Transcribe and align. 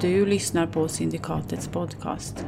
Du 0.00 0.26
lyssnar 0.26 0.66
på 0.66 0.88
Syndikatets 0.88 1.68
podcast. 1.68 2.46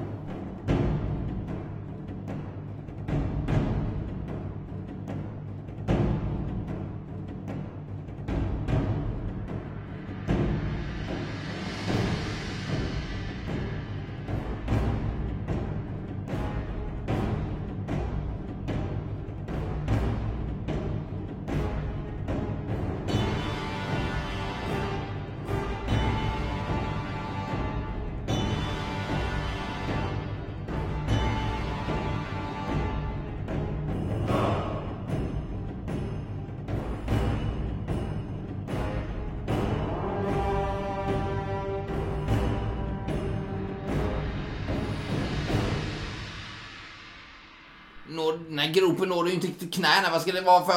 Gropen 48.80 49.08
når 49.08 49.24
du 49.24 49.32
inte 49.32 49.46
riktigt 49.46 49.74
knäna. 49.74 50.10
Vad 50.12 50.22
ska 50.22 50.32
det 50.32 50.40
vara 50.40 50.64
för... 50.64 50.74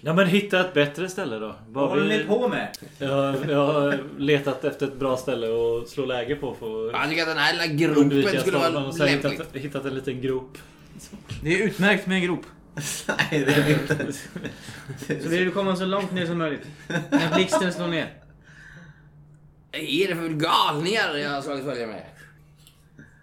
Ja 0.00 0.12
men 0.14 0.26
hitta 0.26 0.60
ett 0.60 0.74
bättre 0.74 1.08
ställe 1.08 1.38
då. 1.38 1.46
Vad 1.46 1.56
Vad 1.68 1.88
håller 1.88 2.02
vi- 2.08 2.18
ni 2.18 2.24
på 2.24 2.48
med? 2.48 2.76
Jag, 2.98 3.50
jag 3.50 3.66
har 3.66 3.98
letat 4.18 4.64
efter 4.64 4.86
ett 4.86 4.94
bra 4.98 5.16
ställe 5.16 5.46
att 5.46 5.88
slå 5.88 6.04
läge 6.04 6.34
på 6.36 6.54
för 6.54 6.90
Jag 6.92 7.08
tycker 7.10 7.22
att 7.22 7.28
den 7.28 7.38
här 7.38 7.52
lilla 7.52 7.66
gropen 7.66 8.40
skulle 8.40 8.58
vara 8.58 8.86
Och 8.86 8.94
så 8.94 9.02
har 9.02 9.06
jag 9.08 9.12
lämplig. 9.22 9.30
hittat, 9.30 9.56
hittat 9.56 9.84
en 9.84 9.94
liten 9.94 10.20
grop. 10.20 10.58
Det 11.42 11.54
är 11.60 11.66
utmärkt 11.66 12.06
med 12.06 12.16
en 12.16 12.22
grop. 12.24 12.42
Nej, 13.08 13.16
det 13.30 13.52
är 13.54 13.64
det 13.64 13.72
inte. 13.72 14.12
Så 15.22 15.28
vill 15.28 15.44
du 15.44 15.50
komma 15.50 15.76
så 15.76 15.84
långt 15.84 16.12
ner 16.12 16.26
som 16.26 16.38
möjligt. 16.38 16.66
När 17.10 17.34
blixten 17.34 17.72
slår 17.72 17.86
ner. 17.86 18.12
Vad 19.72 19.80
är 19.80 20.08
det 20.08 20.14
för 20.16 20.28
galningar 20.28 21.16
jag 21.16 21.30
har 21.30 21.42
slagit 21.42 21.64
följe 21.64 21.86
med? 21.86 22.02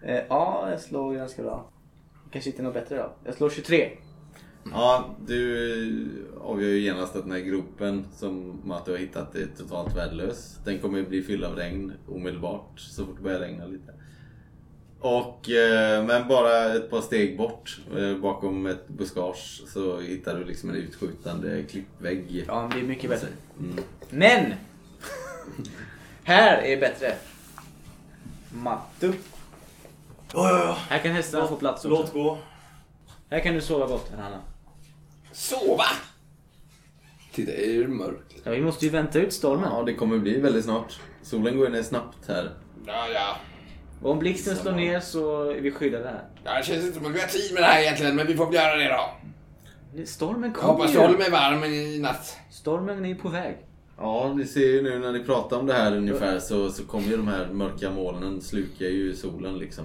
Eh, 0.02 0.24
ja, 0.28 0.68
jag 0.70 0.80
slår 0.80 1.14
ganska 1.14 1.42
bra. 1.42 1.70
Kanske 2.30 2.50
inte 2.50 2.62
något 2.62 2.74
bättre 2.74 2.96
då. 2.96 3.12
Jag 3.24 3.34
slår 3.34 3.50
23. 3.50 3.90
Ja, 4.72 5.16
du 5.26 6.26
avgör 6.40 6.68
ju 6.68 6.78
genast 6.78 7.16
att 7.16 7.22
den 7.22 7.32
här 7.32 7.40
gropen 7.40 8.06
som 8.16 8.60
Matte 8.64 8.90
har 8.90 8.98
hittat 8.98 9.34
är 9.34 9.46
totalt 9.58 9.96
värdelös. 9.96 10.58
Den 10.64 10.78
kommer 10.78 10.98
ju 10.98 11.06
bli 11.06 11.22
fylld 11.22 11.44
av 11.44 11.56
regn 11.56 11.92
omedelbart 12.08 12.80
så 12.80 13.06
fort 13.06 13.16
det 13.16 13.22
börjar 13.22 13.40
regna 13.40 13.66
lite. 13.66 13.92
Och, 15.00 15.50
eh, 15.50 16.04
men 16.04 16.28
bara 16.28 16.74
ett 16.74 16.90
par 16.90 17.00
steg 17.00 17.36
bort 17.36 17.80
eh, 17.96 18.16
bakom 18.16 18.66
ett 18.66 18.88
buskage 18.88 19.62
så 19.66 20.00
hittar 20.00 20.38
du 20.38 20.44
liksom 20.44 20.70
en 20.70 20.76
utskjutande 20.76 21.62
klippvägg. 21.62 22.44
Ja, 22.48 22.70
det 22.74 22.80
är 22.80 22.82
mycket 22.82 23.10
bättre. 23.10 23.28
Mm. 23.58 23.84
Men! 24.10 24.52
Här 26.24 26.62
är 26.62 26.80
bättre. 26.80 27.14
Mattu. 28.50 29.12
Ja, 30.34 30.50
ja, 30.50 30.64
ja. 30.64 30.76
Här 30.88 30.98
kan 30.98 31.12
hästarna 31.12 31.46
få 31.48 31.56
plats 31.56 31.84
Låt 31.84 32.00
också. 32.00 32.12
gå. 32.12 32.38
Här 33.30 33.40
kan 33.40 33.54
du 33.54 33.60
sova 33.60 33.86
gott, 33.86 34.10
Hanna. 34.18 34.40
Sova! 35.32 35.84
Titta, 37.32 37.52
är 37.52 37.80
det 37.80 37.88
mörkt? 37.88 38.34
Ja, 38.44 38.50
vi 38.50 38.60
måste 38.60 38.84
ju 38.84 38.90
vänta 38.90 39.18
ut 39.18 39.32
stormen. 39.32 39.68
Ja, 39.72 39.82
det 39.82 39.94
kommer 39.94 40.18
bli 40.18 40.40
väldigt 40.40 40.64
snart. 40.64 41.00
Solen 41.22 41.58
går 41.58 41.68
ner 41.68 41.82
snabbt 41.82 42.28
här. 42.28 42.50
Ja, 42.86 43.06
ja. 43.14 43.36
Och 44.02 44.10
om 44.10 44.18
blixten 44.18 44.56
slår 44.56 44.72
ner 44.72 45.00
så 45.00 45.50
är 45.50 45.60
vi 45.60 45.70
skyddade 45.70 46.04
här. 46.08 46.24
Ja, 46.44 46.56
Det 46.58 46.64
känns 46.64 46.84
inte 46.84 46.96
som 46.98 47.06
att 47.06 47.12
vi 47.12 47.20
har 47.20 47.28
tid 47.28 47.54
med 47.54 47.62
det 47.62 47.66
här 47.66 47.80
egentligen, 47.82 48.16
men 48.16 48.26
vi 48.26 48.36
får 48.36 48.46
väl 48.46 48.54
göra 48.54 48.76
det 48.76 48.88
då. 48.88 50.06
Stormen 50.06 50.42
Jag 50.50 50.54
kommer 50.54 50.72
hoppas 50.72 50.90
ju. 50.90 50.94
du 50.94 51.00
håller 51.00 51.18
mig 51.18 51.30
varm 51.30 51.64
i 51.64 51.98
natt. 51.98 52.36
Stormen 52.50 53.04
är 53.04 53.14
på 53.14 53.28
väg. 53.28 53.56
Ja, 53.98 54.34
ni 54.36 54.44
ser 54.44 54.72
ju 54.72 54.82
nu 54.82 54.98
när 54.98 55.12
ni 55.12 55.24
pratar 55.24 55.58
om 55.58 55.66
det 55.66 55.72
här 55.72 55.96
ungefär 55.96 56.38
så, 56.38 56.70
så 56.70 56.84
kommer 56.84 57.08
ju 57.08 57.16
de 57.16 57.28
här 57.28 57.52
mörka 57.52 57.90
molnen 57.90 58.40
slukar 58.40 58.86
ju 58.86 59.14
solen 59.14 59.58
liksom. 59.58 59.84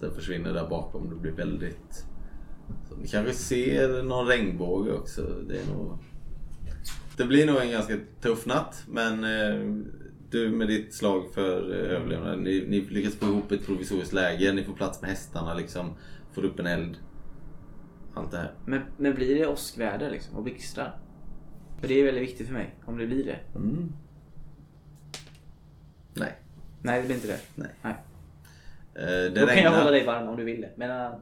Sen 0.00 0.08
Den 0.08 0.14
försvinner 0.14 0.52
där 0.52 0.68
bakom. 0.68 1.10
Det 1.10 1.16
blir 1.16 1.32
väldigt... 1.32 2.04
Så 2.88 2.96
ni 2.96 3.08
kanske 3.08 3.32
ser 3.32 4.02
någon 4.02 4.26
regnbåge 4.26 4.92
också. 4.92 5.22
Det 5.48 5.58
är 5.58 5.66
nog... 5.66 5.98
Det 7.16 7.24
blir 7.24 7.46
nog 7.46 7.56
en 7.56 7.70
ganska 7.70 7.96
tuff 8.20 8.46
natt 8.46 8.84
men 8.88 9.24
eh, 9.24 9.84
du 10.30 10.50
med 10.50 10.68
ditt 10.68 10.94
slag 10.94 11.24
för 11.34 11.72
eh, 11.72 11.96
överlevnad. 11.96 12.38
Ni, 12.38 12.64
ni 12.68 12.80
lyckas 12.80 13.14
få 13.14 13.26
ihop 13.26 13.52
ett 13.52 13.66
provisoriskt 13.66 14.12
läge. 14.12 14.52
Ni 14.52 14.64
får 14.64 14.72
plats 14.72 15.00
med 15.00 15.10
hästarna 15.10 15.54
liksom. 15.54 15.90
Får 16.32 16.44
upp 16.44 16.58
en 16.58 16.66
eld. 16.66 16.96
Allt 18.14 18.30
det 18.30 18.36
här. 18.36 18.52
Men, 18.66 18.80
men 18.96 19.14
blir 19.14 19.34
det 19.34 19.46
åskväder 19.46 20.10
liksom 20.10 20.36
och 20.36 20.42
blixtrar? 20.42 20.98
För 21.80 21.88
det 21.88 22.00
är 22.00 22.04
väldigt 22.04 22.22
viktigt 22.22 22.46
för 22.46 22.54
mig, 22.54 22.74
om 22.84 22.98
det 22.98 23.06
blir 23.06 23.24
det. 23.24 23.38
Mm. 23.54 23.92
Nej. 26.14 26.32
Nej, 26.82 27.00
det 27.00 27.06
blir 27.06 27.16
inte 27.16 27.28
det. 27.28 27.40
Nej. 27.54 27.70
Nej. 27.82 27.94
Eh, 28.94 29.32
det 29.32 29.40
Då 29.40 29.46
kan 29.46 29.62
jag 29.62 29.70
hålla 29.70 29.90
dig 29.90 30.04
varm 30.04 30.28
om 30.28 30.36
du 30.36 30.44
vill 30.44 30.60
det. 30.60 30.70
Men, 30.76 30.90
äh, 30.90 30.96
ja. 30.96 31.20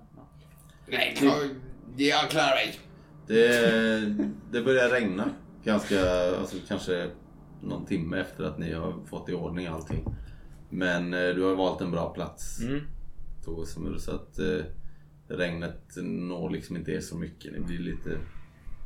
Nej, 0.86 1.18
jag, 1.22 1.50
jag 1.96 2.30
klarar 2.30 2.54
mig. 2.54 2.78
Det, 3.26 4.00
det 4.50 4.62
börjar 4.62 4.88
regna 4.88 5.30
ganska, 5.64 6.30
alltså 6.38 6.56
kanske 6.68 7.10
någon 7.62 7.86
timme 7.86 8.20
efter 8.20 8.44
att 8.44 8.58
ni 8.58 8.72
har 8.72 8.94
fått 9.06 9.28
i 9.28 9.32
ordning 9.32 9.66
allting. 9.66 10.04
Men 10.70 11.14
eh, 11.14 11.28
du 11.28 11.42
har 11.42 11.54
valt 11.54 11.80
en 11.80 11.90
bra 11.90 12.14
plats 12.14 12.60
Mm. 12.62 12.80
Så 13.98 14.10
att 14.14 14.38
eh, 14.38 14.64
regnet 15.28 15.96
når 16.02 16.50
liksom 16.50 16.76
inte 16.76 16.92
er 16.92 17.00
så 17.00 17.16
mycket. 17.16 17.52
Ni 17.52 17.60
blir 17.60 17.78
lite 17.78 18.18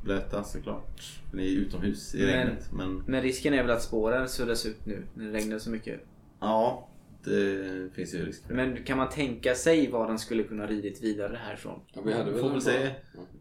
blöta 0.08 0.44
såklart. 0.44 1.00
För 1.30 1.36
Ni 1.36 1.42
är 1.54 1.58
utomhus 1.58 2.14
i 2.14 2.19
Men- 2.19 2.26
regnet. 2.26 2.72
Men 2.72 3.02
Men 3.06 3.22
risken 3.22 3.54
är 3.54 3.62
väl 3.62 3.70
att 3.70 3.82
spåren 3.82 4.28
suddas 4.28 4.66
ut 4.66 4.86
nu 4.86 5.02
när 5.14 5.24
det 5.24 5.32
regnar 5.38 5.58
så 5.58 5.70
mycket. 5.70 6.00
ja, 6.41 6.88
det 7.24 7.94
finns 7.94 8.14
ju 8.14 8.26
risk 8.26 8.42
för 8.42 8.48
det. 8.48 8.54
Men 8.66 8.84
kan 8.84 8.96
man 8.98 9.08
tänka 9.08 9.54
sig 9.54 9.91
var 9.91 10.08
den 10.08 10.19
skulle 10.19 10.42
kunna 10.42 10.66
ridit 10.66 11.02
vidare 11.02 11.36
härifrån? 11.46 11.80
Ja, 11.92 12.00
vi 12.04 12.12
hade 12.12 12.30
väl 12.30 12.41
Får 12.41 12.50
väl 12.50 12.60
se. 12.62 12.91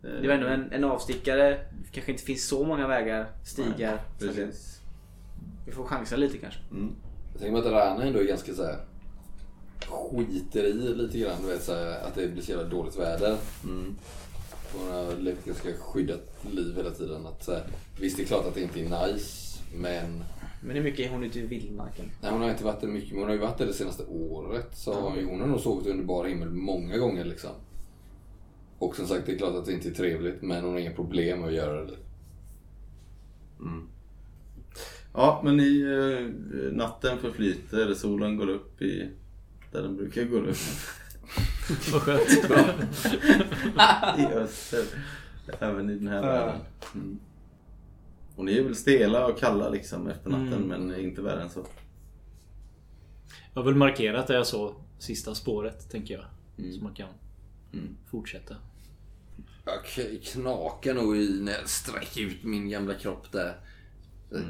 Det 0.01 0.27
var 0.27 0.33
ändå 0.35 0.47
en, 0.47 0.71
en 0.71 0.83
avstickare. 0.83 1.49
Det 1.49 1.91
kanske 1.91 2.11
inte 2.11 2.23
finns 2.23 2.47
så 2.47 2.63
många 2.65 2.87
vägar, 2.87 3.27
stigar. 3.45 4.01
Det- 4.19 4.27
Precis. 4.27 4.81
vi 5.65 5.71
får 5.71 5.83
chansa 5.83 6.15
lite 6.15 6.37
kanske. 6.37 6.59
Mm. 6.71 6.95
Jag 7.31 7.41
tänker 7.41 7.51
mig 7.51 7.61
att 7.67 7.71
Rana 7.73 8.03
ändå 8.03 8.19
är 8.19 8.23
ganska 8.23 8.53
så 8.53 8.63
här 8.63 8.77
skiter 9.89 10.63
i 10.63 10.73
lite 10.73 11.17
grann. 11.19 11.41
Du 11.41 11.47
vet, 11.47 11.63
så 11.63 11.73
här, 11.73 12.01
att 12.07 12.15
det 12.15 12.27
blir 12.27 12.41
så 12.43 12.51
jävla 12.51 12.67
dåligt 12.67 12.99
väder. 12.99 13.37
Mm. 13.63 13.95
Hon 14.73 14.91
har 14.91 15.15
levt 15.17 15.45
ganska 15.45 15.73
skyddat 15.73 16.21
liv 16.51 16.73
hela 16.75 16.91
tiden. 16.91 17.25
Att, 17.25 17.43
så 17.43 17.51
här, 17.53 17.63
visst, 17.99 18.17
det 18.17 18.23
är 18.23 18.27
klart 18.27 18.45
att 18.45 18.55
det 18.55 18.61
inte 18.61 18.79
är 18.79 19.07
nice, 19.13 19.59
men 19.75 20.23
Men 20.61 20.75
hur 20.75 20.83
mycket 20.83 21.05
är 21.05 21.09
hon 21.09 21.23
ute 21.23 21.39
i 21.39 21.45
vildmarken? 21.45 22.05
nej, 22.21 22.31
hon 22.31 22.41
har 22.41 22.49
inte 22.49 22.63
varit 22.63 22.81
där 22.81 22.87
mycket. 22.87 23.09
Men 23.09 23.19
hon 23.19 23.27
har 23.27 23.35
ju 23.35 23.41
varit 23.41 23.57
där 23.57 23.65
det 23.65 23.73
senaste 23.73 24.03
året. 24.05 24.69
Så 24.77 24.93
har 25.01 25.17
ju- 25.17 25.25
hon 25.25 25.39
har 25.41 25.47
nog 25.47 25.59
sovit 25.59 25.87
under 25.87 26.03
bar 26.05 26.25
himmel 26.25 26.49
många 26.49 26.97
gånger 26.97 27.25
liksom. 27.25 27.51
Och 28.79 28.95
som 28.95 29.07
sagt, 29.07 29.25
det 29.25 29.33
är 29.33 29.37
klart 29.37 29.55
att 29.55 29.65
det 29.65 29.73
inte 29.73 29.89
är 29.89 29.93
trevligt, 29.93 30.41
men 30.41 30.63
hon 30.63 30.71
har 30.73 30.79
inga 30.79 30.93
problem 30.93 31.39
med 31.39 31.47
att 31.49 31.55
göra 31.55 31.85
det. 31.85 31.97
Ja, 35.13 35.41
men 35.43 35.59
i 35.59 35.81
eh, 35.81 36.73
natten 36.75 37.17
förflyter, 37.17 37.93
solen 37.93 38.37
går 38.37 38.49
upp 38.49 38.81
i 38.81 39.09
där 39.71 39.81
den 39.81 39.95
brukar 39.97 40.23
gå 40.23 40.37
upp. 40.37 40.57
Vad 41.91 42.01
skönt. 42.01 42.29
I 44.19 44.25
öster. 44.25 44.85
Även 45.59 45.89
i 45.89 45.95
den 45.95 46.07
här 46.07 46.21
världen. 46.21 46.61
Mm. 46.93 47.19
Och 48.35 48.45
ni 48.45 48.57
är 48.57 48.63
väl 48.63 48.75
stela 48.75 49.25
och 49.25 49.39
kalla 49.39 49.69
liksom 49.69 50.07
efter 50.07 50.29
natten 50.29 50.61
men 50.61 50.99
inte 50.99 51.21
värre 51.21 51.41
än 51.41 51.49
så. 51.49 51.65
Jag 53.53 53.61
har 53.61 53.65
väl 53.65 53.75
markerat 53.75 54.27
det 54.27 54.33
jag 54.33 54.47
såg 54.47 54.75
sista 54.99 55.35
spåret 55.35 55.89
tänker 55.91 56.13
jag. 56.13 56.25
Mm. 56.57 56.73
Så 56.73 56.83
man 56.83 56.93
kan 56.93 57.09
fortsätta. 58.11 58.55
Jag 59.65 59.83
knakar 60.23 60.93
nog 60.93 61.17
i 61.17 61.41
när 61.41 61.51
jag 61.51 61.69
sträcker 61.69 62.21
ut 62.21 62.43
min 62.43 62.69
gamla 62.69 62.93
kropp 62.93 63.31
där. 63.31 63.57
Det 64.29 64.43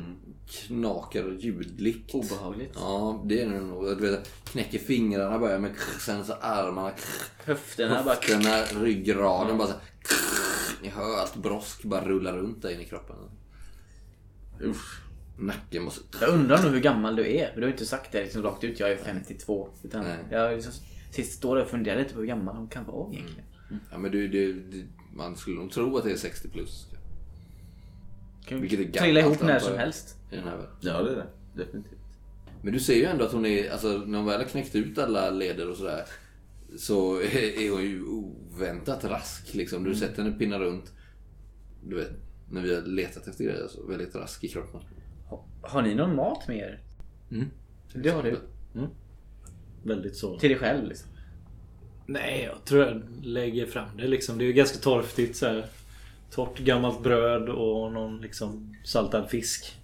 Knakar 0.48 1.38
ljudligt. 1.40 2.16
Obehagligt. 2.16 2.72
Ja, 2.76 3.24
det 3.26 3.42
är 3.42 3.50
det 3.50 3.60
nog. 3.60 3.98
Du 3.98 4.12
vet, 4.12 4.46
knäcker 4.46 4.80
fingrarna 4.80 5.40
börjar 5.40 5.60
med 5.60 5.76
krr, 5.76 6.00
sen 6.00 6.26
så 6.26 6.34
armarna 6.34 6.92
krr, 6.92 7.46
Höfterna 7.46 8.04
bara... 8.04 8.14
höfterna, 8.14 8.84
ryggraden 8.84 9.58
bara 9.58 9.68
så 9.68 9.74
krr. 10.02 10.82
Ni 10.82 10.90
hör 10.90 11.18
allt 11.18 11.36
brosk 11.36 11.84
bara 11.84 12.06
rulla 12.06 12.38
runt 12.38 12.62
där 12.62 12.70
inne 12.70 12.82
i 12.82 12.86
kroppen. 12.86 13.16
Usch. 14.62 15.02
Nacken 15.40 15.84
måste... 15.84 16.02
Jag 16.22 16.30
undrar 16.30 16.64
nog 16.64 16.72
hur 16.72 16.80
gammal 16.80 17.16
du 17.16 17.36
är. 17.38 17.56
Du 17.56 17.62
har 17.62 17.70
inte 17.70 17.86
sagt 17.86 18.12
det 18.12 18.24
liksom 18.24 18.44
rakt 18.44 18.64
ut. 18.64 18.80
Jag 18.80 18.92
är 18.92 18.98
52. 18.98 19.70
Utan 19.84 20.04
Nej. 20.04 20.18
jag 20.32 20.54
liksom, 20.54 20.74
sist 21.12 21.34
står 21.34 21.56
där 21.56 21.64
och 21.64 21.70
funderar 21.70 22.00
lite 22.00 22.14
på 22.14 22.20
hur 22.20 22.28
gammal 22.28 22.56
hon 22.56 22.68
kan 22.68 22.86
vara 22.86 23.14
egentligen. 23.14 23.46
Ja, 23.92 23.98
men 23.98 24.12
du, 24.12 24.28
du, 24.28 24.54
du, 24.54 24.88
man 25.16 25.36
skulle 25.36 25.56
nog 25.56 25.72
tro 25.72 25.98
att 25.98 26.04
det 26.04 26.12
är 26.12 26.18
60 26.18 26.50
plus. 26.50 26.87
Kan 28.48 28.62
Vilket 28.62 28.80
är 28.80 28.84
vi 28.84 28.92
trilla 28.92 29.20
ihop 29.20 29.42
när 29.42 29.60
som 29.60 29.78
helst. 29.78 30.16
I 30.32 30.36
den 30.36 30.44
här 30.44 30.52
världen. 30.58 30.72
Ja 30.80 31.02
det 31.02 31.12
är 31.12 31.16
det. 31.16 31.28
Definitivt. 31.64 32.00
Men 32.62 32.74
du 32.74 32.80
ser 32.80 32.96
ju 32.96 33.04
ändå 33.06 33.26
att 33.26 33.32
hon 33.32 33.46
är, 33.46 33.72
alltså 33.72 33.88
när 33.88 34.18
hon 34.18 34.28
väl 34.28 34.38
har 34.42 34.48
knäckt 34.48 34.76
ut 34.76 34.98
alla 34.98 35.30
leder 35.30 35.70
och 35.70 35.78
sådär. 35.78 36.04
Så 36.78 37.22
är 37.22 37.72
hon 37.72 37.82
ju 37.82 38.04
oväntat 38.04 39.04
rask 39.04 39.54
liksom. 39.54 39.84
Du 39.84 39.96
sätter 39.96 40.24
henne 40.24 40.38
pinna 40.38 40.60
runt. 40.60 40.92
Du 41.84 41.96
vet, 41.96 42.12
när 42.52 42.62
vi 42.62 42.76
har 42.76 42.82
letat 42.82 43.28
efter 43.28 43.44
grejer 43.44 43.68
så 43.68 43.88
väldigt 43.88 44.16
rask 44.16 44.44
i 44.44 44.48
kroppen. 44.48 44.82
Ha- 45.30 45.46
Har 45.62 45.82
ni 45.82 45.96
någon 45.96 46.16
mat 46.16 46.48
med 46.48 46.58
er? 46.58 46.82
Mm. 47.32 47.46
Det 47.94 48.10
har 48.10 48.24
du. 48.24 48.40
Väldigt 49.84 50.16
så. 50.16 50.40
Till 50.40 50.50
dig 50.50 50.58
själv 50.58 50.88
liksom. 50.88 51.10
Nej, 52.06 52.50
jag 52.52 52.66
tror 52.66 52.86
jag 52.86 53.04
lägger 53.26 53.66
fram 53.66 53.98
det 53.98 54.08
liksom. 54.08 54.38
Det 54.38 54.44
är 54.44 54.48
ju 54.48 54.54
ganska 54.54 54.78
torftigt 54.78 55.36
så 55.38 55.46
här. 55.46 55.66
Torrt 56.32 56.60
gammalt 56.60 57.04
bröd 57.04 57.50
och 57.50 57.92
någon 57.94 58.22
liksom 58.22 58.76
saltad 58.84 59.30
fisk. 59.30 59.76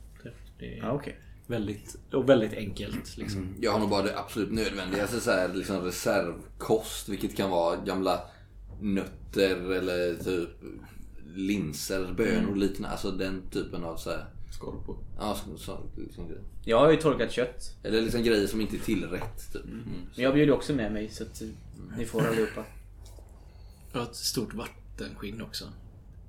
Det 0.60 0.78
är 0.78 0.78
Ja, 0.78 0.92
okej. 0.92 1.20
väldigt, 1.48 1.96
och 2.14 2.30
väldigt 2.30 2.54
enkelt 2.54 3.18
liksom. 3.18 3.56
Jag 3.62 3.72
har 3.72 3.80
nog 3.80 3.90
bara 3.90 4.02
det 4.04 4.20
absolut 4.20 4.52
nödvändigaste 4.52 5.20
så 5.20 5.32
här, 5.32 5.54
liksom 5.54 5.82
reservkost. 5.82 7.10
Vilket 7.10 7.38
kan 7.38 7.50
vara 7.50 7.76
gamla 7.76 8.22
nötter 8.82 9.72
eller 9.72 10.16
typ 10.24 10.50
linser, 11.36 12.14
bönor 12.18 12.50
och 12.52 12.58
liknande. 12.58 12.90
Alltså 12.90 13.12
den 13.12 13.42
typen 13.52 13.84
av 13.84 13.98
så 13.98 14.10
här, 14.10 14.26
Skorpor. 14.52 14.98
ja, 15.20 15.36
så, 15.36 15.58
så, 15.58 15.80
liksom, 15.98 16.28
grejer. 16.28 16.44
Jag 16.66 16.80
har 16.80 16.92
ju 16.92 16.98
torkat 16.98 17.32
kött. 17.32 17.78
Eller 17.84 18.02
liksom 18.02 18.24
grejer 18.24 18.48
som 18.48 18.62
inte 18.62 18.76
är 18.76 18.80
tillrätt. 18.80 19.54
Typ. 19.54 19.66
Mm. 19.66 19.84
Men 20.16 20.24
jag 20.24 20.34
bjuder 20.34 20.54
också 20.54 20.74
med 20.74 20.92
mig 20.94 21.10
så 21.10 21.24
att 21.24 21.42
eh, 21.42 21.48
ni 21.98 22.06
får 22.06 22.28
allihopa. 22.28 22.64
Jag 23.92 24.00
har 24.00 24.06
ett 24.08 24.16
stort 24.16 24.54
vattenskinn 24.54 25.42
också. 25.42 25.66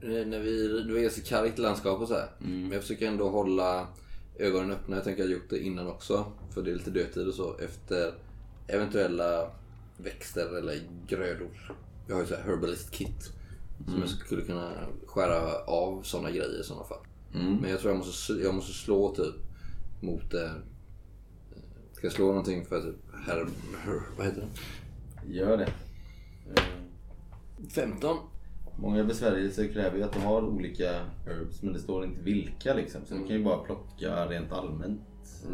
Eh, 0.04 0.26
När 0.26 0.38
vi, 0.38 0.68
det 0.82 0.98
är 0.98 1.02
ganska 1.02 1.22
kargt 1.22 1.58
landskap 1.58 2.00
och 2.00 2.08
så 2.08 2.14
här. 2.14 2.28
Men 2.38 2.72
jag 2.72 2.82
försöker 2.82 3.08
ändå 3.08 3.28
hålla 3.28 3.86
ögonen 4.38 4.70
öppna. 4.70 4.96
Jag 4.96 5.04
tänker 5.04 5.22
att 5.22 5.28
jag 5.30 5.36
har 5.36 5.40
gjort 5.42 5.50
det 5.50 5.58
innan 5.58 5.86
också. 5.88 6.32
För 6.50 6.62
det 6.62 6.70
är 6.70 6.74
lite 6.74 6.90
dödtid 6.90 7.28
och 7.28 7.34
så. 7.34 7.56
Efter 7.58 8.14
eventuella 8.68 9.50
växter 9.96 10.58
eller 10.58 10.80
grödor. 11.08 11.74
Jag 12.08 12.14
har 12.14 12.22
ju 12.22 12.28
så 12.28 12.34
här 12.34 12.42
herbalist 12.42 12.90
kit. 12.90 13.30
Som 13.86 14.00
jag 14.00 14.08
skulle 14.08 14.42
kunna 14.42 14.72
skära 15.06 15.64
av 15.64 16.02
sådana 16.02 16.30
grejer 16.30 16.60
i 16.60 16.64
sådana 16.64 16.84
fall. 16.84 17.06
Men 17.60 17.70
jag 17.70 17.80
tror 17.80 17.92
jag 17.92 17.98
måste, 17.98 18.32
jag 18.32 18.54
måste 18.54 18.72
slå 18.72 19.14
typ 19.14 19.34
mot... 20.02 20.34
Eh, 20.34 20.50
ska 21.92 22.06
jag 22.06 22.12
slå 22.12 22.26
någonting 22.26 22.66
för 22.66 22.80
typ 22.82 22.96
herb... 23.26 23.48
Her, 23.84 24.00
vad 24.16 24.26
heter 24.26 24.40
det? 25.26 25.32
Gör 25.32 25.56
det. 25.56 25.72
Eh, 26.56 26.62
15. 27.70 28.16
Många 28.76 29.04
besvärjelser 29.04 29.68
kräver 29.68 29.96
ju 29.98 30.02
att 30.02 30.12
de 30.12 30.22
har 30.22 30.42
olika 30.42 30.90
herbs 31.26 31.62
men 31.62 31.72
det 31.72 31.78
står 31.78 32.04
inte 32.04 32.20
vilka 32.20 32.74
liksom. 32.74 33.00
Så 33.06 33.14
du 33.14 33.20
kan 33.20 33.36
ju 33.36 33.44
bara 33.44 33.58
plocka 33.58 34.26
rent 34.26 34.52
allmänt 34.52 35.00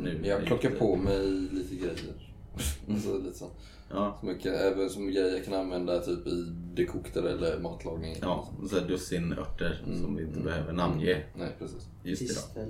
nu. 0.03 0.21
Jag 0.25 0.45
plockar 0.45 0.71
på 0.71 0.97
mig 0.97 1.27
lite 1.53 1.75
grejer. 1.75 2.27
Alltså, 2.91 3.19
lite 3.19 3.39
så. 3.39 3.47
Ja, 3.91 4.17
Som, 4.21 4.29
jag 4.29 4.41
kan, 4.41 4.55
även 4.55 4.91
som 4.91 5.07
grejer 5.07 5.37
jag 5.37 5.45
kan 5.45 5.55
använda 5.55 5.99
typ 5.99 6.27
i 6.27 6.43
dekokter 6.75 7.23
eller 7.23 7.61
matlagning. 7.61 8.17
ja 8.21 8.49
så 8.69 8.79
här 8.79 8.89
dussin 8.89 9.33
örter 9.33 9.83
som 10.03 10.17
vi 10.17 10.23
inte 10.23 10.41
behöver 10.41 10.73
namnge. 10.73 11.23
Nej, 11.37 11.57
precis. 11.59 11.89
Just 12.03 12.55
det 12.55 12.61
då. 12.61 12.69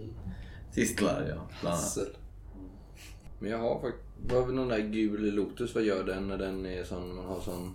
Tistlar 0.75 1.21
ja, 1.21 1.27
bland 1.27 1.75
annat. 1.75 1.81
Hassel. 1.81 2.09
Men 3.39 3.51
jag 3.51 3.59
har 3.59 3.81
faktiskt... 3.81 4.05
Vad 4.27 4.41
har 4.41 4.47
vi 4.47 4.55
någon 4.55 4.69
där 4.69 4.79
gul 4.79 5.35
lotus? 5.35 5.75
Vad 5.75 5.85
gör 5.85 6.05
den 6.05 6.29
när 6.29 6.39
den 6.39 6.67
är 6.67 6.85
sån... 6.85 7.15
Man 7.15 7.25
har 7.25 7.41
sån... 7.41 7.75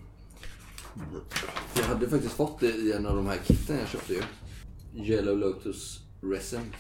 Jag 1.76 1.84
hade 1.84 2.10
faktiskt 2.10 2.34
fått 2.34 2.60
det 2.60 2.68
i 2.68 2.94
en 2.94 3.06
av 3.06 3.16
de 3.16 3.28
här 3.28 3.38
kitten 3.46 3.78
jag 3.80 3.88
köpte 3.88 4.14
ju. 4.14 4.22
Yellow 5.04 5.38
Lotus 5.38 6.00
Resin. 6.22 6.74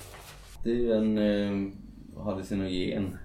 Det 0.64 0.70
är 0.70 0.76
ju 0.76 0.92
en 0.92 1.18
eh, 1.18 2.24
hallucinogen 2.24 3.18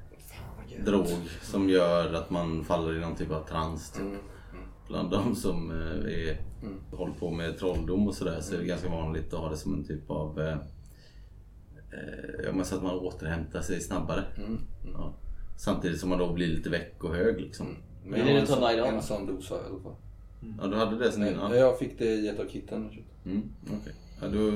drog 0.84 1.06
som 1.42 1.68
gör 1.68 2.14
att 2.14 2.30
man 2.30 2.64
faller 2.64 2.96
i 2.96 3.00
någon 3.00 3.16
typ 3.16 3.30
av 3.30 3.46
trans. 3.48 3.90
Typ. 3.90 4.04
Bland 4.88 5.10
de 5.10 5.36
som 5.36 5.70
eh, 5.70 6.28
är, 6.28 6.40
håller 6.96 7.14
på 7.14 7.30
med 7.30 7.58
trolldom 7.58 8.08
och 8.08 8.14
sådär 8.14 8.40
så 8.40 8.54
är 8.54 8.58
det 8.58 8.64
ganska 8.64 8.88
vanligt 8.88 9.34
att 9.34 9.40
ha 9.40 9.48
det 9.48 9.56
som 9.56 9.74
en 9.74 9.84
typ 9.84 10.10
av 10.10 10.40
eh, 10.40 10.58
eh, 12.48 12.62
så 12.62 12.76
att 12.76 12.82
man 12.82 12.94
återhämtar 12.94 13.60
sig 13.60 13.80
snabbare. 13.80 14.24
Ja. 14.94 15.14
Samtidigt 15.56 16.00
som 16.00 16.08
man 16.08 16.18
då 16.18 16.32
blir 16.32 16.46
lite 16.46 16.70
väck 16.70 17.04
och 17.04 17.14
hög 17.14 17.40
liksom. 17.40 17.76
Men 18.04 18.26
du 18.26 18.32
har 18.32 18.40
en 18.40 18.46
sån-? 18.46 18.94
En 18.94 19.02
sån 19.02 19.26
dos 19.26 19.50
i 19.50 19.54
alla 19.54 19.82
fall. 19.82 19.96
Ja, 20.60 20.66
du 20.66 20.76
hade 20.76 20.98
det 20.98 21.12
sen 21.12 21.28
innan? 21.28 21.56
Jag 21.58 21.78
fick 21.78 21.98
det 21.98 22.04
i 22.04 22.28
ett 22.28 22.40
av 22.40 22.44
kitten 22.48 22.90
köpte. 22.92 23.28
Mm, 23.28 23.42
okej. 23.80 23.92
ja, 24.20 24.28
då, 24.28 24.52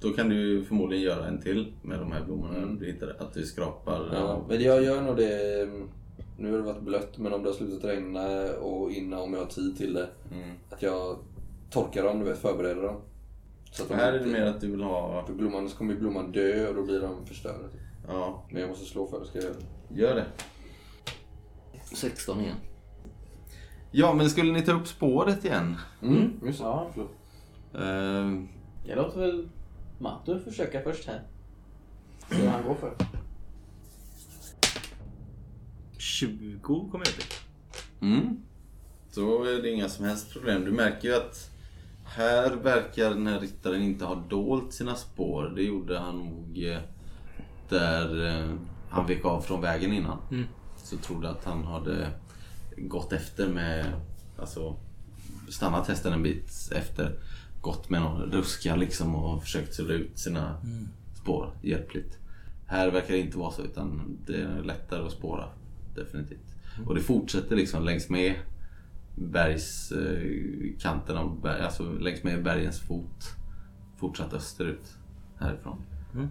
då 0.00 0.10
kan 0.16 0.28
du 0.28 0.64
förmodligen 0.64 1.04
göra 1.04 1.26
en 1.26 1.40
till 1.40 1.72
med 1.82 1.98
de 1.98 2.12
här 2.12 2.24
blommorna 2.24 2.66
du 2.80 2.86
hittade. 2.86 3.14
Att 3.18 3.34
du 3.34 3.46
skrapar. 3.46 4.10
Ja, 4.12 4.44
men 4.48 4.62
jag 4.62 4.82
gör 4.84 5.02
nog 5.02 5.16
det... 5.16 5.62
mm, 5.62 5.88
Nu 6.38 6.50
har 6.50 6.58
det 6.58 6.64
varit 6.64 6.82
blött, 6.82 7.18
men 7.18 7.32
om 7.32 7.42
det 7.42 7.48
har 7.48 7.54
slutat 7.54 7.84
regna 7.84 8.52
och 8.60 8.90
innan 8.90 9.20
om 9.20 9.32
jag 9.32 9.40
har 9.40 9.46
tid 9.46 9.76
till 9.76 9.94
det. 9.94 10.08
Mm. 10.32 10.50
Att 10.70 10.82
jag 10.82 11.18
torkar 11.70 12.04
dem, 12.04 12.18
du 12.18 12.24
vet, 12.24 12.38
förbereder 12.38 12.82
dem. 12.82 12.96
Så 13.72 13.82
att 13.82 13.88
de 13.88 13.94
Här 13.94 14.12
är 14.12 14.18
det 14.18 14.26
mer 14.26 14.42
att 14.42 14.60
du 14.60 14.70
vill 14.70 14.82
ha... 14.82 15.26
För 15.26 15.32
blomman, 15.34 15.68
så 15.68 15.76
kommer 15.76 15.94
blomman 15.94 16.32
dö 16.32 16.68
och 16.68 16.74
då 16.74 16.82
blir 16.82 17.00
de 17.00 17.26
förstörda. 17.26 17.58
Ja, 18.08 18.44
Men 18.50 18.60
jag 18.60 18.68
måste 18.70 18.84
slå 18.84 19.06
för 19.06 19.20
det, 19.20 19.26
ska 19.26 19.38
jag 19.38 19.44
göra 19.44 19.54
det? 19.88 20.00
gör 20.00 20.14
det. 20.14 20.24
16 21.96 22.40
igen. 22.40 22.56
Ja, 23.92 24.14
men 24.14 24.30
skulle 24.30 24.52
ni 24.52 24.62
ta 24.62 24.72
upp 24.72 24.86
spåret 24.86 25.44
igen? 25.44 25.76
Mm, 26.02 26.32
just 26.44 26.58
det. 26.58 26.64
Ja. 26.64 26.90
Eh, 27.74 28.32
Jag 28.84 28.96
låter 28.96 29.20
väl 29.20 29.48
Matto 29.98 30.38
försöka 30.38 30.80
först 30.82 31.06
här. 31.06 31.22
Se 32.30 32.42
vad 32.42 32.52
han 32.52 32.62
går 32.62 32.74
för. 32.74 32.94
20 35.98 36.58
kommer 36.60 37.06
jag 37.06 37.14
till. 37.14 37.24
Mm. 38.00 38.36
Då 39.14 39.44
är 39.44 39.62
det 39.62 39.70
inga 39.70 39.88
som 39.88 40.04
helst 40.04 40.32
problem. 40.32 40.64
Du 40.64 40.70
märker 40.70 41.08
ju 41.08 41.14
att 41.14 41.50
här 42.04 42.50
verkar 42.50 43.10
den 43.10 43.26
här 43.26 43.40
ryttaren 43.40 43.82
inte 43.82 44.04
ha 44.04 44.14
dolt 44.14 44.72
sina 44.72 44.94
spår. 44.94 45.52
Det 45.56 45.62
gjorde 45.62 45.98
han 45.98 46.18
nog 46.18 46.64
eh, 46.64 46.78
där 47.68 48.26
eh, 48.26 48.54
han 48.90 49.06
vek 49.06 49.24
av 49.24 49.40
från 49.40 49.60
vägen 49.60 49.92
innan. 49.92 50.18
Mm. 50.30 50.44
Så 50.76 50.96
trodde 50.96 51.30
att 51.30 51.44
han 51.44 51.64
hade 51.64 52.08
gått 52.76 53.12
efter 53.12 53.48
med, 53.48 53.92
alltså 54.38 54.76
stannat 55.48 55.88
hästen 55.88 56.12
en 56.12 56.22
bit 56.22 56.72
efter. 56.74 57.18
Gått 57.60 57.90
med 57.90 58.00
någon 58.00 58.22
ruska 58.22 58.76
liksom 58.76 59.14
och 59.14 59.42
försökt 59.42 59.74
sudda 59.74 59.94
ut 59.94 60.18
sina 60.18 60.56
spår 61.14 61.50
hjälpligt. 61.62 62.18
Här 62.66 62.90
verkar 62.90 63.14
det 63.14 63.20
inte 63.20 63.38
vara 63.38 63.52
så 63.52 63.62
utan 63.62 64.18
det 64.26 64.36
är 64.36 64.62
lättare 64.62 65.06
att 65.06 65.12
spåra. 65.12 65.48
Definitivt. 65.94 66.54
Och 66.86 66.94
det 66.94 67.00
fortsätter 67.00 67.56
liksom 67.56 67.84
längs 67.84 68.08
med 68.08 68.34
bergskanten, 69.14 71.16
av 71.16 71.40
berg, 71.40 71.62
alltså 71.62 71.92
längs 71.92 72.22
med 72.22 72.42
bergens 72.42 72.80
fot. 72.80 73.36
Fortsatt 73.96 74.34
österut 74.34 74.96
härifrån. 75.38 75.82
Mm. 76.14 76.28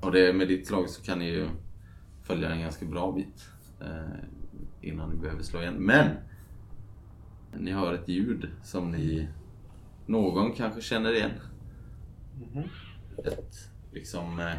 Och 0.00 0.12
det, 0.12 0.32
med 0.32 0.48
ditt 0.48 0.70
lag 0.70 0.90
så 0.90 1.02
kan 1.02 1.18
ni 1.18 1.30
ju 1.30 1.48
följa 2.22 2.50
en 2.50 2.60
ganska 2.60 2.86
bra 2.86 3.12
bit 3.12 3.48
eh, 3.80 4.18
innan 4.86 5.10
ni 5.10 5.16
behöver 5.16 5.42
slå 5.42 5.60
igen. 5.60 5.74
Men! 5.74 6.10
Ni 7.58 7.72
hör 7.72 7.94
ett 7.94 8.08
ljud 8.08 8.48
som 8.62 8.90
ni 8.90 9.28
någon 10.06 10.52
kanske 10.52 10.80
känner 10.80 11.12
igen. 11.12 11.30
Ett 13.24 13.70
liksom... 13.92 14.40
Eh, 14.40 14.54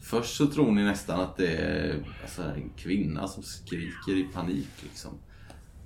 först 0.00 0.36
så 0.36 0.46
tror 0.46 0.72
ni 0.72 0.84
nästan 0.84 1.20
att 1.20 1.36
det 1.36 1.56
är 1.56 2.04
alltså, 2.22 2.42
en 2.42 2.70
kvinna 2.76 3.28
som 3.28 3.42
skriker 3.42 4.16
i 4.16 4.24
panik 4.34 4.68
liksom. 4.82 5.10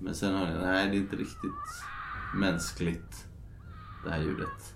Men 0.01 0.15
sen 0.15 0.35
hör 0.35 0.47
ni, 0.47 0.61
nej 0.67 0.89
det 0.91 0.97
är 0.97 1.01
inte 1.01 1.17
riktigt 1.17 1.83
mänskligt 2.37 3.27
det 4.05 4.11
här 4.11 4.21
ljudet. 4.23 4.75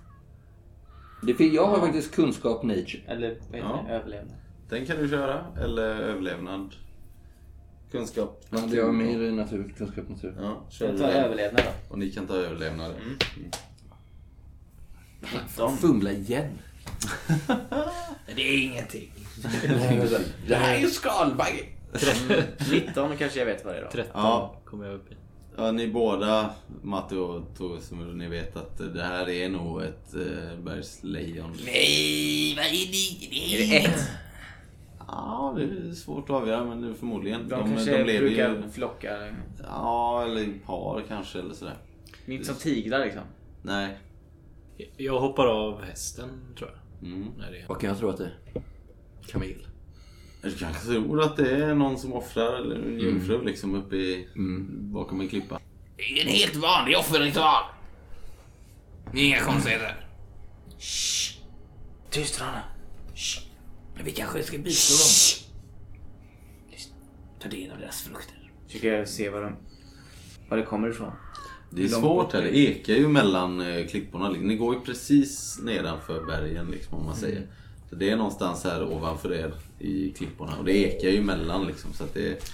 Det 1.21 1.45
jag 1.45 1.67
har 1.67 1.79
faktiskt 1.79 2.15
kunskap 2.15 2.63
nature. 2.63 3.01
Eller 3.07 3.27
vad 3.29 3.55
heter 3.55 3.57
Ja. 3.57 3.85
det? 3.87 3.93
Överlevnad. 3.93 4.35
Den 4.69 4.85
kan 4.85 4.97
du 4.97 5.09
köra, 5.09 5.45
eller 5.57 5.83
överlevnad. 5.95 6.75
Kunskap. 7.93 8.45
Men 8.49 8.69
det 8.69 8.79
har 8.81 8.91
mer 8.91 9.21
i 9.21 9.31
natur, 9.31 9.73
kunskap 9.77 10.09
natur. 10.09 10.35
Ja, 10.39 10.65
kör 10.69 10.87
Jag 10.89 10.97
tar 10.97 11.07
den. 11.07 11.15
överlevnad 11.25 11.63
då. 11.65 11.93
Och 11.93 11.99
ni 11.99 12.11
kan 12.11 12.27
ta 12.27 12.33
överlevnad. 12.35 12.91
Mm. 12.91 13.17
19. 15.49 15.77
Fumla 15.77 16.11
igen. 16.11 16.49
Det 18.35 18.41
är 18.41 18.63
ingenting. 18.63 19.11
det 20.47 20.55
här 20.55 20.75
är 20.75 20.79
ju 20.79 20.89
skalbagge. 20.89 21.65
19 22.71 23.17
kanske 23.17 23.39
jag 23.39 23.45
vet 23.45 23.65
vad 23.65 23.73
det 23.73 23.79
är 23.79 23.83
då. 23.83 23.89
13 23.91 24.11
Ja. 24.13 24.61
kommer 24.65 24.85
jag 24.85 24.95
upp 24.95 25.11
i. 25.11 25.15
Ja, 25.57 25.71
ni 25.71 25.87
båda, 25.87 26.49
Matte 26.81 27.15
och 27.15 27.57
Torsmur, 27.57 28.13
ni 28.13 28.27
vet 28.29 28.55
att 28.55 28.77
det 28.93 29.03
här 29.03 29.29
är 29.29 29.49
nog 29.49 29.81
ett 29.83 30.13
eh, 30.13 30.59
bergslejon. 30.63 31.57
Nej, 31.65 32.53
vad 32.57 32.65
är 32.65 32.69
det? 32.91 33.53
Är 33.55 33.57
det 33.69 33.85
ett? 33.85 34.01
Ja, 35.07 35.53
det 35.57 35.63
är 35.63 35.93
svårt 35.93 36.23
att 36.23 36.35
avgöra 36.35 36.63
men 36.65 36.95
förmodligen. 36.95 37.49
De, 37.49 37.69
kanske 37.69 38.03
lever 38.03 38.19
brukar 38.19 38.55
ju... 38.55 38.69
flocka. 38.69 39.33
Ja, 39.63 40.23
eller 40.23 40.41
i 40.41 40.53
par 40.65 41.03
kanske 41.07 41.39
eller 41.39 41.53
sådär. 41.53 41.77
Inte 42.25 42.45
som 42.45 42.55
tigrar 42.55 42.99
liksom. 43.05 43.21
Nej. 43.61 43.97
Jag 44.97 45.19
hoppar 45.19 45.47
av 45.47 45.83
hästen 45.83 46.29
tror 46.57 46.69
jag. 46.69 47.09
Mm. 47.09 47.27
När 47.37 47.51
det 47.51 47.57
är. 47.57 47.67
Vad 47.67 47.79
kan 47.79 47.89
jag 47.89 47.99
tro 47.99 48.09
att 48.09 48.17
det 48.17 48.25
är? 48.25 48.61
Kamel. 49.27 49.67
Du 50.41 50.51
kanske 50.55 50.85
tror 50.85 51.21
att 51.21 51.37
det 51.37 51.55
är 51.63 51.75
någon 51.75 51.97
som 51.97 52.13
offrar 52.13 52.53
eller 52.55 52.75
en 52.75 52.99
jungfru 52.99 53.33
Mm. 53.35 53.47
liksom 53.47 53.75
uppe 53.75 53.95
i, 53.95 54.27
bakom 54.69 55.21
en 55.21 55.27
klippa. 55.27 55.59
Det 55.97 56.03
är 56.03 56.21
en 56.25 56.31
helt 56.31 56.55
vanlig 56.55 56.97
offerritual. 56.97 57.63
Inga 59.15 59.39
konstigheter. 59.39 60.05
Tyst 62.09 62.41
Rana. 62.41 62.61
Men 63.95 64.05
vi 64.05 64.11
kanske 64.11 64.43
ska 64.43 64.57
bistå 64.57 64.93
dem. 64.93 65.49
Ta 67.39 67.49
del 67.49 67.71
av 67.71 67.79
deras 67.79 68.01
frukter. 68.01 68.51
Försöker 68.67 69.05
se 69.05 69.29
var, 69.29 69.41
de, 69.41 69.55
var 70.49 70.57
det 70.57 70.63
kommer 70.63 70.89
ifrån. 70.89 71.11
Det 71.69 71.83
är 71.83 71.89
Långt 71.89 72.03
svårt 72.03 72.33
här. 72.33 72.41
är 72.41 72.51
Det 72.51 72.57
ekar 72.57 72.93
ju 72.93 73.07
mellan 73.07 73.61
eh, 73.61 73.87
klipporna. 73.87 74.29
Ni 74.29 74.55
går 74.55 74.75
ju 74.75 74.81
precis 74.81 75.59
nedanför 75.63 76.25
bergen 76.25 76.67
liksom 76.71 76.99
om 76.99 77.05
man 77.05 77.15
säger. 77.15 77.47
Så 77.89 77.95
det 77.95 78.09
är 78.09 78.17
någonstans 78.17 78.63
här 78.63 78.83
ovanför 78.83 79.33
er 79.33 79.53
i 79.79 80.11
klipporna. 80.11 80.57
Och 80.57 80.65
det 80.65 80.77
ekar 80.77 81.09
ju 81.09 81.21
mellan 81.21 81.67
liksom. 81.67 81.93
Så 81.93 82.03
att 82.03 82.13
det... 82.13 82.51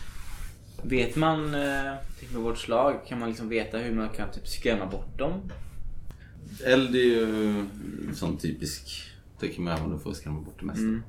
Vet 0.83 1.15
man, 1.15 1.55
eh, 1.55 1.93
typ 2.19 2.33
med 2.33 2.41
vårt 2.41 2.57
slag, 2.57 3.05
kan 3.07 3.19
man 3.19 3.29
liksom 3.29 3.49
veta 3.49 3.77
hur 3.77 3.95
man 3.95 4.09
kan 4.09 4.31
typ 4.31 4.47
skrämma 4.47 4.85
bort 4.85 5.17
dem? 5.17 5.51
Eld 6.65 6.95
är 6.95 6.99
ju 6.99 7.23
en 8.07 8.15
sån 8.15 8.37
typisk... 8.37 9.03
Det 9.39 9.47
kan 9.47 9.63
man 9.63 9.73
använda 9.73 9.99
för 9.99 10.09
att 10.09 10.17
skrämma 10.17 10.41
bort 10.41 10.59
det 10.59 10.65
mesta. 10.65 10.81
Mm. 10.81 11.03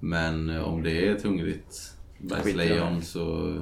Men 0.00 0.50
eh, 0.50 0.62
om 0.62 0.82
det 0.82 1.06
är 1.06 1.14
ett 1.14 1.22
hungrigt 1.22 1.94
bergslejon 2.18 3.02
så 3.02 3.54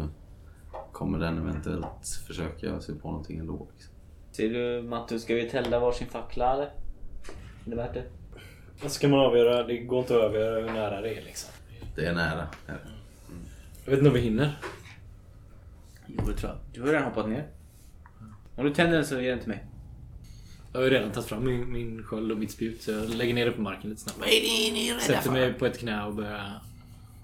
kommer 0.93 1.19
den 1.19 1.39
eventuellt 1.39 2.23
försöka 2.27 2.81
sig 2.81 2.95
på 2.95 3.09
någonting 3.09 3.39
ändå. 3.39 3.69
Liksom. 3.73 3.95
Ser 4.33 4.49
du 4.49 4.83
Mattus, 4.83 5.23
ska 5.23 5.35
vi 5.35 5.51
tända 5.51 5.81
varsin 5.81 6.07
fackla 6.07 6.53
eller? 6.53 6.65
Är 6.65 6.71
det 7.65 7.77
värt 7.77 7.95
det? 7.95 8.05
Vad 8.83 8.93
ska 8.93 9.09
man 9.09 9.21
avgöra? 9.21 9.67
Det 9.67 9.79
går 9.79 9.99
inte 9.99 10.17
att 10.17 10.23
avgöra 10.23 10.61
hur 10.61 10.73
nära 10.73 11.01
det 11.01 11.15
är 11.19 11.23
liksom. 11.23 11.51
Det 11.97 12.07
är 12.07 12.15
nära. 12.15 12.49
Här. 12.67 12.79
Jag 13.85 13.91
vet 13.91 13.99
inte 13.99 14.09
om 14.09 14.15
vi 14.15 14.21
hinner. 14.21 14.59
Jo, 16.07 16.25
det 16.27 16.33
tror 16.33 16.51
jag. 16.51 16.59
Du 16.73 16.81
har 16.81 16.89
redan 16.89 17.05
hoppat 17.05 17.29
ner. 17.29 17.47
Om 18.57 18.65
du 18.65 18.75
tänder 18.75 18.97
den 18.97 19.07
så 19.07 19.21
ge 19.21 19.31
den 19.31 19.39
till 19.39 19.49
mig. 19.49 19.65
Jag 20.73 20.81
har 20.81 20.85
ju 20.85 20.91
redan 20.91 21.13
tagit 21.13 21.29
fram 21.29 21.45
min, 21.45 21.73
min 21.73 22.03
sköld 22.03 22.33
och 22.33 22.39
mitt 22.39 22.51
spjut 22.51 22.83
så 22.83 22.91
jag 22.91 23.09
lägger 23.09 23.35
ner 23.35 23.47
det 23.47 23.53
på 23.53 23.61
marken 23.63 23.91
lite 23.91 24.03
snabbt. 24.03 24.19
Vad 24.19 24.29
är 24.29 24.33
det 24.33 24.73
ni 24.73 24.89
är 24.89 24.93
rädda 24.95 25.05
Sätter 25.05 25.31
mig 25.31 25.53
på 25.53 25.67
ett 25.67 25.79
knä 25.79 26.05
och 26.05 26.15
börjar 26.15 26.61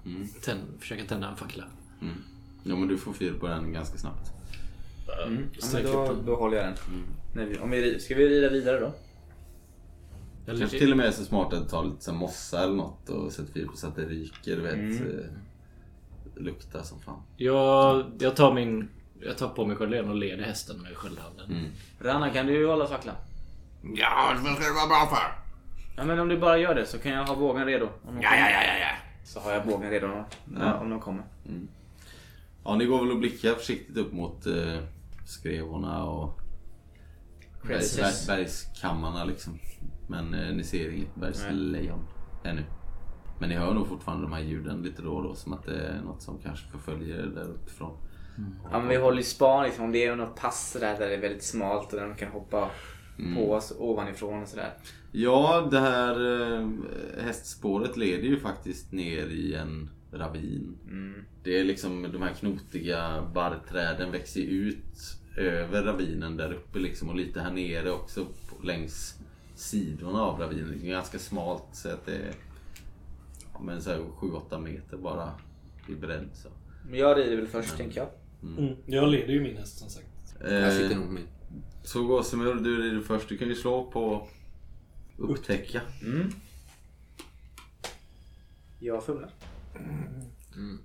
Mm. 0.05 0.27
tänd, 0.41 0.61
försöka 0.79 1.03
tända 1.05 1.27
en 1.27 1.35
fackla. 1.35 1.63
Mm. 2.01 2.13
Ja 2.63 2.75
men 2.75 2.87
du 2.87 2.97
får 2.97 3.13
fyr 3.13 3.33
på 3.33 3.47
den 3.47 3.73
ganska 3.73 3.97
snabbt. 3.97 4.31
Mm. 5.27 5.43
Ja, 5.59 5.67
men 5.73 5.83
då, 5.83 6.15
då 6.25 6.35
håller 6.35 6.57
jag 6.57 6.65
den. 6.65 6.75
När 7.35 7.45
vi, 7.45 7.57
om 7.57 7.69
vi, 7.71 7.99
ska 7.99 8.15
vi 8.15 8.29
rida 8.29 8.49
vidare 8.49 8.79
då? 8.79 8.93
Jag 10.45 10.59
Kanske 10.59 10.79
till 10.79 10.91
och 10.91 10.97
med 10.97 11.05
är 11.05 11.11
så 11.11 11.23
smart 11.25 11.53
att 11.53 11.69
ta 11.69 11.83
lite 11.83 12.03
så 12.03 12.13
mossa 12.13 12.63
eller 12.63 12.75
något 12.75 13.09
och 13.09 13.31
sätta 13.33 13.53
fyr 13.53 13.65
på 13.65 13.77
så 13.77 13.87
att 13.87 13.95
det 13.95 14.05
ryker. 14.05 14.55
Du 14.55 14.61
vet. 14.61 14.73
Mm. 14.73 15.07
eh, 15.19 16.43
Luktar 16.43 16.83
som 16.83 16.99
fan. 17.01 17.21
Jag, 17.37 18.05
jag 18.19 18.35
tar 18.35 18.53
min... 18.53 18.89
Jag 19.21 19.37
tar 19.37 19.49
på 19.49 19.65
mig 19.65 19.75
skölden 19.75 20.09
och 20.09 20.15
leder 20.15 20.43
hästen 20.43 20.81
med 20.81 20.97
sköldhanden. 20.97 21.51
Mm. 21.51 21.65
Ranna, 21.99 22.29
kan 22.29 22.47
du 22.47 22.67
hålla 22.67 22.87
facklan? 22.87 23.15
Ja, 23.93 24.33
vad 24.43 24.55
ska 24.55 24.65
det 24.67 24.73
vara 24.73 24.87
bra 24.87 25.07
för? 25.15 25.41
Ja, 25.97 26.03
men 26.05 26.19
om 26.19 26.27
du 26.27 26.37
bara 26.39 26.57
gör 26.57 26.75
det 26.75 26.85
så 26.85 26.99
kan 26.99 27.11
jag 27.11 27.25
ha 27.25 27.35
bågen 27.35 27.65
redo. 27.65 27.85
Om 27.85 28.15
de 28.15 28.21
Ja, 28.21 28.29
ja, 28.35 28.49
ja, 28.49 28.63
ja, 28.63 28.79
ja. 28.79 28.95
Så 29.23 29.39
har 29.39 29.51
jag 29.51 29.67
bågen 29.67 29.89
redo 29.89 30.07
om, 30.07 30.23
Ja. 30.59 30.73
om 30.79 30.89
de 30.89 30.99
kommer. 30.99 31.23
Ja 32.63 32.75
ni 32.75 32.85
går 32.85 32.99
väl 32.99 33.11
och 33.11 33.19
blickar 33.19 33.53
försiktigt 33.53 33.97
upp 33.97 34.13
mot 34.13 34.45
eh, 34.45 34.77
skrevorna 35.25 36.03
och 36.03 36.39
berg, 37.67 37.81
bergskammarna 38.27 39.23
liksom. 39.23 39.59
Men 40.09 40.33
eh, 40.33 40.55
ni 40.55 40.63
ser 40.63 40.89
inget 40.89 41.15
bergslejon 41.15 42.07
ännu. 42.43 42.63
Men 43.39 43.49
ni 43.49 43.55
hör 43.55 43.73
nog 43.73 43.87
fortfarande 43.87 44.23
de 44.23 44.33
här 44.33 44.41
ljuden 44.41 44.81
lite 44.81 45.01
då 45.01 45.11
och 45.15 45.23
då 45.23 45.35
som 45.35 45.53
att 45.53 45.63
det 45.65 45.87
är 45.87 46.01
något 46.01 46.21
som 46.21 46.37
kanske 46.43 46.67
förföljer 46.71 47.15
er 47.19 47.25
där 47.35 47.49
uppifrån. 47.49 47.97
Ja, 48.71 48.79
men 48.79 48.87
vi 48.87 48.95
håller 48.95 49.17
ju 49.17 49.23
span 49.23 49.63
liksom. 49.63 49.85
Om 49.85 49.91
det 49.91 50.05
är 50.05 50.15
något 50.15 50.35
pass 50.41 50.77
där, 50.79 50.99
där 50.99 51.07
det 51.07 51.13
är 51.15 51.21
väldigt 51.21 51.43
smalt 51.43 51.93
och 51.93 51.99
där 51.99 52.07
de 52.07 52.15
kan 52.15 52.31
hoppa 52.31 52.69
på 53.35 53.51
oss 53.51 53.73
ovanifrån 53.77 54.41
och 54.41 54.47
sådär. 54.47 54.73
Ja, 55.11 55.67
det 55.71 55.79
här 55.79 56.41
eh, 56.41 56.69
hästspåret 57.23 57.97
leder 57.97 58.23
ju 58.23 58.39
faktiskt 58.39 58.91
ner 58.91 59.25
i 59.25 59.53
en 59.53 59.89
ravin. 60.11 60.77
Mm. 60.87 61.25
Det 61.43 61.59
är 61.59 61.63
liksom 61.63 62.03
de 62.11 62.21
här 62.21 62.33
knotiga 62.33 63.31
barrträden 63.33 64.11
växer 64.11 64.41
ut 64.41 65.17
över 65.37 65.83
ravinen 65.83 66.37
där 66.37 66.53
uppe 66.53 66.79
liksom 66.79 67.09
och 67.09 67.15
lite 67.15 67.39
här 67.39 67.51
nere 67.51 67.91
också 67.91 68.25
längs 68.63 69.19
sidorna 69.55 70.21
av 70.21 70.39
ravinen. 70.39 70.79
Det 70.81 70.87
är 70.87 70.91
ganska 70.91 71.19
smalt 71.19 71.65
så 71.71 71.89
att 71.89 72.05
det 72.05 72.15
är 72.15 72.33
ja, 73.53 73.59
men 73.63 73.81
så 73.81 73.89
här 73.89 73.99
7-8 73.99 74.61
meter 74.61 74.97
bara 74.97 75.31
i 75.89 75.95
bredd. 75.95 76.29
Så. 76.33 76.49
Men 76.89 76.99
jag 76.99 77.17
rider 77.17 77.35
väl 77.35 77.47
först 77.47 77.77
tänker 77.77 77.97
jag. 77.97 78.09
Mm. 78.57 78.75
Jag 78.85 79.09
leder 79.09 79.33
ju 79.33 79.41
min 79.41 79.57
häst 79.57 79.77
som 79.77 79.89
sagt. 79.89 80.07
Jag 80.41 80.73
sitter 80.73 80.91
Eh, 80.91 80.97
nog 80.97 81.05
på 81.05 81.11
min. 81.13 81.27
Så 81.85 82.03
Gåsemur, 82.03 82.55
du 82.55 82.81
rider 82.83 83.01
först. 83.01 83.29
Du 83.29 83.37
kan 83.37 83.47
ju 83.47 83.55
slå 83.55 83.91
på 83.91 84.27
upptäcka. 85.17 85.81
Mm. 86.05 86.31
Jag 88.79 89.03
fumlar. 89.05 89.29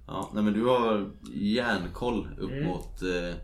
Ja, 0.07 0.31
nej 0.35 0.43
men 0.43 0.53
du 0.53 0.65
har 0.65 1.11
järnkoll 1.35 2.29
upp 2.39 2.51
Mm. 2.51 2.65
mot, 2.67 3.03
eh, 3.03 3.35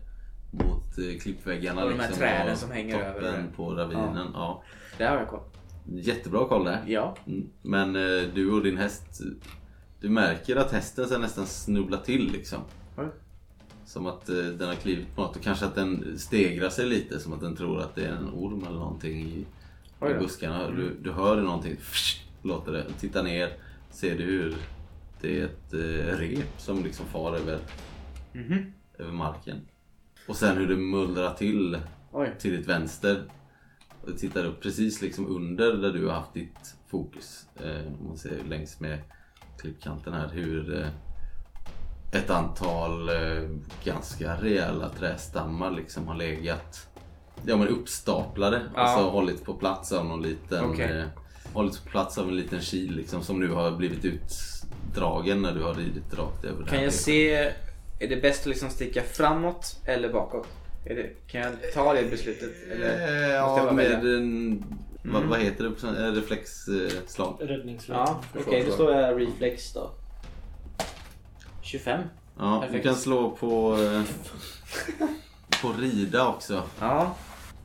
mot 0.51 0.97
eh, 0.97 1.19
klippväggarna. 1.21 1.83
Och 1.83 1.89
de 1.89 1.95
här 1.99 2.07
liksom, 2.07 2.17
träden 2.19 2.51
och 2.51 2.57
som 2.57 2.71
hänger 2.71 2.93
toppen 2.93 3.25
över 3.25 3.37
det. 3.37 3.43
på 3.55 3.73
ravinen. 3.75 4.27
Ja. 4.33 4.63
Där 4.97 5.09
har 5.09 5.17
jag 5.17 5.27
koll. 5.27 5.43
Jättebra 5.85 6.47
koll 6.47 6.65
där. 6.65 6.83
Ja. 6.87 7.15
Mm. 7.27 7.49
Men 7.61 7.95
eh, 7.95 8.23
du 8.33 8.51
och 8.51 8.63
din 8.63 8.77
häst, 8.77 9.21
du 10.01 10.09
märker 10.09 10.55
att 10.55 10.71
hästen 10.71 11.07
sen 11.07 11.21
nästan 11.21 11.45
snubblar 11.45 11.97
till 11.99 12.31
liksom. 12.31 12.61
Som 13.87 14.05
att 14.05 14.29
eh, 14.29 14.35
den 14.35 14.67
har 14.67 14.75
klivit 14.75 15.15
på 15.15 15.21
något 15.21 15.35
och 15.35 15.41
kanske 15.41 15.65
att 15.65 15.75
den 15.75 16.19
stegrar 16.19 16.69
sig 16.69 16.85
lite 16.85 17.19
som 17.19 17.33
att 17.33 17.41
den 17.41 17.55
tror 17.55 17.79
att 17.79 17.95
det 17.95 18.05
är 18.05 18.11
en 18.11 18.29
orm 18.29 18.63
eller 18.67 18.79
någonting 18.79 19.19
i, 19.21 19.45
Oj 19.99 20.13
buskarna. 20.13 20.69
Du, 20.71 20.97
du 21.01 21.11
hör 21.11 21.41
någonting, 21.41 21.75
låter 22.41 22.71
det. 22.71 22.85
Titta 22.99 23.23
ner, 23.23 23.53
ser 23.91 24.17
du 24.17 24.23
hur 24.23 24.55
det 25.21 25.39
är 25.41 25.45
ett 25.45 25.73
eh, 25.73 26.17
rep 26.19 26.61
som 26.61 26.83
liksom 26.83 27.05
far 27.05 27.33
över, 27.35 27.59
Mhm. 28.33 28.73
över 28.97 29.11
marken. 29.11 29.61
Och 30.27 30.35
sen 30.35 30.57
hur 30.57 30.67
det 30.67 30.75
mullrar 30.77 31.33
till 31.33 31.77
Oj. 32.11 32.35
till 32.39 32.51
ditt 32.57 32.67
vänster. 32.67 33.23
Och 34.01 34.17
tittar 34.17 34.45
upp 34.45 34.61
precis 34.61 35.01
liksom 35.01 35.27
under 35.27 35.73
där 35.77 35.93
du 35.93 36.05
har 36.07 36.13
haft 36.13 36.33
ditt 36.33 36.75
fokus. 36.87 37.45
Eh, 37.63 37.91
man 38.07 38.17
ser 38.17 38.43
längs 38.49 38.79
med 38.79 38.99
klippkanten 39.61 40.13
här 40.13 40.27
hur 40.29 40.79
eh, 40.81 40.87
ett 42.17 42.29
antal 42.29 43.09
eh, 43.09 43.49
ganska 43.83 44.35
rejäla 44.41 44.89
trästammar 44.89 45.71
liksom 45.71 46.07
har 46.07 46.15
legat 46.15 46.87
ja, 47.45 47.57
men 47.57 47.67
uppstaplade. 47.67 48.61
Ja. 48.75 48.81
Alltså 48.81 49.09
hållits 49.09 49.41
på 49.41 49.53
plats 49.53 49.91
av 49.91 50.05
någon 50.05 50.21
liten 50.21 50.65
Okej. 50.65 50.99
eh, 50.99 51.05
hållits 51.53 51.79
på 51.79 51.89
plats 51.89 52.17
av 52.17 52.27
en 52.29 52.35
liten 52.35 52.59
kil 52.61 52.95
liksom 52.95 53.23
som 53.23 53.39
nu 53.39 53.47
har 53.47 53.71
blivit 53.71 54.05
utdragen 54.05 55.41
när 55.41 55.53
du 55.53 55.63
har 55.63 55.73
ridit 55.73 56.13
rakt 56.13 56.45
över 56.45 56.63
det 56.63 56.69
Kan 56.69 56.83
jag 56.83 56.93
se, 56.93 57.33
är 57.99 58.07
det 58.09 58.21
bäst 58.21 58.41
att 58.41 58.47
liksom 58.47 58.69
sticka 58.69 59.01
framåt 59.03 59.79
eller 59.85 60.09
bakåt? 60.13 60.47
Är 60.85 60.95
det, 60.95 61.09
kan 61.27 61.41
jag 61.41 61.51
ta 61.73 61.93
det 61.93 62.03
beslutet? 62.03 62.49
Eller 62.71 62.89
Eh, 63.37 63.47
måste 63.47 63.61
jag 63.61 63.67
Ja, 63.67 63.71
med 63.71 64.05
en... 64.05 64.63
Vad, 65.03 65.23
vad 65.23 65.39
heter 65.39 65.63
det? 65.63 66.11
Reflexslag? 66.11 67.37
Räddningsslag. 67.39 67.97
Ja, 67.97 68.21
okej 68.39 68.63
då 68.69 68.75
slår 68.75 68.91
jag 68.91 69.21
reflex 69.21 69.73
då. 69.73 69.91
25. 71.67 72.01
Ja, 72.39 72.59
Perfekt. 72.61 72.83
du 72.83 72.89
kan 72.89 72.95
slå 72.95 73.29
på, 73.31 73.77
eh, 73.83 74.01
på 75.61 75.71
rida 75.81 76.27
också. 76.27 76.63
Ja. 76.79 77.15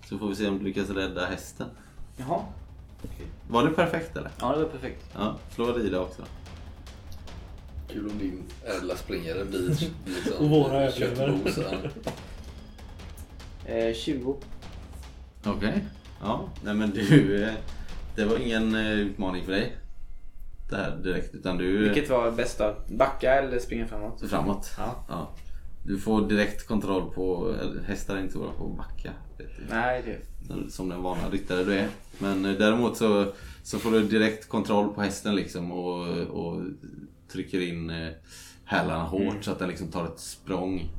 Så 0.08 0.18
får 0.18 0.28
vi 0.28 0.34
se 0.36 0.48
om 0.48 0.58
du 0.58 0.64
lyckas 0.64 0.90
rädda 0.90 1.26
hästen. 1.26 1.66
Jaha. 2.16 2.40
Var 3.48 3.64
det 3.64 3.70
perfekt 3.70 4.16
eller? 4.16 4.30
Ja, 4.40 4.52
det 4.52 4.62
var 4.62 4.68
perfekt. 4.70 5.04
Ja, 5.14 5.36
slå 5.54 5.72
rida 5.72 6.00
också. 6.00 6.22
Kul 7.88 8.10
om 8.10 8.18
din 8.18 8.42
ädla 8.64 8.96
springare 8.96 9.44
blir, 9.44 9.74
sån 9.74 9.90
Och 10.38 10.50
våra 10.50 10.82
överlever. 10.82 11.26
köttbos. 11.44 11.58
ja. 13.66 13.72
Eh, 13.72 13.94
20. 13.94 14.36
Okej. 15.44 15.84
Ja, 16.22 16.40
nej 16.64 16.74
men 16.74 16.90
du... 16.90 17.44
eh, 17.44 17.52
Det 18.16 18.24
var 18.24 18.36
ingen 18.38 18.74
eh, 18.74 18.90
utmaning 18.92 19.44
för 19.44 19.52
dig. 19.52 19.76
Det 20.72 20.78
här 20.78 20.96
direkt, 21.02 21.34
utan 21.34 21.58
du... 21.58 21.78
Vilket 21.78 22.10
var 22.10 22.30
bäst 22.30 22.58
då? 22.58 22.76
Backa 22.88 23.34
eller 23.34 23.58
springa 23.58 23.86
framåt? 23.86 24.22
Framåt. 24.30 24.70
Ja. 24.78 25.04
Ja. 25.08 25.34
Du 25.86 25.98
får 25.98 26.28
direkt 26.28 26.66
kontroll 26.66 27.10
på... 27.14 27.54
Hästar 27.86 28.16
är 28.16 28.20
inte 28.20 28.32
så 28.32 28.38
bra 28.38 28.52
på 28.58 28.64
att 28.66 28.76
backa. 28.76 29.10
Nej, 29.70 30.02
det... 30.06 30.70
som 30.70 30.88
den 30.88 31.02
vana 31.02 31.30
ryttare 31.30 31.64
du 31.64 31.74
är. 31.74 31.88
Men 32.18 32.44
eh, 32.44 32.52
däremot 32.52 32.96
så, 32.96 33.26
så 33.62 33.78
får 33.78 33.90
du 33.90 34.02
direkt 34.02 34.48
kontroll 34.48 34.94
på 34.94 35.00
hästen 35.02 35.36
liksom 35.36 35.72
och, 35.72 36.06
och 36.18 36.60
trycker 37.32 37.60
in 37.60 37.90
eh, 37.90 38.08
hälarna 38.64 39.04
hårt 39.04 39.20
Mm. 39.22 39.42
så 39.42 39.50
att 39.50 39.58
den 39.58 39.68
liksom 39.68 39.88
tar 39.88 40.04
ett 40.04 40.18
språng 40.18 40.90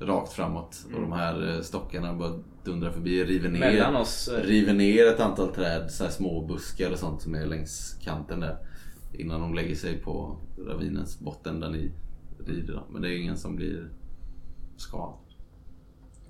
rakt 0.00 0.32
framåt. 0.32 0.76
Och 0.94 1.00
de 1.00 1.12
här 1.12 1.54
eh, 1.54 1.60
stockarna 1.60 2.14
bara 2.14 2.32
dundrar 2.64 2.90
förbi, 2.90 3.24
river 3.24 3.48
ner, 3.48 3.56
Mm. 3.62 3.74
Mellan 3.74 3.96
oss. 3.96 4.30
river 4.42 4.72
ner 4.72 5.06
ett 5.06 5.20
antal 5.20 5.54
träd, 5.54 5.90
så 5.90 6.04
här 6.04 6.10
små 6.10 6.46
buskar 6.46 6.90
och 6.90 6.98
sånt 6.98 7.22
som 7.22 7.34
är 7.34 7.46
längs 7.46 7.96
kanten 8.04 8.40
där. 8.40 8.56
Innan 9.12 9.40
de 9.40 9.54
lägger 9.54 9.76
sig 9.76 9.98
på 9.98 10.36
ravinens 10.58 11.18
botten 11.18 11.60
där 11.60 11.70
ni 11.70 11.92
rider. 12.46 12.82
Men 12.90 13.02
det 13.02 13.08
är 13.08 13.18
ingen 13.18 13.38
som 13.38 13.56
blir 13.56 13.90
skadad. 14.76 15.14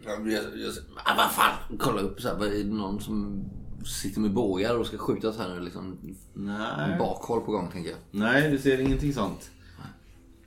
Jag, 0.04 0.32
jag, 0.32 0.42
jag, 0.42 0.72
ah, 1.04 1.14
vad 1.16 1.32
fan! 1.32 1.78
Kolla 1.78 2.00
upp 2.00 2.20
så 2.20 2.28
här. 2.28 2.36
vad 2.36 2.48
Är 2.48 2.64
det 2.64 2.74
någon 2.74 3.00
som 3.00 3.44
sitter 3.84 4.20
med 4.20 4.32
bågar 4.32 4.76
och 4.76 4.86
ska 4.86 4.98
skjutas 4.98 5.38
här 5.38 5.54
nu 5.54 5.60
liksom? 5.60 5.98
Nej. 6.34 6.98
Bakhåll 6.98 7.40
på 7.40 7.52
gång 7.52 7.70
tänker 7.72 7.90
jag. 7.90 7.98
Nej, 8.10 8.50
du 8.50 8.58
ser 8.58 8.80
ingenting 8.80 9.12
sånt. 9.12 9.50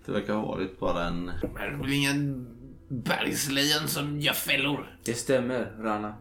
Det 0.05 0.11
verkar 0.11 0.33
ha 0.33 0.45
varit 0.45 0.79
bara 0.79 1.07
en... 1.07 1.25
Men 1.53 1.77
det 1.77 1.83
blir 1.83 1.97
ingen 1.97 2.47
bergslejon 2.87 3.87
som 3.87 4.19
gör 4.19 4.33
fällor. 4.33 4.97
Det 5.03 5.13
stämmer, 5.13 5.75
Rana. 5.79 6.13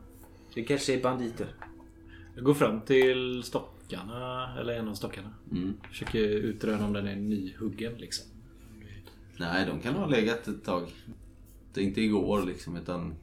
Det 0.54 0.62
kanske 0.62 0.94
är 0.94 1.02
banditer. 1.02 1.46
Jag 2.34 2.44
går 2.44 2.54
fram 2.54 2.80
till 2.80 3.42
stockarna, 3.92 4.56
eller 4.60 4.72
en 4.78 4.88
av 4.88 4.94
stockarna. 4.94 5.30
Mm. 5.50 5.74
Försöker 5.88 6.18
utröna 6.18 6.84
om 6.86 6.92
den 6.92 7.06
är 7.06 7.16
nyhuggen 7.16 7.92
liksom. 7.94 8.26
Nej, 9.36 9.66
de 9.66 9.80
kan 9.80 9.94
ha 9.94 10.06
legat 10.06 10.48
ett 10.48 10.64
tag. 10.64 10.88
Det 11.74 11.80
är 11.80 11.84
inte 11.84 12.00
igår 12.00 12.42
liksom, 12.42 12.76
utan 12.76 13.14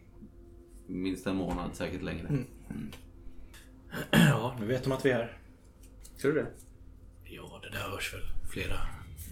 minst 0.87 1.27
en 1.27 1.35
månad, 1.35 1.75
säkert 1.75 2.01
längre. 2.03 2.27
Ja, 4.11 4.55
nu 4.59 4.65
vet 4.65 4.83
de 4.83 4.91
att 4.91 5.05
vi 5.05 5.09
är 5.11 5.15
här. 5.15 5.37
Tror 6.21 6.31
du 6.31 6.39
det? 6.41 6.47
Ja, 7.23 7.59
det 7.63 7.69
där 7.69 7.89
hörs 7.89 8.13
väl 8.13 8.21
flera. 8.51 8.75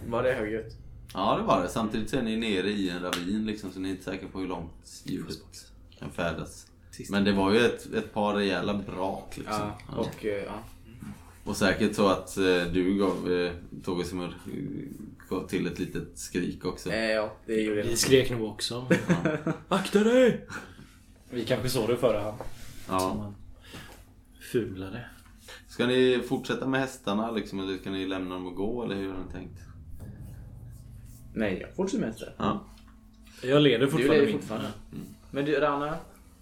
Var 0.08 0.24
det 0.24 0.34
högljutt? 0.34 0.74
Ja, 1.14 1.38
det 1.38 1.44
var 1.44 1.64
det. 1.64 1.70
Samtidigt 1.70 2.10
så 2.10 2.18
är 2.18 2.22
ni 2.24 2.38
nere 2.38 2.70
i 2.70 2.90
en 2.90 3.02
ravin 3.02 3.46
liksom, 3.46 3.72
så 3.72 3.80
ni 3.80 3.88
är 3.90 3.92
inte 3.92 4.04
säkra 4.04 4.28
på 4.30 4.40
hur 4.40 4.48
långt 4.48 5.04
ljudet 5.06 5.38
kan 6.00 6.12
färdas. 6.12 6.68
Men 7.10 7.24
det 7.24 7.32
var 7.32 7.54
ju 7.54 7.60
ett, 7.60 7.94
ett 7.94 8.14
par 8.14 8.34
rejäla 8.36 8.74
brak 8.74 9.38
liksom. 9.38 9.56
Ja, 9.60 9.78
Ja. 9.92 9.98
och 9.98 10.26
eh, 10.26 10.44
ja. 10.44 10.64
Och 11.48 11.58
säkert 11.58 11.96
så 11.96 12.08
att 12.08 12.38
eh, 12.38 12.44
du 12.74 12.98
gav 12.98 13.32
eh, 13.34 13.52
Togesimur 13.84 14.34
gav 15.30 15.48
till 15.48 15.68
ett 15.68 15.80
litet 15.80 16.08
skrik 16.20 16.66
också. 16.66 16.92
Eh, 16.92 17.12
ja, 17.12 17.34
det 17.46 17.62
gjorde 17.62 17.82
Vi 17.82 17.90
jag. 17.90 17.98
skrek 17.98 18.30
nog 18.32 18.44
också. 18.52 18.88
Akta 19.68 20.00
dig! 20.04 20.48
Vi 21.30 21.46
kanske 21.46 21.70
såg 21.70 21.90
det 21.90 21.98
före 21.98 22.18
han. 22.18 22.34
Ja. 22.90 23.34
Fulade. 24.52 25.06
Ska 25.70 25.86
ni 25.88 26.22
fortsätta 26.28 26.68
med 26.68 26.80
hästarna 26.80 27.32
liksom, 27.32 27.60
eller 27.60 27.78
ska 27.78 27.90
ni 27.90 28.06
lämna 28.08 28.36
dem 28.36 28.48
och 28.48 28.56
gå 28.56 28.84
eller 28.84 28.96
hur 28.96 29.12
har 29.12 29.18
ni 29.28 29.32
tänkt? 29.32 29.60
Nej, 31.34 31.58
jag 31.62 31.76
fortsätter 31.76 32.06
med 32.06 32.14
det. 32.20 32.34
Ja. 32.38 32.66
Jag 33.44 33.62
leder 33.62 33.80
Du 33.86 33.92
fortfarande. 33.92 34.16
leder 34.18 34.32
min. 34.32 34.40
fortfarande. 34.40 34.68
Men 35.32 35.46
du, 35.46 35.52
Rana. 35.60 35.98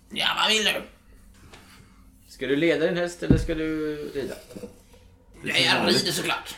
Ja, 0.10 0.28
vad 0.38 0.50
vill 0.54 0.64
du? 0.66 0.82
Ska 2.28 2.48
du 2.48 2.56
leda 2.56 2.86
din 2.86 2.98
häst 2.98 3.24
eller 3.24 3.38
ska 3.38 3.56
du 3.56 3.96
rida? 4.14 4.36
Ja, 5.46 5.56
jag 5.58 5.88
rider 5.88 6.12
såklart. 6.12 6.56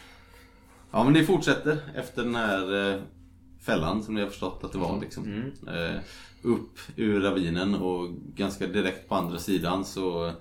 Ja 0.91 1.03
men 1.03 1.13
ni 1.13 1.23
fortsätter 1.23 1.77
efter 1.95 2.23
den 2.23 2.35
här 2.35 2.93
eh, 2.93 3.01
fällan 3.61 4.03
som 4.03 4.15
ni 4.15 4.21
har 4.21 4.27
förstått 4.27 4.63
att 4.63 4.71
det 4.71 4.77
var 4.77 5.01
liksom. 5.01 5.51
Eh, 5.67 5.99
upp 6.41 6.79
ur 6.95 7.21
ravinen 7.21 7.75
och 7.75 8.09
ganska 8.35 8.67
direkt 8.67 9.09
på 9.09 9.15
andra 9.15 9.39
sidan 9.39 9.85
så, 9.85 10.31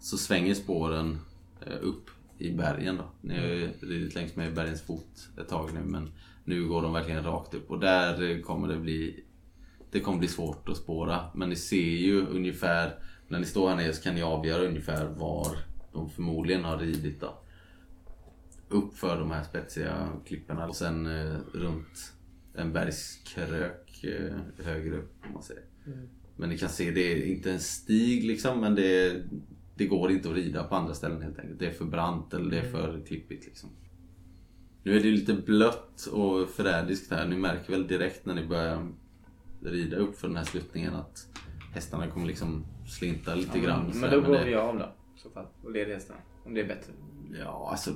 så 0.00 0.18
svänger 0.18 0.54
spåren 0.54 1.18
eh, 1.66 1.76
upp 1.80 2.10
i 2.38 2.52
bergen 2.52 2.96
då. 2.96 3.04
Ni 3.20 3.40
har 3.40 3.46
ju 3.46 3.70
ridit 3.80 4.14
längs 4.14 4.36
med 4.36 4.54
bergens 4.54 4.82
fot 4.82 5.28
ett 5.40 5.48
tag 5.48 5.70
nu 5.74 5.80
men 5.80 6.10
nu 6.44 6.68
går 6.68 6.82
de 6.82 6.92
verkligen 6.92 7.24
rakt 7.24 7.54
upp 7.54 7.70
och 7.70 7.80
där 7.80 8.30
eh, 8.30 8.40
kommer 8.40 8.68
det 8.68 8.76
bli 8.76 9.24
det 9.90 10.00
kommer 10.00 10.18
bli 10.18 10.28
svårt 10.28 10.68
att 10.68 10.76
spåra 10.76 11.20
men 11.34 11.48
ni 11.48 11.56
ser 11.56 11.76
ju 11.76 12.26
ungefär 12.26 12.94
när 13.28 13.38
ni 13.38 13.46
står 13.46 13.68
här 13.68 13.76
nere 13.76 13.92
så 13.92 14.02
kan 14.02 14.14
ni 14.14 14.22
avgöra 14.22 14.62
ungefär 14.62 15.04
var 15.04 15.56
de 15.92 16.10
förmodligen 16.10 16.64
har 16.64 16.78
ridit 16.78 17.20
då 17.20 17.38
upp 18.68 18.94
för 18.94 19.18
de 19.18 19.30
här 19.30 19.44
spetsiga 19.44 20.08
klipporna 20.26 20.68
och 20.68 20.76
sen 20.76 21.06
eh, 21.06 21.36
runt 21.52 22.12
en 22.54 22.72
bergskrök 22.72 24.04
eh, 24.04 24.64
högre 24.64 24.96
upp 24.96 25.14
om 25.26 25.32
man 25.32 25.42
säger. 25.42 25.64
Men 26.36 26.48
ni 26.48 26.58
kan 26.58 26.68
se, 26.68 26.90
det 26.90 27.12
är 27.12 27.26
inte 27.26 27.52
en 27.52 27.60
stig 27.60 28.24
liksom 28.24 28.60
men 28.60 28.74
det, 28.74 29.22
det 29.74 29.86
går 29.86 30.10
inte 30.10 30.28
att 30.28 30.34
rida 30.34 30.64
på 30.64 30.74
andra 30.74 30.94
ställen 30.94 31.22
helt 31.22 31.38
enkelt. 31.38 31.58
Det 31.58 31.66
är 31.66 31.72
för 31.72 31.84
brant 31.84 32.34
eller 32.34 32.50
det 32.50 32.58
är 32.58 32.70
för 32.70 33.02
klippigt 33.06 33.46
liksom. 33.46 33.70
Nu 34.82 34.96
är 34.96 35.02
det 35.02 35.10
lite 35.10 35.34
blött 35.34 36.06
och 36.06 36.48
förrädiskt 36.48 37.10
här. 37.10 37.28
Ni 37.28 37.36
märker 37.36 37.72
väl 37.72 37.86
direkt 37.86 38.26
när 38.26 38.34
ni 38.34 38.46
börjar 38.46 38.92
rida 39.62 39.96
upp 39.96 40.16
för 40.18 40.28
den 40.28 40.36
här 40.36 40.44
sluttningen 40.44 40.94
att 40.94 41.28
hästarna 41.74 42.10
kommer 42.10 42.26
liksom 42.26 42.66
slinta 42.86 43.34
lite 43.34 43.58
grann. 43.58 43.92
så 43.92 43.98
Men 43.98 44.10
här, 44.10 44.16
då 44.16 44.26
går 44.26 44.44
vi 44.44 44.54
av 44.54 44.78
då. 44.78 44.84
I 45.16 45.18
så 45.18 45.30
fall. 45.30 45.46
Och 45.62 45.70
leder 45.70 45.94
hästarna. 45.94 46.20
Om 46.44 46.54
det 46.54 46.60
är 46.60 46.68
bättre. 46.68 46.92
Ja, 47.40 47.68
alltså. 47.70 47.90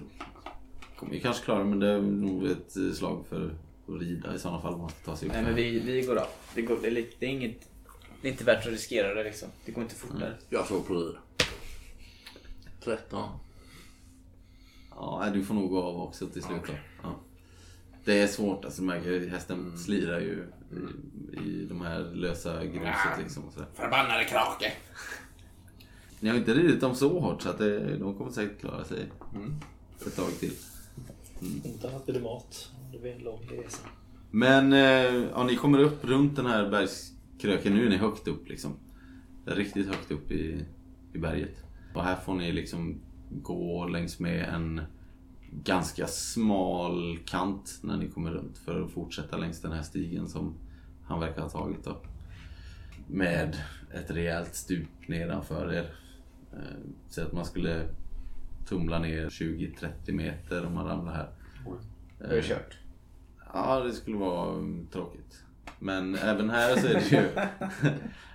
Kommer 1.00 1.14
ju 1.14 1.20
kanske 1.20 1.44
klara 1.44 1.64
men 1.64 1.80
det 1.80 1.88
är 1.88 2.00
nog 2.00 2.46
ett 2.46 2.76
eh, 2.76 2.92
slag 2.92 3.24
för 3.28 3.46
att 3.46 4.00
rida 4.00 4.34
i 4.34 4.38
sådana 4.38 4.60
fall 4.60 4.76
man 4.78 4.88
ska 4.88 4.98
ta 5.04 5.16
sig 5.16 5.28
upp. 5.28 5.34
Nej 5.34 5.42
men 5.42 5.54
vi, 5.54 5.78
vi 5.78 6.02
går 6.02 6.16
av. 6.16 6.26
Det, 6.54 6.62
går, 6.62 6.78
det, 6.82 6.86
är, 6.86 6.90
lite, 6.90 7.16
det 7.18 7.26
är 7.26 7.30
inget... 7.30 7.68
Det 8.22 8.28
är 8.28 8.32
inte 8.32 8.44
värt 8.44 8.66
att 8.66 8.72
riskera 8.72 9.14
det 9.14 9.24
liksom. 9.24 9.48
Det 9.64 9.72
går 9.72 9.82
inte 9.82 9.94
fortare. 9.94 10.34
Jag 10.48 10.66
slår 10.66 10.80
på 10.80 10.94
rid. 10.94 11.14
13. 12.84 13.28
Ja, 14.90 15.30
du 15.34 15.44
får 15.44 15.54
nog 15.54 15.70
gå 15.70 15.82
av 15.82 16.00
också 16.02 16.26
till 16.26 16.42
slut. 16.42 16.62
då. 16.66 16.72
Ja. 17.02 17.20
Det 18.04 18.20
är 18.20 18.26
svårt, 18.26 18.64
alltså 18.64 18.82
märker 18.82 19.28
hästen 19.28 19.78
slirar 19.78 20.20
ju 20.20 20.46
i, 21.32 21.38
i 21.38 21.66
de 21.66 21.80
här 21.80 22.00
lösa 22.00 22.64
gruset 22.64 23.18
liksom. 23.18 23.44
Och. 23.44 23.52
Förbannade 23.74 24.24
krake. 24.24 24.72
Ni 26.20 26.28
har 26.28 26.36
inte 26.36 26.54
ridit 26.54 26.80
dem 26.80 26.94
så 26.94 27.20
hårt 27.20 27.42
så 27.42 27.48
att 27.48 27.58
det, 27.58 27.96
de 27.96 28.18
kommer 28.18 28.30
säkert 28.30 28.60
klara 28.60 28.84
sig 28.84 29.10
ett 30.06 30.16
tag 30.16 30.38
till. 30.40 30.52
Inte 31.64 31.88
hade 31.88 32.12
det 32.12 32.20
mat. 32.20 32.70
Det 32.92 32.98
blir 32.98 33.12
en 33.12 33.22
lång 33.22 33.40
resa. 33.50 33.82
Men 34.30 34.72
eh, 34.72 35.28
ja, 35.34 35.44
ni 35.44 35.56
kommer 35.56 35.78
upp 35.78 36.04
runt 36.04 36.36
den 36.36 36.46
här 36.46 36.70
bergskröken. 36.70 37.74
Nu 37.74 37.86
är 37.86 37.90
ni 37.90 37.96
högt 37.96 38.28
upp 38.28 38.48
liksom. 38.48 38.72
Riktigt 39.44 39.86
högt 39.86 40.10
upp 40.10 40.30
i, 40.30 40.64
i 41.12 41.18
berget. 41.18 41.64
Och 41.94 42.02
här 42.04 42.16
får 42.16 42.34
ni 42.34 42.52
liksom 42.52 43.00
gå 43.30 43.86
längs 43.86 44.18
med 44.20 44.48
en 44.48 44.80
ganska 45.50 46.06
smal 46.06 47.18
kant 47.24 47.78
när 47.82 47.96
ni 47.96 48.08
kommer 48.08 48.30
runt 48.30 48.58
för 48.58 48.82
att 48.84 48.90
fortsätta 48.90 49.36
längs 49.36 49.60
den 49.60 49.72
här 49.72 49.82
stigen 49.82 50.28
som 50.28 50.54
han 51.04 51.20
verkar 51.20 51.42
ha 51.42 51.48
tagit 51.48 51.84
då. 51.84 51.96
Med 53.06 53.56
ett 53.94 54.10
rejält 54.10 54.54
stup 54.54 54.88
nedanför 55.06 55.72
er. 55.72 55.94
Eh, 56.52 56.78
Så 57.08 57.22
att 57.22 57.32
man 57.32 57.44
skulle 57.44 57.86
tumla 58.68 58.98
ner 58.98 59.28
20-30 59.28 60.12
meter 60.12 60.66
om 60.66 60.74
man 60.74 60.86
ramlar 60.86 61.12
här. 61.12 61.28
Det 62.18 62.38
är 62.38 62.42
kört. 62.42 62.78
Ja, 63.52 63.80
det 63.80 63.92
skulle 63.92 64.16
vara 64.16 64.54
mm, 64.54 64.86
tråkigt. 64.92 65.44
Men 65.78 66.14
även 66.14 66.50
här 66.50 66.76
så 66.76 66.86
är 66.86 66.94
det 66.94 67.10
ju 67.10 67.28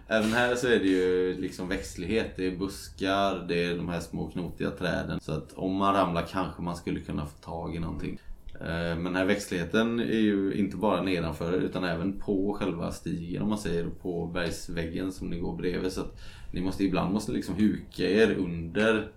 Även 0.08 0.32
här 0.32 0.56
så 0.56 0.68
är 0.68 0.80
det 0.80 0.88
ju 0.88 1.38
liksom 1.42 1.68
växtlighet. 1.68 2.34
Det 2.36 2.48
är 2.48 2.58
buskar, 2.58 3.46
det 3.48 3.64
är 3.64 3.78
de 3.78 3.90
här 3.90 4.00
små 4.00 4.28
knotiga 4.28 4.72
träden. 4.72 5.20
Så 5.20 5.32
att 5.32 5.54
om 5.54 5.76
man 5.76 5.94
ramlar 5.94 6.26
kanske 6.32 6.62
man 6.62 6.76
skulle 6.76 7.00
kunna 7.00 7.26
få 7.26 7.38
tag 7.38 7.76
i 7.76 7.80
någonting. 7.80 8.20
Eh, 8.54 8.68
Men 8.68 9.04
den 9.04 9.16
här 9.16 9.26
växtligheten 9.26 10.00
är 10.00 10.20
ju 10.20 10.54
inte 10.54 10.78
bara 10.78 11.02
nedanför 11.02 11.54
utan 11.54 11.84
även 11.84 12.20
på 12.20 12.54
själva 12.60 12.92
stigen 12.92 13.42
om 13.42 13.50
man 13.50 13.58
säger. 13.58 13.88
På 14.02 14.28
bergsväggen 14.28 15.12
som 15.12 15.30
ni 15.30 15.40
går 15.40 15.58
bredvid. 15.58 15.92
Så 15.92 16.02
att 16.02 16.22
ni 16.52 16.62
måste 16.62 16.84
ibland 16.84 17.14
måste 17.14 17.32
liksom 17.32 17.56
huka 17.56 18.10
er 18.10 18.36
under 18.38 19.12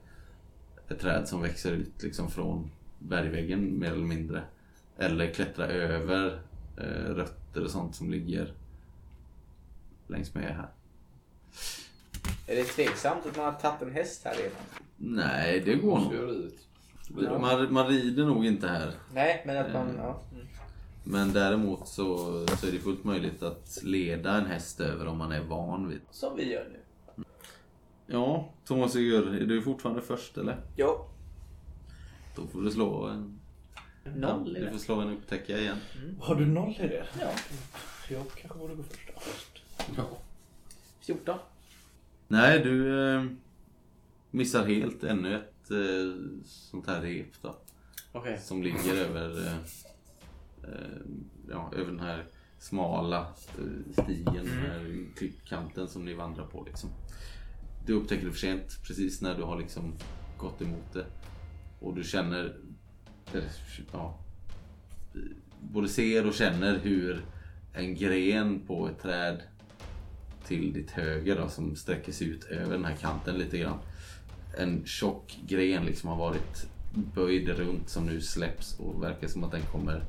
ett 0.89 1.01
träd 1.01 1.29
som 1.29 1.43
växer 1.43 1.73
ut 1.73 2.03
liksom 2.03 2.31
från 2.31 2.71
bergväggen 2.99 3.79
mer 3.79 3.93
eller 3.93 4.07
mindre. 4.07 4.43
Eller 4.99 5.31
klättra 5.31 5.67
över 5.67 6.41
eh, 6.77 7.15
rötter 7.15 7.65
och 7.65 7.71
sånt 7.71 7.97
som 7.97 8.11
ligger 8.11 8.53
längs 10.07 10.35
med 10.35 10.57
här. 10.57 10.69
Är 12.47 12.57
det 12.57 12.65
tveksamt 12.65 13.27
att 13.27 13.37
man 13.37 13.45
har 13.45 13.53
tagit 13.53 13.83
en 13.83 13.93
häst 13.93 14.23
här 14.25 14.35
redan? 14.35 14.59
Nej, 14.97 15.61
det 15.61 15.75
går 15.75 15.99
nog. 15.99 17.41
Man, 17.41 17.73
man 17.73 17.87
rider 17.87 18.25
nog 18.25 18.47
inte 18.47 18.69
här. 18.69 18.93
Nej, 19.15 19.43
men 19.47 19.57
att 19.57 19.73
man... 19.73 19.95
Ja. 19.99 20.21
Men 21.05 21.33
däremot 21.33 21.89
så, 21.89 22.17
så 22.47 22.67
är 22.67 22.73
det 22.73 22.79
fullt 22.79 23.05
möjligt 23.05 23.43
att 23.43 23.79
leda 23.83 24.37
en 24.37 24.47
häst 24.47 24.81
över 24.81 25.07
om 25.07 25.19
man 25.19 25.33
är 25.33 25.41
van 25.41 25.89
vid. 25.89 26.01
Som 26.11 26.37
vi 26.37 26.53
gör 26.53 26.69
nu. 26.73 26.81
Ja, 28.11 28.49
Thomas 28.65 28.93
Sigurd, 28.93 29.35
är 29.43 29.47
du 29.47 29.63
fortfarande 29.63 30.03
först 30.03 30.39
eller? 30.39 30.61
Jo. 30.77 31.05
Då 32.37 32.47
får 32.47 32.63
du 32.63 32.71
slå 32.71 33.07
en... 33.07 33.39
Noll 34.17 34.57
i 34.57 34.61
Du 34.61 34.67
det. 34.67 34.73
får 34.73 34.79
slå 34.79 35.01
en 35.01 35.09
upptäcka 35.13 35.59
igen. 35.59 35.77
Har 36.21 36.35
du 36.35 36.47
noll 36.47 36.71
i 36.81 36.89
det? 36.89 37.07
Ja. 37.21 37.31
Jag 38.11 38.23
kanske 38.37 38.59
borde 38.59 38.75
gå 38.75 38.83
först 38.83 39.63
då. 39.97 40.03
14. 41.01 41.39
Nej, 42.29 42.61
du 42.63 43.05
eh, 43.15 43.25
missar 44.31 44.67
helt 44.67 45.05
ännu 45.05 45.35
ett 45.37 45.71
eh, 45.71 46.31
sånt 46.45 46.87
här 46.87 47.01
rep 47.01 47.43
då. 47.43 47.57
Okej. 48.13 48.39
Som 48.39 48.63
ligger 48.63 48.95
över, 48.95 49.47
eh, 49.47 49.55
eh, 50.65 51.01
ja, 51.51 51.73
över 51.77 51.87
den 51.91 52.01
här 52.01 52.25
smala 52.59 53.21
eh, 53.59 54.03
stigen, 54.05 54.35
den 54.35 54.47
här 54.71 55.07
klippkanten 55.17 55.89
som 55.89 56.05
ni 56.05 56.15
vandrar 56.15 56.47
på. 56.47 56.65
Liksom. 56.65 56.91
Du 57.89 57.95
upptäcker 57.95 58.27
det 58.27 58.33
för 58.33 58.39
sent, 58.39 58.79
precis 58.87 59.23
när 59.23 59.35
du 59.35 59.43
har 59.43 59.59
liksom 59.59 59.95
gått 60.39 60.63
emot 60.63 60.93
det. 60.93 61.07
Och 61.81 61.95
du 61.95 62.05
känner 62.05 62.57
ja, 63.93 64.19
både 65.61 65.89
ser 65.89 66.27
och 66.27 66.35
känner 66.35 66.79
hur 66.79 67.25
en 67.75 67.95
gren 67.95 68.61
på 68.67 68.89
ett 68.89 69.03
träd 69.03 69.43
till 70.47 70.73
ditt 70.73 70.91
höger 70.91 71.37
då, 71.37 71.49
som 71.49 71.77
sträcker 71.77 72.13
sig 72.13 72.27
ut 72.27 72.45
över 72.45 72.73
den 72.73 72.85
här 72.85 72.97
kanten 72.97 73.39
lite 73.39 73.59
grann. 73.59 73.79
En 74.59 74.87
tjock 74.87 75.39
gren 75.47 75.85
liksom 75.85 76.09
har 76.09 76.17
varit 76.17 76.67
böjd 77.15 77.49
runt 77.49 77.89
som 77.89 78.07
nu 78.07 78.21
släpps 78.21 78.79
och 78.79 79.03
verkar 79.03 79.29
som 79.29 79.45
att 79.45 79.53
den 79.53 79.63
kommer 79.63 80.05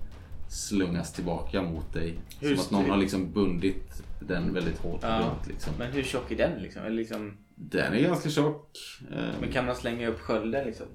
slungas 0.49 1.13
tillbaka 1.13 1.61
mot 1.61 1.93
dig. 1.93 2.19
Hur 2.39 2.55
som 2.55 2.65
att 2.65 2.71
någon 2.71 2.89
har 2.89 2.97
liksom 2.97 3.31
bundit 3.31 4.03
den 4.27 4.53
väldigt 4.53 4.77
hårt 4.77 4.99
Ja. 5.03 5.19
runt. 5.19 5.47
Liksom. 5.47 5.73
Men 5.77 5.91
hur 5.91 6.03
tjock 6.03 6.31
är 6.31 6.37
den 6.37 6.61
liksom? 6.61 6.83
Eller 6.83 6.95
liksom 6.95 7.37
Den 7.61 7.93
är 7.93 8.01
ganska 8.01 8.29
tjock. 8.29 8.77
Eh, 9.11 9.29
men 9.41 9.51
kan 9.51 9.65
man 9.65 9.75
slänga 9.75 10.07
upp 10.07 10.19
skölden 10.19 10.65
liksom? 10.65 10.85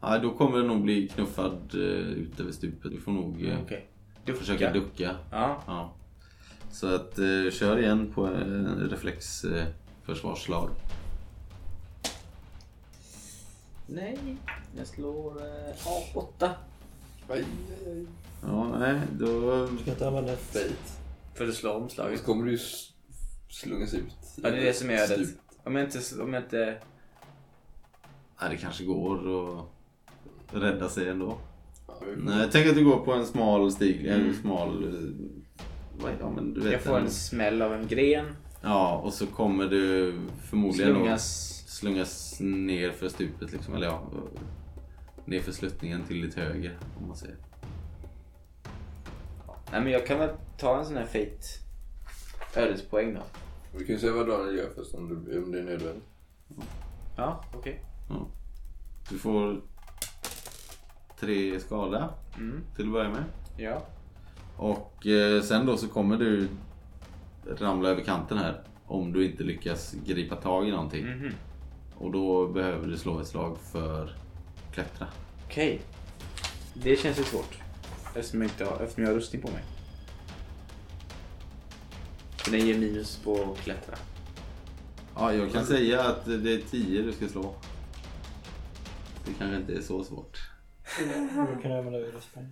ja, 0.00 0.18
då 0.18 0.30
kommer 0.30 0.58
den 0.58 0.66
nog 0.66 0.82
bli 0.82 1.08
knuffad 1.08 1.74
eh, 1.74 1.80
ut 2.08 2.40
över 2.40 2.52
stupet. 2.52 2.90
Du 2.92 3.00
får 3.00 3.12
nog 3.12 3.44
eh, 3.46 3.58
Okej. 3.62 3.86
Ducka. 4.24 4.38
försöka 4.38 4.72
ducka. 4.72 5.16
Ja. 5.30 5.62
Ja. 5.66 5.94
Så 6.72 6.94
att 6.94 7.18
eh, 7.18 7.50
kör 7.52 7.78
igen 7.78 8.12
på 8.14 8.26
en 8.26 8.88
reflex 8.90 9.44
eh, 9.44 9.66
försvarslag. 10.02 10.70
Nej, 13.86 14.18
jag 14.76 14.86
slår 14.86 15.36
eh, 15.42 15.74
ja, 15.84 16.02
åtta. 16.14 16.50
Aj, 17.28 17.44
aj, 17.86 17.92
aj. 17.92 18.06
Ja, 18.42 18.78
nej, 18.78 19.00
då... 19.12 19.66
Du 19.66 19.78
ska 19.78 19.90
inte 19.90 20.08
använda. 20.08 20.36
Fate. 20.36 20.70
För 21.34 21.48
att 21.48 21.54
slå 21.54 21.70
Så 21.70 21.76
omslaget. 21.76 22.24
kommer 22.24 22.46
du 22.46 22.58
slungas 23.48 23.94
ut. 23.94 24.12
Ja, 24.42 24.50
det 24.50 24.56
är 24.58 24.64
det 24.64 24.72
som 24.74 24.90
är 24.90 24.94
ödet. 24.94 25.28
Om 25.64 25.76
jag 25.76 25.84
inte... 25.84 26.22
Om 26.22 26.34
jag 26.34 26.42
inte... 26.42 26.78
Nej, 28.40 28.50
det 28.50 28.56
kanske 28.56 28.84
går 28.84 29.14
att 29.58 29.64
rädda 30.52 30.88
sig 30.88 31.08
ändå. 31.08 31.38
Ja, 31.86 31.94
Nej, 32.16 32.48
tänk 32.52 32.66
att 32.68 32.74
du 32.74 32.84
går 32.84 32.96
på 33.04 33.12
en 33.12 33.26
smal 33.26 33.72
stig. 33.72 34.06
En 34.06 34.20
Mm. 34.20 34.34
smal... 34.34 34.84
eh, 34.84 35.00
vad- 36.02 36.12
Ja, 36.20 36.30
men 36.30 36.54
du 36.54 36.60
vet 36.60 36.72
Jag 36.72 36.80
får 36.82 36.96
en- 36.98 37.04
en 37.04 37.10
smäll 37.10 37.62
av 37.62 37.74
en 37.74 37.86
gren. 37.86 38.26
Ja, 38.62 38.96
och 39.04 39.12
så 39.12 39.26
kommer 39.26 39.66
du 39.66 40.14
förmodligen 40.50 40.94
Slungas. 40.94 41.62
då 41.66 41.70
slungas 41.70 42.40
ner 42.40 42.90
för 42.90 43.08
stupet 43.08 43.52
liksom. 43.52 43.74
Eller 43.74 43.86
ja, 43.86 44.02
ner 45.24 45.40
för 45.40 45.52
sluttningen 45.52 46.02
till 46.04 46.20
ditt 46.22 46.34
höger 46.34 46.78
om 47.00 47.08
man 47.08 47.16
säger. 47.16 47.36
Nej 49.72 49.80
men 49.82 49.92
jag 49.92 50.06
kan 50.06 50.18
väl 50.18 50.30
ta 50.58 50.78
en 50.78 50.84
sån 50.86 50.96
här 50.96 51.06
fate 51.06 52.60
ödespoäng 52.60 53.14
då. 53.14 53.20
Vi 53.72 53.84
kan 53.86 53.94
ju 53.94 53.98
se 54.00 54.10
vad 54.10 54.28
Daniel 54.28 54.56
gör 54.58 54.70
först 54.76 54.94
om, 54.94 55.08
du, 55.08 55.42
om 55.44 55.52
det 55.52 55.58
är 55.58 55.62
nödvändigt. 55.64 56.04
Ja, 57.16 57.44
okej. 57.54 57.84
Du 59.10 59.18
får 59.18 59.60
tre 61.20 61.60
skada 61.60 62.14
Mm. 62.38 62.60
till 62.76 62.84
att 62.86 62.92
börja 62.92 63.10
med. 63.10 63.24
Ja. 63.56 63.82
Och 64.56 65.06
eh, 65.06 65.42
sen 65.42 65.66
då 65.66 65.76
så 65.76 65.88
kommer 65.88 66.16
du 66.16 66.48
ramla 67.58 67.88
över 67.88 68.02
kanten 68.02 68.38
här 68.38 68.62
om 68.86 69.12
du 69.12 69.24
inte 69.30 69.42
lyckas 69.44 69.94
gripa 70.06 70.36
tag 70.36 70.68
i 70.68 70.70
någonting. 70.70 71.06
Mhm. 71.06 71.32
Och 71.98 72.10
då 72.12 72.48
behöver 72.48 72.88
du 72.88 72.96
slå 72.96 73.20
ett 73.20 73.26
slag 73.26 73.58
för 73.72 74.16
klättra. 74.72 75.06
Okej. 75.46 75.80
Det 76.74 76.96
känns 76.96 77.18
ju 77.18 77.22
svårt. 77.24 77.58
Eftersom 78.14 78.42
jag, 78.42 78.50
inte 78.50 78.64
har, 78.64 78.72
eftersom 78.82 79.02
jag 79.04 79.10
har 79.10 79.16
rustning 79.16 79.42
på 79.42 79.48
mig. 79.50 79.62
Så 82.44 82.50
den 82.50 82.66
ger 82.66 82.78
minus 82.78 83.16
på 83.24 83.56
klättra. 83.62 83.94
Ja, 85.16 85.34
jag 85.34 85.52
kan 85.52 85.66
säga 85.66 86.02
att 86.02 86.24
det 86.24 86.54
är 86.54 86.70
10 86.70 87.02
du 87.02 87.12
ska 87.12 87.28
slå. 87.28 87.54
Det 89.24 89.32
kanske 89.38 89.56
inte 89.56 89.72
är 89.72 89.80
så 89.80 90.04
svårt. 90.04 90.38
Då 91.36 91.62
kan 91.62 91.70
jag 91.70 91.78
använda 91.78 91.98
ödespoäng. 91.98 92.46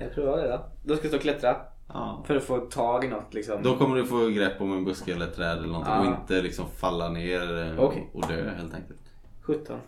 Jag 0.00 0.14
provar 0.14 0.36
det 0.36 0.48
då. 0.48 0.64
Då 0.84 0.96
ska 0.96 1.04
jag 1.04 1.10
stå 1.10 1.16
och 1.16 1.22
klättra. 1.22 1.56
Ja. 1.88 2.24
För 2.26 2.36
att 2.36 2.44
få 2.44 2.58
tag 2.58 3.04
i 3.04 3.08
något 3.08 3.34
liksom. 3.34 3.62
Då 3.62 3.76
kommer 3.76 3.96
du 3.96 4.06
få 4.06 4.28
grepp 4.28 4.60
om 4.60 4.72
en 4.72 4.84
buske 4.84 5.12
eller 5.12 5.26
ett 5.26 5.36
träd 5.36 5.58
eller 5.58 5.68
någonting 5.68 5.92
Ja. 5.94 6.00
och 6.00 6.06
inte 6.06 6.42
liksom 6.42 6.64
falla 6.76 7.08
ner 7.08 7.66
eh, 7.72 7.80
Okej. 7.80 8.10
och 8.12 8.28
dö 8.28 8.50
helt 8.56 8.74
enkelt. 8.74 9.00
17. 9.42 9.78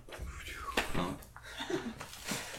Ja. 0.96 1.00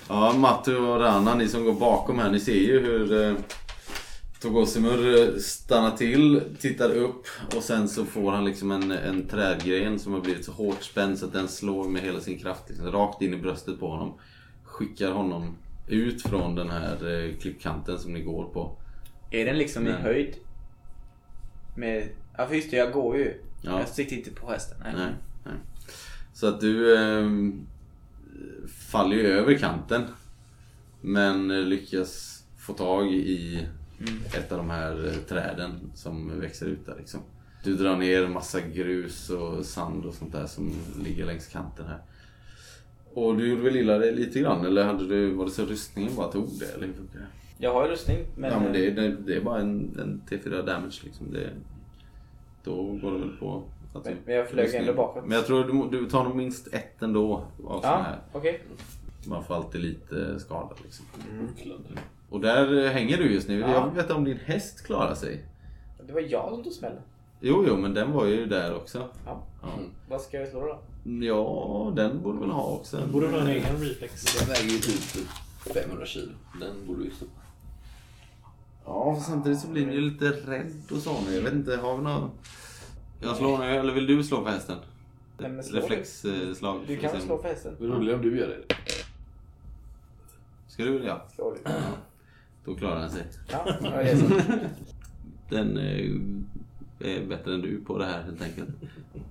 Ja, 0.08 0.34
Matu 0.38 0.78
och 0.78 1.00
Rana, 1.00 1.36
ni 1.36 1.48
som 1.48 1.66
går 1.66 1.74
bakom 1.74 2.20
här, 2.20 2.32
ni 2.32 2.40
ser 2.40 2.54
ju 2.54 2.80
hur 2.80 3.22
eh, 3.30 3.36
Togosimur 4.44 5.20
eh, 5.20 5.40
stannar 5.40 5.98
till, 5.98 6.42
tittar 6.60 6.96
upp 6.96 7.26
och 7.56 7.64
sen 7.64 7.90
så 7.90 8.06
får 8.06 8.32
han 8.32 8.46
liksom 8.46 8.72
en, 8.72 8.92
en 8.92 9.28
trädgren 9.28 10.00
som 10.00 10.14
har 10.14 10.22
blivit 10.22 10.46
så 10.46 10.52
hårt 10.52 10.84
spänd 10.84 11.20
så 11.20 11.26
att 11.26 11.34
den 11.34 11.48
slår 11.48 11.90
med 11.90 12.02
hela 12.02 12.20
sin 12.20 12.40
kraft 12.40 12.64
liksom, 12.70 12.92
rakt 12.92 13.22
in 13.22 13.34
i 13.34 13.38
bröstet 13.38 13.80
på 13.80 13.90
honom. 13.90 14.14
Skickar 14.64 15.12
honom 15.12 15.56
ut 15.88 16.22
från 16.22 16.56
den 16.56 16.70
här 16.70 17.26
eh, 17.26 17.36
klippkanten 17.36 18.00
som 18.00 18.14
ni 18.14 18.22
går 18.22 18.46
på. 18.46 18.78
Är 19.32 19.46
den 19.46 19.58
liksom 19.58 19.88
i 19.88 19.92
Nej. 19.92 20.02
höjd? 20.02 20.36
Med... 21.78 22.10
Ja 22.38 22.48
för 22.48 22.56
just 22.56 22.72
det, 22.72 22.78
jag 22.78 22.92
går 22.92 23.18
ju. 23.18 23.34
Ja. 23.62 23.80
Jag 23.80 23.90
sitter 23.90 24.16
inte 24.16 24.32
på 24.32 24.52
hästen. 24.52 24.78
Nej. 24.84 24.94
Nej, 24.98 25.14
nej. 25.46 25.56
Så 26.34 26.48
att 26.48 26.62
du 26.62 26.96
eh, 26.96 27.30
faller 28.92 29.16
ju 29.16 29.28
över 29.28 29.58
kanten. 29.58 30.04
Men 31.02 31.52
eh, 31.52 31.58
lyckas 31.58 32.44
få 32.58 32.74
tag 32.74 33.14
i 33.14 33.68
ett 34.38 34.52
av 34.52 34.58
de 34.58 34.70
här 34.70 35.08
eh, 35.08 35.14
träden 35.14 35.92
som 35.94 36.40
växer 36.40 36.66
ut 36.66 36.86
där 36.86 36.96
liksom. 36.98 37.20
Du 37.64 37.76
drar 37.76 37.96
ner 37.98 38.28
massa 38.28 38.62
grus 38.62 39.30
och 39.30 39.66
sand 39.66 40.06
och 40.06 40.14
sånt 40.14 40.32
där 40.32 40.46
som 40.46 40.72
ligger 41.04 41.26
längs 41.26 41.48
kanten 41.48 41.86
här. 41.86 42.00
Och 43.14 43.38
du 43.38 43.48
gjorde 43.50 43.62
väl 43.62 43.76
illa 43.76 43.98
dig 43.98 44.16
lite 44.16 44.40
grann 44.40 44.66
eller 44.66 44.84
hade 44.86 45.08
du, 45.08 45.34
var 45.34 45.46
det 45.46 45.52
så 45.52 45.66
rustningen 45.66 46.16
bara 46.16 46.32
tog 46.32 46.50
det? 46.60 46.66
Eller 46.74 46.88
hur 46.88 46.94
funkar 46.94 47.20
det? 47.20 47.26
Jag 47.58 47.74
har 47.74 47.86
ju 47.86 47.92
rustning 47.92 48.18
men... 48.38 48.52
ja 48.52 48.60
men 48.60 48.74
det, 48.74 48.90
det, 48.92 49.16
det 49.16 49.36
är 49.36 49.42
bara 49.42 49.60
en, 49.62 49.98
en 50.02 50.22
T4 50.30 50.66
damage 50.66 51.02
liksom. 51.04 51.34
Det, 51.34 51.50
då 52.64 52.84
går 52.84 53.12
det 53.12 53.20
väl 53.20 53.38
på... 53.40 53.64
att 53.96 54.06
Men- 54.06 54.18
men 54.26 54.36
jag 54.36 54.50
flög 54.50 54.66
rustning. 54.66 54.82
ändå 54.82 54.94
bakåt. 54.94 55.24
Men 55.26 55.32
jag 55.38 55.46
tror 55.46 55.90
du, 55.92 56.00
du 56.00 56.10
tar 56.10 56.24
nog 56.24 56.36
minst 56.36 56.68
ett 56.74 57.02
ändå 57.04 57.34
av 57.66 57.80
Ja, 57.84 58.02
här. 58.04 58.20
okej. 58.32 58.64
Man 59.28 59.44
får 59.44 59.56
alltid 59.56 59.82
lite 59.82 60.40
skada 60.40 60.76
liksom. 60.84 61.06
Och 62.34 62.42
där 62.42 62.86
eh, 62.86 62.92
hänger 62.92 63.18
du 63.18 63.34
just 63.34 63.48
nu. 63.48 63.60
Ja. 63.60 63.72
Jag 63.72 63.86
vill 63.86 63.96
veta 64.02 64.16
om 64.16 64.24
din 64.24 64.38
häst 64.46 64.86
klarar 64.86 65.16
sig. 65.16 65.46
Det 66.08 66.14
var 66.14 66.22
jag 66.22 66.50
som 66.50 66.64
tog 66.64 66.74
smällen. 66.74 67.02
Jo, 67.40 67.66
jo, 67.68 67.78
men 67.78 67.94
den 67.94 68.12
var 68.12 68.26
ju 68.26 68.46
där 68.46 68.76
också. 68.76 69.10
Ja. 69.26 69.44
Ja, 69.62 69.68
Vad 70.10 70.22
ska 70.22 70.40
jag 70.40 70.48
slå 70.50 70.60
då? 70.60 70.80
ja 71.26 71.94
den 71.96 72.22
borde 72.22 72.40
väl 72.40 72.50
ha 72.50 72.64
också. 72.64 72.98
Den 72.98 73.12
borde 73.12 73.28
ha 73.28 73.38
en 73.38 73.48
egen 73.48 73.78
reflex. 73.78 74.40
Den 74.40 74.50
väger 74.50 74.70
ju 74.74 74.80
typ 74.80 75.28
500 75.74 76.06
kilo. 76.06 76.32
Den 76.60 76.88
borde 76.88 77.04
ju 77.04 77.12
stå. 77.12 77.26
Ja, 78.86 79.16
för 79.16 79.22
samtidigt 79.22 79.60
så 79.60 79.68
blir 79.68 79.86
man 79.86 79.96
ju 79.96 80.02
lite 80.02 80.30
rädd 80.30 80.74
och 80.92 80.98
så 80.98 81.22
nu. 81.30 81.36
Jag 81.36 81.42
vet 81.42 81.54
inte, 81.54 81.76
har 81.76 81.98
vi 81.98 82.04
någon... 82.04 82.32
Jag 83.22 83.36
slår 83.38 83.58
nu, 83.58 83.66
eller 83.66 83.94
vill 83.94 84.08
du 84.08 84.24
slå 84.24 84.44
för 84.44 84.52
hästen? 84.52 84.78
Nej, 85.38 85.52
men 85.52 85.64
slå 85.64 85.80
Reflexslag. 85.80 86.82
Du 86.88 86.98
kan 86.98 87.12
väl 87.12 87.22
slå 87.22 87.42
för 87.42 87.50
hästen? 87.50 87.76
Det 87.80 87.86
är 87.86 87.90
roligare 87.90 88.16
om 88.16 88.22
du 88.22 88.40
gör 88.40 88.48
det. 88.48 88.76
Ska 90.68 90.84
du? 90.84 91.04
Ja. 91.04 91.22
Slå 91.36 91.54
du. 91.54 91.72
Då 92.66 92.76
klarar 92.76 93.00
den 93.00 93.10
sig. 93.10 93.22
Ja, 93.52 93.66
ja, 93.84 93.90
det 93.90 94.10
är 94.10 94.16
så. 94.18 94.26
Den 95.50 95.78
eh, 95.78 97.16
är 97.16 97.26
bättre 97.26 97.54
än 97.54 97.62
du 97.62 97.82
på 97.86 97.98
det 97.98 98.06
här 98.06 98.24
helt 98.24 98.42
enkelt. 98.42 98.70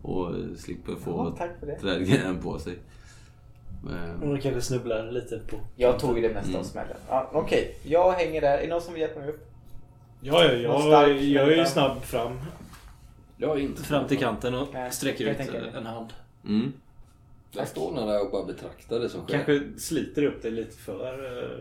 Och 0.03 0.31
eh, 0.31 0.55
slipper 0.57 0.93
Ja, 0.93 0.99
få 0.99 1.39
det. 1.61 1.77
trädgrejen 1.81 2.39
på 2.39 2.59
sig. 2.59 2.79
Eh, 3.91 4.21
Hon 4.21 4.41
kanske 4.41 4.61
snubblar 4.61 5.11
lite 5.13 5.39
på... 5.39 5.57
Jag 5.77 5.99
tog 5.99 6.23
det 6.23 6.29
mesta 6.35 6.49
Mm. 6.49 6.61
av 6.61 6.65
smällen. 6.65 6.97
Ja, 7.09 7.31
Okej, 7.33 7.79
jag 7.83 8.13
hänger 8.13 8.41
där. 8.41 8.59
Är 8.59 8.63
det 8.63 8.69
någon 8.69 8.83
som 8.83 8.93
vill 8.95 9.01
hjälpa 9.03 9.21
mig 9.21 9.29
upp? 9.29 9.49
Ja, 10.21 10.45
ja, 10.45 10.53
jag, 11.09 11.23
jag 11.23 11.53
är 11.53 11.57
ju 11.57 11.67
snabb 11.67 12.03
fram. 12.03 12.41
Jag 13.37 13.59
är 13.59 13.63
inte 13.63 13.83
Fram 13.83 14.07
till 14.09 14.19
kanten 14.19 14.55
och 14.55 14.69
Nej, 14.73 14.93
sträcker 14.93 15.27
ut 15.31 15.75
en 15.77 15.87
hand. 15.87 16.09
Mm. 16.49 16.73
Jag 17.53 17.69
står 17.69 18.07
där 18.07 18.25
och 18.25 18.31
bara 18.31 18.45
betraktar 18.45 18.99
det 19.01 19.09
som 19.09 19.21
sker. 19.27 19.33
Kanske 19.45 19.81
sliter 19.81 20.23
upp 20.25 20.43
det 20.43 20.51
lite 20.51 20.77
för... 20.77 21.43
eh, 21.43 21.59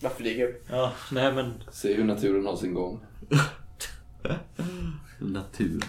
Jag 0.00 0.12
flyger 0.12 0.48
upp. 0.48 0.64
Ja, 0.70 0.92
nej 1.12 1.32
men... 1.32 1.52
Se 1.70 1.94
hur 1.94 2.04
naturen 2.04 2.46
har 2.46 2.56
sin 2.56 2.74
gång. 2.74 3.00
Natur. 5.18 5.84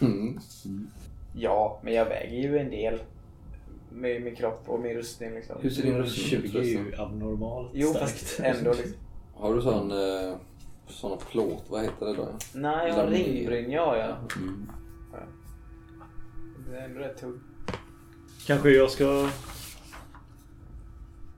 Mm. 0.00 0.38
Ja, 1.36 1.80
men 1.84 1.94
jag 1.94 2.04
väger 2.04 2.36
ju 2.36 2.58
en 2.58 2.70
del. 2.70 3.02
Med 3.92 4.22
min 4.22 4.36
kropp 4.36 4.62
och 4.66 4.80
min 4.80 4.96
rustning 4.96 5.34
liksom. 5.34 5.56
Hur 5.60 5.70
ser 5.70 5.82
din 5.82 5.98
rustning 5.98 6.40
ut 6.42 6.52
20 6.52 6.58
är 6.58 6.62
ju 6.62 6.94
abnormalt 6.98 7.70
Jo, 7.74 7.90
starkt. 7.90 8.10
fast 8.10 8.40
ändå 8.40 8.72
liksom. 8.72 8.96
Har 9.34 9.54
du 9.54 9.62
sån... 9.62 9.90
Eh, 9.90 10.36
sån 10.88 11.18
plåt, 11.30 11.64
vad 11.68 11.82
heter 11.82 12.06
det 12.06 12.14
då? 12.14 12.28
Nej, 12.54 12.88
jag 12.88 12.94
har 12.94 13.06
ringbrynja 13.06 13.76
jag. 13.76 14.16
Mm. 14.36 14.70
Det 16.70 16.76
är 16.76 16.84
ändå 16.84 17.00
rätt 17.00 17.18
tungt. 17.18 17.42
Kanske 18.46 18.70
jag 18.70 18.90
ska... 18.90 19.28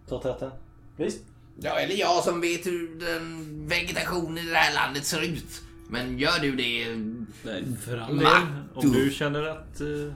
Ta 0.09 0.19
täten? 0.23 0.51
Visst? 0.97 1.25
Ja, 1.61 1.79
eller 1.79 1.95
jag 1.95 2.25
som 2.25 2.41
vet 2.41 2.67
hur 2.67 2.99
den 3.01 3.45
vegetationen 3.69 4.39
i 4.39 4.51
det 4.51 4.57
här 4.57 4.75
landet 4.75 5.05
ser 5.05 5.23
ut. 5.23 5.63
Men 5.89 6.19
gör 6.19 6.39
du 6.41 6.57
det... 6.57 6.89
Nej, 7.43 7.65
för 7.85 7.99
all 7.99 8.19
del. 8.19 8.27
Om 8.75 8.93
du 8.93 9.11
känner 9.11 9.43
att... 9.43 9.81
eh, 9.81 10.13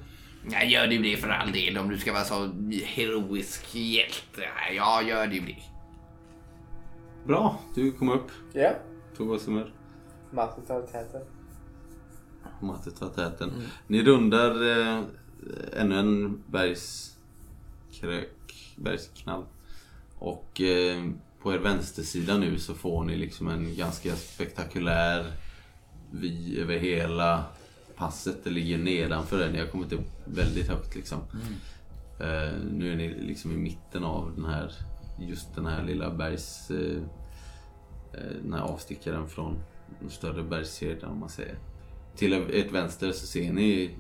Ja, 0.51 0.65
gör 0.65 0.87
du 0.87 0.99
det 1.03 1.17
för 1.17 1.29
all 1.29 1.53
del 1.53 1.79
om 1.79 1.89
du 1.89 1.99
ska 1.99 2.13
vara 2.13 2.25
så 2.25 2.51
heroisk 2.85 3.75
hjälte. 3.75 4.43
Ja, 4.77 5.03
gör 5.03 5.27
du 5.27 5.41
det. 5.41 5.57
Bra, 7.27 7.61
du 7.75 7.93
kom 7.93 8.09
upp. 8.09 8.31
Ja. 8.53 8.73
Togosumer. 9.17 9.73
Matti 10.31 10.61
tar 10.67 10.83
täten. 10.83 11.23
Matte 12.61 12.91
tar 12.91 13.09
täten. 13.09 13.53
Ni 13.87 14.03
rundar 14.03 14.51
eh, 14.71 15.03
ännu 15.77 15.99
en 15.99 16.43
bergskrök, 16.47 18.33
bergsknall. 18.77 19.45
Och 20.19 20.61
eh, 20.61 21.05
på 21.43 21.55
er 21.55 21.59
vänstersida 21.59 22.39
nu 22.39 22.59
så 22.59 22.75
får 22.75 23.05
ni 23.05 23.17
liksom 23.17 23.49
en 23.49 23.77
ganska 23.77 24.17
spektakulär 24.17 25.33
vy 26.11 26.61
över 26.61 26.79
hela 26.79 27.45
passet. 27.97 28.45
Det 28.45 28.51
ligger 28.51 28.79
nedanför 28.79 29.41
er. 29.41 29.53
Ni 29.53 29.59
har 29.59 29.67
kommit 29.67 29.93
upp 29.93 30.07
väldigt 30.25 30.69
högt 30.69 30.95
liksom. 30.95 31.21
Eh, 32.21 32.53
nu 32.73 32.93
är 32.93 32.97
ni 32.97 33.09
liksom 33.09 33.53
i 33.53 33.57
mitten 33.57 34.05
av 34.05 34.33
den 34.37 34.45
här, 34.45 34.73
just 35.21 35.55
den 35.55 35.67
här 35.67 35.85
lilla 35.85 36.11
bergs... 36.11 36.71
Eh, 36.71 37.03
den 38.43 38.53
här 38.53 38.61
avstickaren 38.61 39.29
från 39.29 39.59
den 40.01 40.11
större 40.11 40.43
bergskedjan 40.43 41.11
om 41.11 41.19
man 41.19 41.29
säger. 41.29 41.59
Till 42.17 42.33
ert 42.33 42.73
vänster 42.73 43.13
så 43.13 43.27
ser 43.27 43.53
ni 43.53 43.91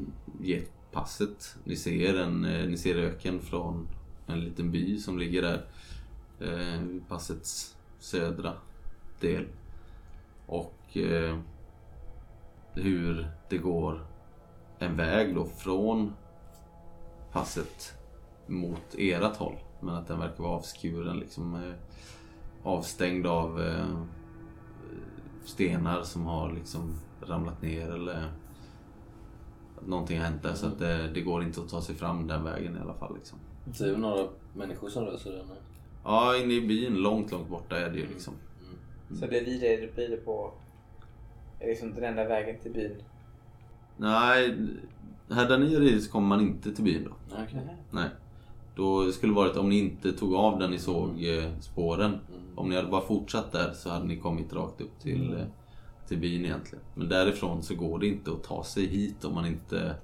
getpasset. 0.40 1.54
Ni 1.64 1.76
ser, 1.76 2.14
en, 2.14 2.40
ni 2.40 2.76
ser 2.76 2.96
öken 2.96 3.40
från 3.40 3.88
en 4.26 4.40
liten 4.40 4.70
by 4.70 4.98
som 4.98 5.18
ligger 5.18 5.42
där. 5.42 5.64
Eh, 6.40 6.80
passets 7.08 7.76
södra 7.98 8.52
del. 9.20 9.46
Och 10.46 10.96
eh, 10.96 11.38
hur 12.74 13.30
det 13.48 13.58
går 13.58 14.06
en 14.78 14.96
väg 14.96 15.34
då 15.34 15.44
från 15.44 16.12
passet 17.32 17.94
mot 18.46 18.94
ert 18.98 19.36
håll. 19.36 19.56
Men 19.80 19.94
att 19.94 20.06
den 20.06 20.18
verkar 20.18 20.42
vara 20.42 20.56
avskuren 20.56 21.18
liksom. 21.18 21.54
Eh, 21.54 21.74
avstängd 22.62 23.26
av 23.26 23.62
eh, 23.62 24.02
stenar 25.44 26.02
som 26.02 26.26
har 26.26 26.52
liksom 26.52 26.94
ramlat 27.20 27.62
ner 27.62 27.90
eller 27.90 28.32
någonting 29.86 30.18
har 30.18 30.26
hänt 30.26 30.42
där 30.42 30.54
så 30.54 30.66
att 30.66 30.78
det, 30.78 31.08
det 31.08 31.20
går 31.20 31.42
inte 31.42 31.60
att 31.60 31.68
ta 31.68 31.82
sig 31.82 31.94
fram 31.94 32.26
den 32.26 32.44
vägen 32.44 32.76
i 32.76 32.80
alla 32.80 32.94
fall. 32.94 33.14
Liksom. 33.14 33.38
Ser 33.72 33.90
vi 33.90 33.96
några 33.96 34.28
människor 34.54 34.88
som 34.88 35.04
rör 35.04 35.16
sig 35.16 35.32
där 35.32 35.44
nu? 35.44 35.54
Ja, 36.04 36.36
inne 36.36 36.54
i 36.54 36.60
byn, 36.60 36.94
långt, 36.94 37.32
långt 37.32 37.48
borta 37.48 37.78
är 37.78 37.90
det 37.90 37.98
ju 37.98 38.06
liksom. 38.06 38.34
Så 39.08 39.26
det 39.26 39.26
vi 39.26 39.40
rider 39.40 39.90
rider 39.96 40.16
på 40.16 40.52
är 41.58 41.68
liksom 41.68 41.94
den 41.94 42.04
enda 42.04 42.24
vägen 42.24 42.56
till 42.62 42.72
byn. 42.72 43.02
Nej, 43.96 44.56
här 45.30 45.48
där 45.48 45.58
ni 45.58 45.76
rider 45.76 46.00
så 46.00 46.10
kommer 46.10 46.28
man 46.28 46.40
inte 46.40 46.72
till 46.72 46.84
byn 46.84 47.04
då. 47.04 47.36
Okej. 47.42 47.60
Nej. 47.90 48.08
Då 48.76 49.12
skulle 49.12 49.32
det 49.32 49.36
varit 49.36 49.56
om 49.56 49.68
ni 49.68 49.78
inte 49.78 50.12
tog 50.12 50.34
av 50.34 50.58
där 50.58 50.68
ni 50.68 50.78
såg 50.78 51.24
eh, 51.24 51.50
spåren. 51.60 52.18
Om 52.54 52.68
ni 52.68 52.76
hade 52.76 52.88
bara 52.88 53.00
fortsatt 53.00 53.52
där 53.52 53.72
så 53.72 53.90
hade 53.90 54.06
ni 54.06 54.16
kommit 54.16 54.52
rakt 54.52 54.80
upp 54.80 55.00
till, 55.00 55.32
eh, 55.32 55.44
till 56.08 56.18
byn 56.18 56.44
egentligen. 56.44 56.84
Men 56.94 57.08
därifrån 57.08 57.62
så 57.62 57.74
går 57.74 57.98
det 57.98 58.06
inte 58.06 58.30
att 58.30 58.44
ta 58.44 58.64
sig 58.64 58.86
hit 58.86 59.24
om 59.24 59.34
man 59.34 59.46
inte 59.46 59.94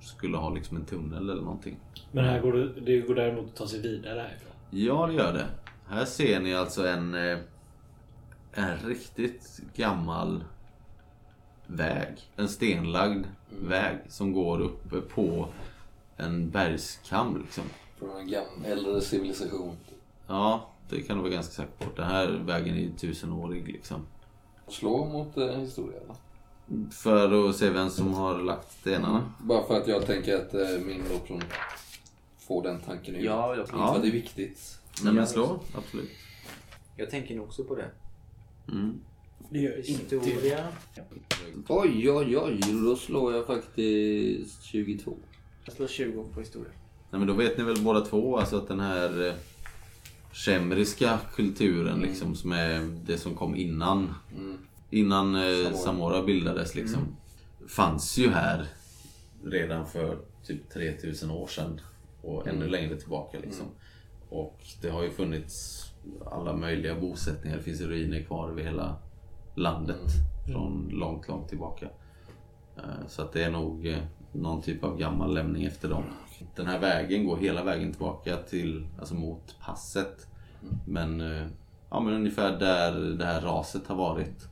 skulle 0.00 0.36
ha 0.36 0.54
liksom 0.54 0.76
en 0.76 0.84
tunnel 0.84 1.30
eller 1.30 1.42
någonting. 1.42 1.76
Men 2.12 2.24
här 2.24 2.40
går 2.40 2.52
det, 2.52 2.80
det 2.80 3.00
går 3.00 3.14
däremot 3.14 3.46
att 3.46 3.56
ta 3.56 3.66
sig 3.66 3.80
vidare 3.80 4.20
härifrån. 4.20 4.53
Ja, 4.76 5.06
det 5.06 5.12
gör 5.12 5.32
det. 5.32 5.46
Här 5.88 6.04
ser 6.04 6.40
ni 6.40 6.54
alltså 6.54 6.86
en, 6.86 7.14
eh, 7.14 7.38
en 8.52 8.78
riktigt 8.78 9.60
gammal 9.76 10.44
väg. 11.66 12.30
En 12.36 12.48
stenlagd 12.48 13.26
väg 13.60 13.98
som 14.08 14.32
går 14.32 14.60
uppe 14.60 15.00
på 15.00 15.48
en 16.16 16.50
bergskam 16.50 17.40
liksom. 17.44 17.64
Från 17.98 18.16
en 18.16 18.28
gammal, 18.28 18.64
äldre 18.64 19.00
civilisation. 19.00 19.76
Ja, 20.26 20.70
det 20.88 21.02
kan 21.02 21.16
du 21.16 21.22
vara 21.22 21.32
ganska 21.32 21.52
säker 21.52 21.72
på. 21.78 21.96
Den 21.96 22.10
här 22.10 22.28
vägen 22.28 22.74
är 22.74 22.80
ju 22.80 22.92
tusenårig 22.92 23.68
liksom. 23.68 24.06
Slå 24.68 25.04
mot 25.04 25.36
eh, 25.36 25.48
historia 25.48 26.00
eller? 26.00 26.16
För 26.90 27.48
att 27.48 27.56
se 27.56 27.70
vem 27.70 27.90
som 27.90 28.14
har 28.14 28.38
lagt 28.38 28.72
stenarna. 28.72 29.32
Bara 29.38 29.66
för 29.66 29.80
att 29.80 29.88
jag 29.88 30.06
tänker 30.06 30.36
att 30.36 30.54
eh, 30.54 30.84
min 30.86 31.02
option 31.16 31.42
får 32.46 32.62
den 32.62 32.80
tanken 32.80 33.14
nu. 33.14 33.24
Ja, 33.24 33.56
jag, 33.56 33.60
Inte 33.60 33.74
att 33.74 34.02
det 34.02 34.08
är 34.08 34.12
viktigt. 34.12 34.78
Nej 35.02 35.12
men 35.12 35.26
slå, 35.26 35.60
absolut. 35.74 36.10
jag 36.96 37.10
tänker 37.10 37.34
nog 37.34 37.44
också 37.44 37.64
på 37.64 37.74
det. 37.74 37.90
Mm. 38.72 39.00
Det 39.48 39.58
gör 39.58 39.76
Historia. 39.76 40.68
Oj, 41.68 42.10
oj, 42.10 42.38
oj. 42.38 42.60
Då 42.84 42.96
slår 42.96 43.34
jag 43.34 43.46
faktiskt 43.46 44.62
22. 44.62 45.16
Jag 45.64 45.74
slår 45.74 45.86
20 45.86 46.24
på 46.34 46.40
historia. 46.40 46.72
Nej 47.10 47.18
men 47.18 47.26
då 47.26 47.34
vet 47.34 47.58
ni 47.58 47.64
väl 47.64 47.82
båda 47.82 48.00
två 48.00 48.38
alltså 48.38 48.56
att 48.56 48.68
den 48.68 48.80
här 48.80 49.26
eh, 49.26 49.34
Shemriska 50.32 51.18
kulturen 51.34 52.00
liksom 52.00 52.34
som 52.34 52.52
är 52.52 52.98
det 53.06 53.18
som 53.18 53.34
kom 53.34 53.56
innan 53.56 54.14
Innan 54.90 55.34
eh, 55.34 55.72
Samora 55.72 56.22
bildades 56.22 56.74
liksom 56.74 57.16
Fanns 57.68 58.18
ju 58.18 58.30
här 58.30 58.66
Redan 59.44 59.86
för 59.86 60.18
typ 60.46 60.70
3000 60.70 61.30
år 61.30 61.46
sedan 61.46 61.80
Och 62.24 62.48
ännu 62.48 62.68
längre 62.68 62.96
tillbaka 62.96 63.38
liksom 63.38 63.66
Och 64.28 64.58
det 64.82 64.90
har 64.90 65.02
ju 65.02 65.10
funnits 65.10 65.84
alla 66.26 66.56
möjliga 66.56 67.00
bosättningar. 67.00 67.56
Det 67.56 67.62
finns 67.62 67.80
ruiner 67.80 68.22
kvar 68.22 68.50
över 68.50 68.62
hela 68.62 68.96
landet 69.54 70.10
från 70.46 70.88
långt, 70.92 71.28
långt 71.28 71.48
tillbaka. 71.48 71.88
Eh, 72.76 73.06
Så 73.08 73.22
att 73.22 73.32
det 73.32 73.44
är 73.44 73.50
nog 73.50 73.86
eh, 73.86 73.98
någon 74.32 74.62
typ 74.62 74.84
av 74.84 74.98
gammal 74.98 75.34
lämning 75.34 75.64
efter 75.64 75.88
dem. 75.88 76.04
Den 76.56 76.66
här 76.66 76.78
vägen 76.78 77.26
går 77.26 77.36
hela 77.36 77.64
vägen 77.64 77.90
tillbaka 77.90 78.36
till, 78.36 78.86
alltså 78.98 79.14
mot 79.14 79.56
passet. 79.60 80.26
Men, 80.86 81.20
eh, 81.20 81.46
ja, 81.90 82.00
men 82.00 82.14
ungefär 82.14 82.58
där 82.58 82.92
det 83.00 83.24
här 83.24 83.40
raset 83.40 83.86
har 83.86 83.96
varit. 83.96 84.48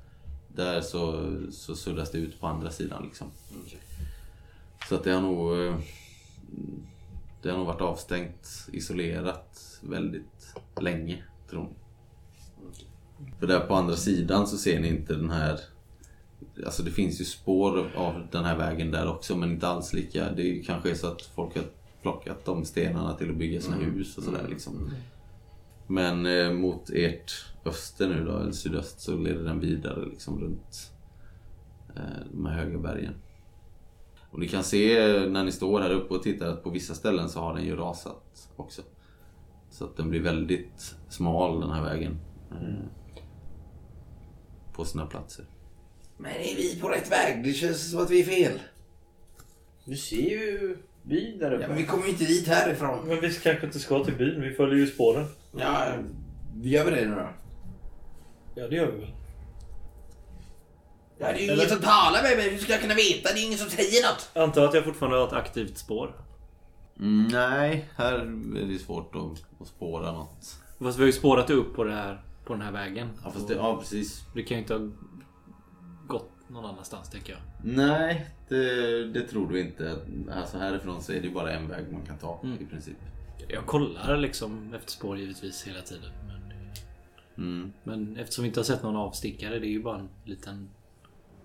Där 0.55 0.81
så, 0.81 1.33
så 1.51 1.75
suddas 1.75 2.11
det 2.11 2.19
ut 2.19 2.41
på 2.41 2.47
andra 2.47 2.71
sidan 2.71 3.03
liksom. 3.03 3.27
Så 4.89 4.95
att 4.95 5.05
det 5.05 5.11
har 5.13 5.21
nog 5.21 5.75
Det 7.43 7.51
har 7.51 7.59
nog 7.59 7.67
varit 7.67 7.81
avstängt, 7.81 8.69
isolerat 8.73 9.79
väldigt 9.83 10.55
länge, 10.81 11.23
tror 11.51 11.63
ni. 11.63 11.75
För 13.39 13.47
där 13.47 13.61
på 13.61 13.75
andra 13.75 13.97
sidan 13.97 14.47
så 14.47 14.57
ser 14.57 14.81
ni 14.81 14.89
inte 14.89 15.15
den 15.15 15.31
här 15.31 15.61
Alltså 16.65 16.83
det 16.83 16.91
finns 16.91 17.21
ju 17.21 17.25
spår 17.25 17.91
av 17.97 18.27
den 18.31 18.45
här 18.45 18.57
vägen 18.57 18.91
där 18.91 19.09
också 19.09 19.37
men 19.37 19.51
inte 19.51 19.69
alls 19.69 19.93
lika. 19.93 20.33
Det 20.33 20.43
är 20.43 20.63
kanske 20.63 20.91
är 20.91 20.95
så 20.95 21.07
att 21.07 21.23
folk 21.23 21.57
har 21.57 21.65
plockat 22.03 22.45
de 22.45 22.65
stenarna 22.65 23.15
till 23.15 23.31
att 23.31 23.37
bygga 23.37 23.61
sina 23.61 23.77
hus 23.77 24.19
och 24.19 24.25
sådär 24.25 24.47
liksom. 24.49 24.91
Men 25.87 26.27
eh, 26.27 26.53
mot 26.53 26.91
ert 26.91 27.33
öster 27.65 28.09
nu 28.09 28.25
då, 28.25 28.39
eller 28.39 28.53
sydöst, 28.53 29.01
så 29.01 29.17
leder 29.17 29.45
den 29.45 29.61
vidare 29.61 30.05
liksom 30.05 30.41
runt 30.41 30.93
eh, 31.97 32.27
de 32.33 32.47
här 32.47 32.55
höga 32.55 32.79
bergen. 32.79 33.15
Och 34.33 34.39
ni 34.39 34.49
kan 34.49 34.65
se 34.65 34.99
när 35.29 35.45
ni 35.45 35.53
står 35.53 35.81
här 35.81 35.91
uppe 35.91 36.15
och 36.15 36.23
tittar 36.23 36.47
att 36.47 36.65
på 36.65 36.71
vissa 36.71 36.95
ställen 36.95 37.29
så 37.29 37.41
har 37.41 37.55
den 37.55 37.65
ju 37.65 37.77
rasat 37.77 38.49
också. 38.57 38.83
Så 39.71 39.85
att 39.85 39.97
den 39.97 40.11
blir 40.11 40.21
väldigt 40.21 40.95
smal 41.09 41.61
den 41.61 41.71
här 41.71 41.83
vägen. 41.83 42.19
Eh, 42.51 42.85
på 44.73 44.85
sina 44.85 45.07
platser. 45.07 45.45
Men 46.19 46.33
är 46.33 46.57
vi 46.57 46.81
på 46.81 46.89
rätt 46.89 47.13
väg? 47.13 47.45
Det 47.45 47.53
känns 47.53 47.91
som 47.91 48.03
att 48.03 48.11
vi 48.11 48.21
är 48.21 48.25
fel. 48.25 48.61
Du 49.85 49.97
ser 49.97 50.31
ju 50.31 50.77
byn 51.03 51.39
där 51.39 51.53
uppe. 51.53 51.63
Ja, 51.63 51.69
men 51.69 51.77
vi 51.77 51.87
kommer 51.87 52.05
ju 52.05 52.11
inte 52.11 52.25
dit 52.25 52.49
härifrån. 52.49 53.09
Men 53.09 53.21
vi 53.21 53.31
kanske 53.31 53.67
inte 53.67 53.79
ska 53.79 54.05
till 54.05 54.17
byn. 54.17 54.41
Vi 54.41 54.55
följer 54.55 54.77
ju 54.77 54.87
spåren. 54.87 55.27
Ja, 55.57 55.95
gör 56.63 56.85
vi 56.85 56.91
det 56.91 57.09
nu 57.09 57.15
då? 57.15 57.29
Ja, 58.55 58.69
det 58.69 58.77
gör 58.77 58.93
vi 58.93 58.99
väl. 58.99 59.11
Ja, 61.23 61.33
det 61.33 61.39
är 61.39 61.39
ju 61.39 61.45
Eller- 61.45 61.55
ingen 61.55 61.69
som 61.69 61.79
talar 61.81 62.23
med 62.23 62.37
mig. 62.37 62.51
Hur 62.51 62.59
ska 62.59 62.73
jag 62.73 62.81
kunna 62.81 62.95
veta? 62.95 63.33
Det 63.35 63.41
är 63.41 63.47
ingen 63.47 63.59
som 63.59 63.71
säger 63.71 64.03
något. 64.13 64.31
Antar 64.47 64.65
att 64.65 64.75
jag 64.75 64.85
fortfarande 64.85 65.19
har 65.19 65.27
ett 65.27 65.33
aktivt 65.33 65.79
spår. 65.79 66.15
Mm, 66.99 67.29
nej, 67.33 67.89
här 67.97 68.13
är 68.13 68.67
det 68.73 68.79
svårt 68.79 69.15
att, 69.15 69.61
att 69.61 69.69
spåra 69.69 70.13
något. 70.13 70.57
Fast 70.79 70.99
vi 70.99 71.03
har 71.03 71.07
ju 71.07 71.13
spårat 71.13 71.51
upp 71.51 71.75
på, 71.75 71.85
det 71.85 71.95
här, 71.95 72.23
på 72.45 72.53
den 72.53 72.63
här 72.63 72.73
vägen. 72.73 73.09
Ja, 73.25 73.31
fast 73.31 73.49
det, 73.49 73.55
ja 73.55 73.77
precis. 73.79 74.23
Det 74.35 74.43
kan 74.43 74.57
ju 74.57 74.61
inte 74.63 74.75
ha 74.75 74.89
gått 76.07 76.31
någon 76.49 76.65
annanstans 76.65 77.11
tänker 77.11 77.33
jag. 77.33 77.41
Nej, 77.77 78.27
det, 78.49 79.05
det 79.09 79.21
tror 79.29 79.49
du 79.53 79.61
inte. 79.61 79.97
Alltså 80.37 80.59
härifrån 80.59 81.03
så 81.03 81.13
är 81.13 81.21
det 81.21 81.27
ju 81.27 81.35
bara 81.35 81.53
en 81.53 81.69
väg 81.69 81.85
man 81.93 82.07
kan 82.07 82.19
ta 82.19 82.41
i 82.61 82.65
princip. 82.65 82.97
Jag 83.49 83.67
kollar 83.67 84.17
liksom 84.17 84.75
efter 84.75 84.91
spår 84.91 85.19
givetvis 85.19 85.65
hela 85.67 85.81
tiden. 85.81 86.11
Men, 86.27 86.43
Mm. 87.37 87.73
men 87.85 88.17
eftersom 88.17 88.43
vi 88.43 88.49
inte 88.49 88.61
har 88.61 88.65
sett 88.65 88.83
någon 88.83 88.97
avstickare. 88.97 89.59
Det 89.59 89.67
är 89.67 89.71
ju 89.71 89.83
bara 89.83 89.99
en 89.99 90.09
liten 90.25 90.69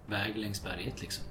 väg 0.07 0.37
längs 0.37 0.63
berget 0.63 1.01
liksom. 1.01 1.23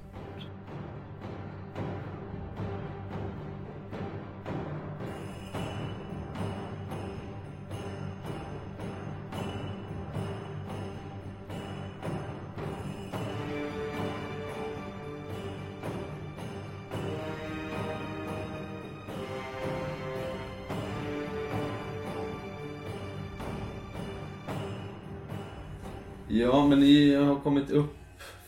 Ja, 26.29 26.67
men 26.67 26.79
ni 26.79 27.15
har 27.15 27.39
kommit 27.39 27.71
upp 27.71 28.06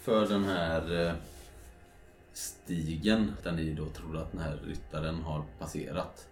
för 0.09 0.27
den 0.27 0.43
här 0.43 1.07
eh, 1.07 1.13
stigen 2.33 3.31
där 3.43 3.51
ni 3.51 3.73
då 3.73 3.85
trodde 3.85 4.21
att 4.21 4.31
den 4.31 4.41
här 4.41 4.59
ryttaren 4.67 5.21
har 5.21 5.45
passerat. 5.59 6.27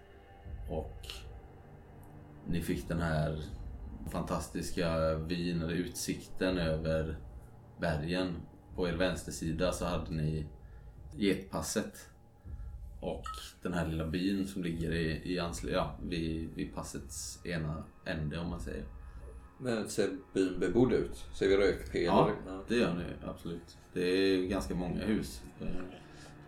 Och 0.70 1.08
ni 2.48 2.62
fick 2.62 2.88
den 2.88 3.02
här 3.02 3.44
fantastiska 4.12 5.16
vyn 5.16 5.62
eller 5.62 5.74
utsikten 5.74 6.58
över 6.58 7.18
bergen. 7.80 8.36
På 8.76 8.88
er 8.88 8.94
vänstersida 8.94 9.72
så 9.72 9.86
hade 9.86 10.12
ni 10.12 10.46
Getpasset. 11.16 12.10
Och 13.00 13.26
den 13.62 13.74
här 13.74 13.88
lilla 13.88 14.08
byn 14.08 14.48
som 14.48 14.64
ligger 14.64 14.92
i, 14.92 15.34
i 15.34 15.40
ansl- 15.40 15.72
ja, 15.72 15.96
vid, 16.04 16.50
vid 16.56 16.76
passets 16.76 17.46
ena 17.46 17.84
ände 18.06 18.40
om 18.40 18.50
man 18.50 18.60
säger. 18.60 18.86
Men 19.60 19.90
ser 19.90 20.10
byn 20.34 20.60
bebodd 20.60 20.94
ut? 20.94 21.26
Ser 21.34 21.48
vi 21.48 21.58
rökpelare? 21.58 22.32
Ja, 22.48 22.62
det 22.68 22.76
gör 22.76 22.94
ni 22.94 23.04
absolut. 23.28 23.78
Det 23.94 24.02
är 24.02 24.48
ganska 24.48 24.76
många 24.76 25.06
hus. 25.06 25.42
Eh, 25.62 25.68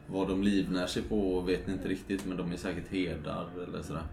Vad 0.07 0.27
de 0.27 0.43
livnär 0.43 0.87
sig 0.87 1.01
på 1.03 1.41
vet 1.41 1.67
ni 1.67 1.73
inte 1.73 1.87
riktigt 1.87 2.25
men 2.25 2.37
de 2.37 2.51
är 2.51 2.57
säkert 2.57 2.87
herdar 2.87 3.49
eller 3.67 3.81
sådär. 3.81 4.03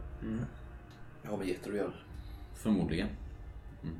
Det 1.23 1.29
har 1.29 1.37
med 1.39 1.47
getter 1.49 1.71
att 1.71 1.77
göra. 1.77 1.93
Förmodligen. 2.55 3.09
Mm. 3.83 3.97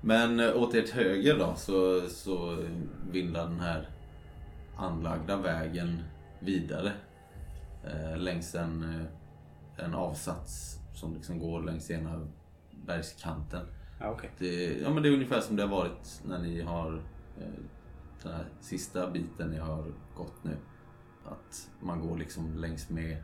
Men 0.00 0.40
eh, 0.40 0.56
åt 0.56 0.74
ert 0.74 0.90
höger 0.90 1.38
då 1.38 1.54
så, 1.56 2.00
så 2.08 2.64
vindlar 3.10 3.48
den 3.48 3.60
här 3.60 3.88
anlagda 4.76 5.36
vägen 5.36 6.02
vidare. 6.40 6.92
Eh, 7.84 8.18
längs 8.18 8.54
en, 8.54 8.82
eh, 9.00 9.84
en 9.84 9.94
avsats 9.94 10.78
som 10.94 11.14
liksom 11.14 11.38
går 11.38 11.62
längs 11.62 11.90
ena 11.90 12.26
bergskanten. 12.86 13.66
Ja, 13.98 14.12
okay. 14.12 14.30
Det, 14.38 14.78
ja, 14.82 14.90
men 14.90 15.02
det 15.02 15.08
är 15.08 15.12
ungefär 15.12 15.40
som 15.40 15.56
det 15.56 15.62
har 15.62 15.70
varit 15.70 16.22
när 16.24 16.38
ni 16.38 16.60
har 16.62 16.94
eh, 17.40 17.62
den 18.22 18.32
här 18.32 18.44
sista 18.60 19.10
biten 19.10 19.50
ni 19.50 19.58
har 19.58 19.84
gått 20.16 20.44
nu. 20.44 20.56
Att 21.24 21.70
man 21.80 22.00
går 22.00 22.16
liksom 22.18 22.58
längs 22.58 22.90
med 22.90 23.22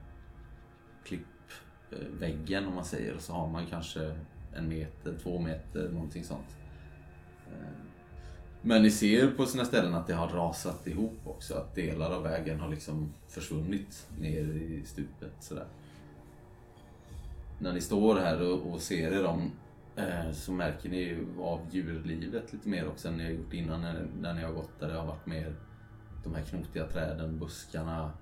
klippväggen 1.05 2.67
om 2.67 2.75
man 2.75 2.85
säger 2.85 3.15
och 3.15 3.23
så 3.23 3.33
har 3.33 3.49
man 3.49 3.67
kanske 3.67 4.17
en 4.55 4.69
meter, 4.69 5.19
två 5.23 5.39
meter, 5.39 5.89
någonting 5.89 6.25
sånt. 6.25 6.57
Eh, 7.47 7.93
men 8.63 8.83
ni 8.83 8.91
ser 8.91 9.31
på 9.31 9.47
sina 9.47 9.65
ställen 9.65 9.95
att 9.95 10.07
det 10.07 10.15
har 10.15 10.29
rasat 10.29 10.87
ihop 10.87 11.19
också. 11.25 11.55
Att 11.55 11.75
delar 11.75 12.11
av 12.11 12.23
vägen 12.23 12.61
har 12.61 12.69
liksom 12.69 13.13
försvunnit 13.29 14.07
ner 14.19 14.45
i 14.45 14.83
stupet 14.87 15.33
sådär. 15.41 15.67
När 17.59 17.73
ni 17.73 17.81
står 17.81 18.17
här 18.17 18.43
och, 18.43 18.73
och 18.73 18.81
ser 18.81 19.13
er 19.13 19.25
om 19.27 19.51
Eh, 19.97 20.33
så 20.33 20.53
märker 20.53 20.89
ni 20.89 20.97
ju 20.97 21.27
av 21.41 21.61
djurlivet 21.71 22.53
lite 22.53 22.69
mer 22.69 22.89
också 22.89 23.09
än 23.09 23.17
ni 23.17 23.25
har 23.25 23.31
gjort 23.31 23.53
innan 23.53 23.81
när, 23.81 24.07
när 24.21 24.35
ni 24.35 24.43
har 24.43 24.53
gått 24.53 24.81
där 24.81 24.89
det 24.89 24.95
har 24.95 25.07
varit 25.07 25.27
mer 25.27 25.57
de 26.25 26.35
här 26.35 26.43
knotiga 26.43 26.87
träden, 26.87 27.39
buskarna. 27.39 28.13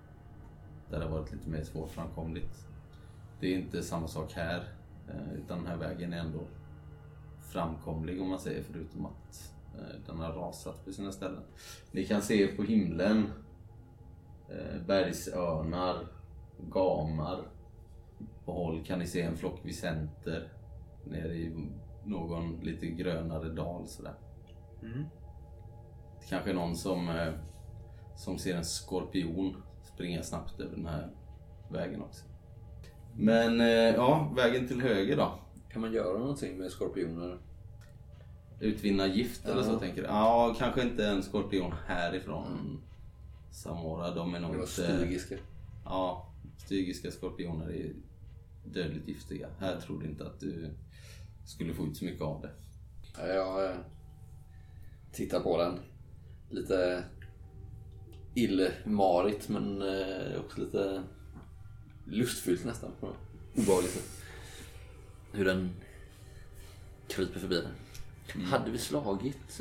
Där 0.90 0.98
det 0.98 1.04
har 1.04 1.18
varit 1.18 1.32
lite 1.32 1.48
mer 1.48 1.62
svårframkomligt. 1.62 2.66
Det 3.40 3.46
är 3.46 3.58
inte 3.58 3.82
samma 3.82 4.08
sak 4.08 4.32
här. 4.32 4.68
Eh, 5.08 5.34
utan 5.34 5.58
den 5.58 5.66
här 5.66 5.76
vägen 5.76 6.12
är 6.12 6.18
ändå 6.18 6.40
framkomlig 7.40 8.22
om 8.22 8.28
man 8.28 8.38
säger 8.38 8.62
förutom 8.62 9.06
att 9.06 9.54
eh, 9.78 10.00
den 10.06 10.18
har 10.18 10.32
rasat 10.32 10.84
på 10.84 10.92
sina 10.92 11.12
ställen. 11.12 11.42
Ni 11.92 12.04
kan 12.04 12.22
se 12.22 12.46
på 12.46 12.62
himlen 12.62 13.30
bergsörnar, 14.86 16.06
gamar. 16.70 17.48
På 18.44 18.52
håll 18.52 18.84
kan 18.84 18.98
ni 18.98 19.06
se 19.06 19.22
en 19.22 19.36
flock 19.36 19.60
visenter 19.62 20.48
nere 21.04 21.34
i 21.34 21.70
någon 22.04 22.60
lite 22.60 22.86
grönare 22.86 23.48
dal 23.48 23.88
sådär. 23.88 24.14
Det 26.20 26.26
kanske 26.28 26.50
är 26.50 26.54
någon 26.54 26.76
som, 26.76 27.08
eh, 27.08 27.32
som 28.16 28.38
ser 28.38 28.56
en 28.56 28.64
skorpion 28.64 29.62
springa 29.82 30.22
snabbt 30.22 30.60
över 30.60 30.76
den 30.76 30.86
här 30.86 31.10
vägen 31.70 32.02
också. 32.02 32.24
Men 33.16 33.60
eh, 33.60 33.66
ja, 33.66 34.32
vägen 34.36 34.68
till 34.68 34.80
höger 34.80 35.16
då. 35.16 35.38
Kan 35.72 35.80
man 35.80 35.92
göra 35.92 36.18
någonting 36.18 36.58
med 36.58 36.70
skorpioner? 36.70 37.38
Utvinna 38.60 39.06
gift 39.06 39.48
eller 39.48 39.62
så 39.62 39.78
tänker 39.78 40.02
du? 40.02 40.08
Ja, 40.08 40.56
kanske 40.58 40.82
inte 40.82 41.06
en 41.06 41.22
skorpion 41.22 41.72
härifrån 41.86 42.80
Samora. 43.50 44.14
De 44.14 44.34
är 44.34 44.40
nog 44.40 44.54
inte... 44.54 44.66
stygiska. 44.66 45.36
Ja, 45.84 46.32
stygiska 46.58 47.10
skorpioner 47.10 47.70
är 47.70 47.92
dödligt 48.64 49.08
giftiga. 49.08 49.48
Här 49.58 49.80
tror 49.80 50.00
du 50.00 50.06
inte 50.06 50.26
att 50.26 50.40
du 50.40 50.70
skulle 51.50 51.74
få 51.74 51.86
ut 51.86 51.96
så 51.96 52.04
mycket 52.04 52.22
av 52.22 52.42
det. 52.42 52.50
Ja, 53.18 53.26
Jag 53.26 53.64
eh, 53.64 53.76
tittar 55.12 55.40
på 55.40 55.58
den. 55.58 55.78
Lite 56.50 57.04
illmarigt 58.34 59.48
men 59.48 59.82
eh, 59.82 60.40
också 60.40 60.60
lite 60.60 61.02
lustfyllt 62.04 62.64
nästan. 62.64 62.90
Obehagligt. 63.56 64.22
Hur 65.32 65.44
den 65.44 65.70
kryper 67.08 67.40
förbi 67.40 67.56
den. 67.56 68.44
Hade 68.44 68.70
vi 68.70 68.78
slagit 68.78 69.60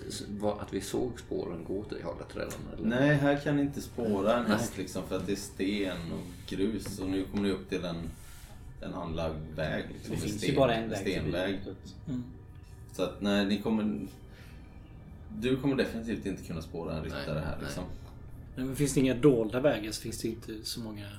att 0.59 0.73
vi 0.73 0.81
såg 0.81 1.19
spåren 1.19 1.63
gå 1.63 1.79
åt 1.79 1.89
det 1.89 2.03
hållet 2.03 2.35
redan? 2.35 2.53
Eller? 2.73 2.87
Nej, 2.87 3.15
här 3.15 3.39
kan 3.39 3.55
ni 3.55 3.61
inte 3.61 3.81
spåra 3.81 4.37
en 4.37 4.45
häst 4.45 4.77
liksom 4.77 5.07
för 5.07 5.17
att 5.17 5.25
det 5.25 5.31
är 5.31 5.35
sten 5.35 6.11
och 6.11 6.49
grus 6.49 6.99
och 6.99 7.09
nu 7.09 7.25
kommer 7.25 7.43
ni 7.43 7.51
upp 7.51 7.69
till 7.69 7.85
en, 7.85 8.09
en 8.81 8.93
anlagd 8.93 9.35
väg. 9.55 9.85
Liksom, 9.93 10.09
Det 10.09 10.15
en 10.15 10.21
finns 10.21 10.37
sten, 10.37 10.49
ju 10.49 10.55
bara 10.55 10.75
en 10.75 10.89
väg 10.89 10.99
stenväg. 10.99 11.59
så 11.63 11.69
att- 11.71 11.93
Så 12.95 13.03
att 13.03 13.21
nej, 13.21 13.45
ni 13.45 13.61
kommer... 13.61 14.07
Du 15.37 15.57
kommer 15.57 15.75
definitivt 15.75 16.25
inte 16.25 16.43
kunna 16.43 16.61
spåra 16.61 16.93
en 16.97 17.03
ryttare 17.03 17.33
Nej, 17.33 17.43
här 17.43 17.55
nej. 17.57 17.65
liksom. 17.65 17.83
Nej, 18.55 18.65
Men 18.65 18.75
finns 18.75 18.93
det 18.93 18.99
inga 18.99 19.13
dolda 19.13 19.59
vägar 19.59 19.91
så 19.91 20.01
finns 20.01 20.21
det 20.21 20.27
inte 20.27 20.65
så 20.65 20.79
många 20.79 21.09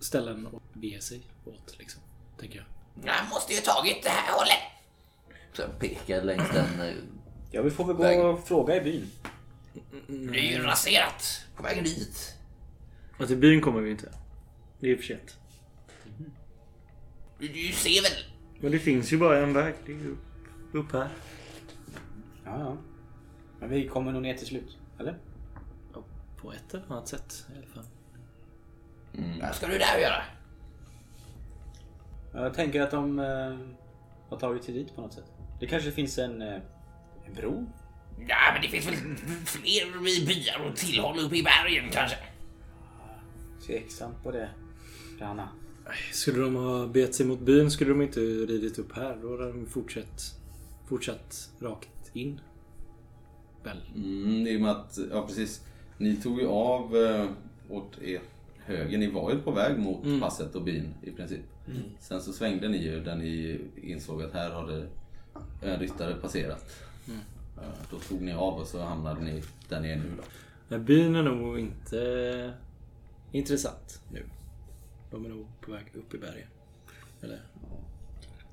ställen 0.00 0.46
att 0.46 0.74
bege 0.74 1.00
sig 1.00 1.20
åt. 1.44 1.78
Liksom, 1.78 2.02
tänker 2.38 2.56
jag. 2.56 2.66
Jag 3.14 3.28
måste 3.30 3.52
ju 3.54 3.60
tagit 3.60 4.02
det 4.02 4.08
här 4.08 4.32
hållet. 4.38 4.58
Så 5.52 5.62
jag 5.62 5.78
pekar 5.78 6.22
längs 6.24 6.50
den. 6.54 6.80
eh, 6.88 6.94
Ja, 7.52 7.62
vi 7.62 7.70
får 7.70 7.84
väl 7.84 7.96
gå 7.96 8.02
Vägen. 8.02 8.26
och 8.26 8.44
fråga 8.44 8.76
i 8.76 8.80
byn. 8.80 9.06
Det 10.32 10.38
är 10.38 10.58
ju 10.58 10.62
raserat 10.62 11.44
på 11.56 11.62
vägen 11.62 11.84
dit. 11.84 12.34
Och 13.18 13.26
till 13.26 13.36
byn 13.36 13.60
kommer 13.60 13.80
vi 13.80 13.90
inte. 13.90 14.08
Det 14.80 14.90
är 14.92 14.96
för 14.96 15.02
sent. 15.04 15.36
Du, 17.40 17.48
du 17.48 17.72
ser 17.72 18.02
väl? 18.02 18.12
Men 18.60 18.72
det 18.72 18.78
finns 18.78 19.12
ju 19.12 19.18
bara 19.18 19.38
en 19.38 19.52
väg. 19.52 19.74
Det 19.86 19.92
är 19.92 19.96
ju 19.96 20.10
upp, 20.10 20.18
upp 20.72 20.92
här. 20.92 21.08
Ja, 22.44 22.58
ja. 22.60 22.76
Men 23.60 23.70
vi 23.70 23.88
kommer 23.88 24.12
nog 24.12 24.22
ner 24.22 24.34
till 24.34 24.46
slut. 24.46 24.78
Eller? 24.98 25.18
Ja, 25.94 26.04
På 26.36 26.52
ett 26.52 26.74
eller 26.74 26.84
annat 26.88 27.08
sätt 27.08 27.46
i 27.54 27.58
alla 27.58 27.66
fall. 27.66 27.84
Vad 29.40 29.54
ska 29.54 29.66
du 29.66 29.78
där 29.78 29.98
göra? 29.98 30.22
Jag 32.32 32.54
tänker 32.54 32.80
att 32.80 32.90
de 32.90 33.18
eh, 33.18 33.56
har 34.28 34.38
tagit 34.38 34.64
sig 34.64 34.74
dit 34.74 34.94
på 34.94 35.00
något 35.00 35.12
sätt. 35.12 35.32
Det 35.60 35.66
kanske 35.66 35.90
finns 35.92 36.18
en, 36.18 36.42
eh, 36.42 36.60
en 37.26 37.34
bro? 37.34 37.66
Ja, 38.28 38.36
men 38.52 38.62
det 38.62 38.68
finns 38.68 38.86
väl 38.86 38.94
fler 39.46 40.26
byar 40.26 40.70
och 40.70 40.76
tillhåll 40.76 41.18
uppe 41.18 41.36
i 41.36 41.42
bergen 41.42 41.90
kanske. 41.92 42.16
Tveksamt 43.66 44.22
på 44.22 44.30
det, 44.30 44.48
Rana. 45.20 45.48
Skulle 46.12 46.38
de 46.40 46.56
ha 46.56 46.86
bet 46.86 47.14
sig 47.14 47.26
mot 47.26 47.40
byn 47.40 47.70
skulle 47.70 47.90
de 47.90 48.02
inte 48.02 48.20
ridit 48.20 48.78
upp 48.78 48.92
här. 48.92 49.18
Då 49.22 49.30
hade 49.30 49.52
de 49.52 49.66
fortsatt, 49.66 50.34
fortsatt 50.88 51.50
rakt 51.60 52.10
in. 52.12 52.40
Väl? 53.64 53.76
Mm, 53.94 54.46
I 54.46 54.56
och 54.56 54.60
med 54.60 54.70
att, 54.70 54.98
ja 55.10 55.26
precis. 55.26 55.60
Ni 55.98 56.16
tog 56.16 56.40
ju 56.40 56.46
av 56.46 56.96
eh, 56.96 57.30
åt 57.68 58.02
er 58.02 58.20
höger. 58.58 58.98
Ni 58.98 59.10
var 59.10 59.32
ju 59.32 59.38
på 59.38 59.50
väg 59.50 59.78
mot 59.78 60.20
passet 60.20 60.54
och 60.54 60.62
byn 60.62 60.94
i 61.02 61.10
princip. 61.10 61.40
Sen 62.00 62.20
så 62.20 62.32
svängde 62.32 62.68
ni 62.68 62.78
ju 62.84 63.00
där 63.00 63.16
ni 63.16 63.60
insåg 63.82 64.22
att 64.22 64.32
här 64.32 64.50
har 64.50 64.66
det 64.66 64.86
en 65.62 65.80
ryttare 65.80 66.14
passerat. 66.14 66.64
Eh, 67.08 67.62
Då 67.90 67.98
tog 67.98 68.20
ni 68.20 68.32
av 68.32 68.54
och 68.60 68.66
så 68.66 68.80
hamnade 68.80 69.20
ni 69.20 69.42
där 69.68 69.80
ni 69.80 69.88
är 69.90 69.96
nu 69.96 70.10
då. 70.16 70.22
Men 70.68 70.84
byn 70.84 71.14
är 71.16 71.22
nog 71.22 71.58
inte 71.58 72.52
intressant 73.32 74.00
nu. 74.12 74.24
De 75.10 75.24
är 75.24 75.28
nog 75.28 75.46
på 75.60 75.72
väg 75.72 75.86
upp 75.94 76.14
i 76.14 76.18
bergen. 76.18 76.48
Eller? 77.22 77.42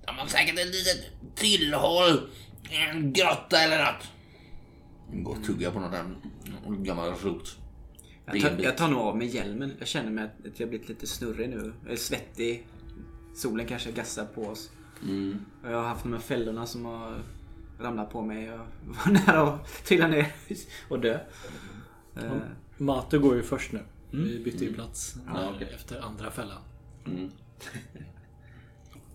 De 0.05 0.16
har 0.16 0.28
säkert 0.28 0.60
ett 0.60 0.66
litet 0.66 1.05
tillhåll. 1.36 2.30
En 2.70 3.14
grotta 3.14 3.60
eller 3.60 3.78
något. 3.78 4.08
Gå 5.24 5.32
och 5.32 5.43
tugga 5.43 5.72
på 5.72 5.80
någon 5.80 6.84
gammal 6.84 7.12
rot. 7.12 7.58
Jag 8.26 8.41
tar, 8.41 8.64
jag 8.64 8.78
tar 8.78 8.88
nog 8.88 8.99
av 8.99 9.18
mig 9.18 9.28
hjälmen. 9.28 9.74
Jag 9.80 9.88
känner 9.88 10.12
mig 10.12 10.24
att 10.24 10.60
jag 10.60 10.70
blivit 10.70 10.89
lite 10.89 11.08
snurrig 11.08 11.49
nu. 11.49 11.74
Jag 11.84 11.93
är 11.93 11.97
svettig. 11.97 12.68
Solen 13.36 13.66
kanske 13.66 13.91
gassar 13.91 14.26
på 14.26 14.41
oss. 14.41 14.72
Och 15.64 15.72
jag 15.72 15.78
har 15.78 15.88
haft 15.88 16.03
de 16.03 16.14
här 16.14 16.20
fällorna 16.20 16.66
som 16.66 16.86
har 16.86 17.24
ramlat 17.80 18.10
på 18.12 18.22
mig. 18.22 18.43
Jag 18.43 18.58
var 18.84 19.12
nära 19.26 19.41
att 19.41 19.86
trilla 19.86 20.08
ner 20.08 20.34
och 20.89 20.99
dö. 20.99 21.20
Eh, 22.16 22.32
Mato 22.78 23.20
går 23.20 23.36
ju 23.36 23.43
först 23.43 23.72
nu. 23.72 23.80
Vi 24.24 24.39
bytte 24.43 24.65
ju 24.65 24.74
plats 24.74 25.15
Ja, 25.28 25.51
okej. 25.55 25.70
efter 25.76 25.99
andra 26.01 26.32
fällan. 26.32 26.61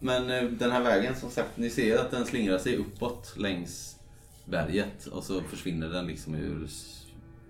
Men 0.00 0.30
eh, 0.30 0.50
den 0.50 0.70
här 0.70 0.82
vägen 0.82 1.16
som 1.16 1.30
sagt, 1.30 1.56
ni 1.56 1.70
ser 1.70 1.98
att 1.98 2.10
den 2.10 2.26
slingrar 2.26 2.58
sig 2.58 2.76
uppåt 2.76 3.34
längs 3.38 3.98
berget 4.44 5.06
och 5.06 5.24
så 5.24 5.40
försvinner 5.40 5.88
den 5.88 6.06
liksom 6.06 6.34
ur, 6.34 6.68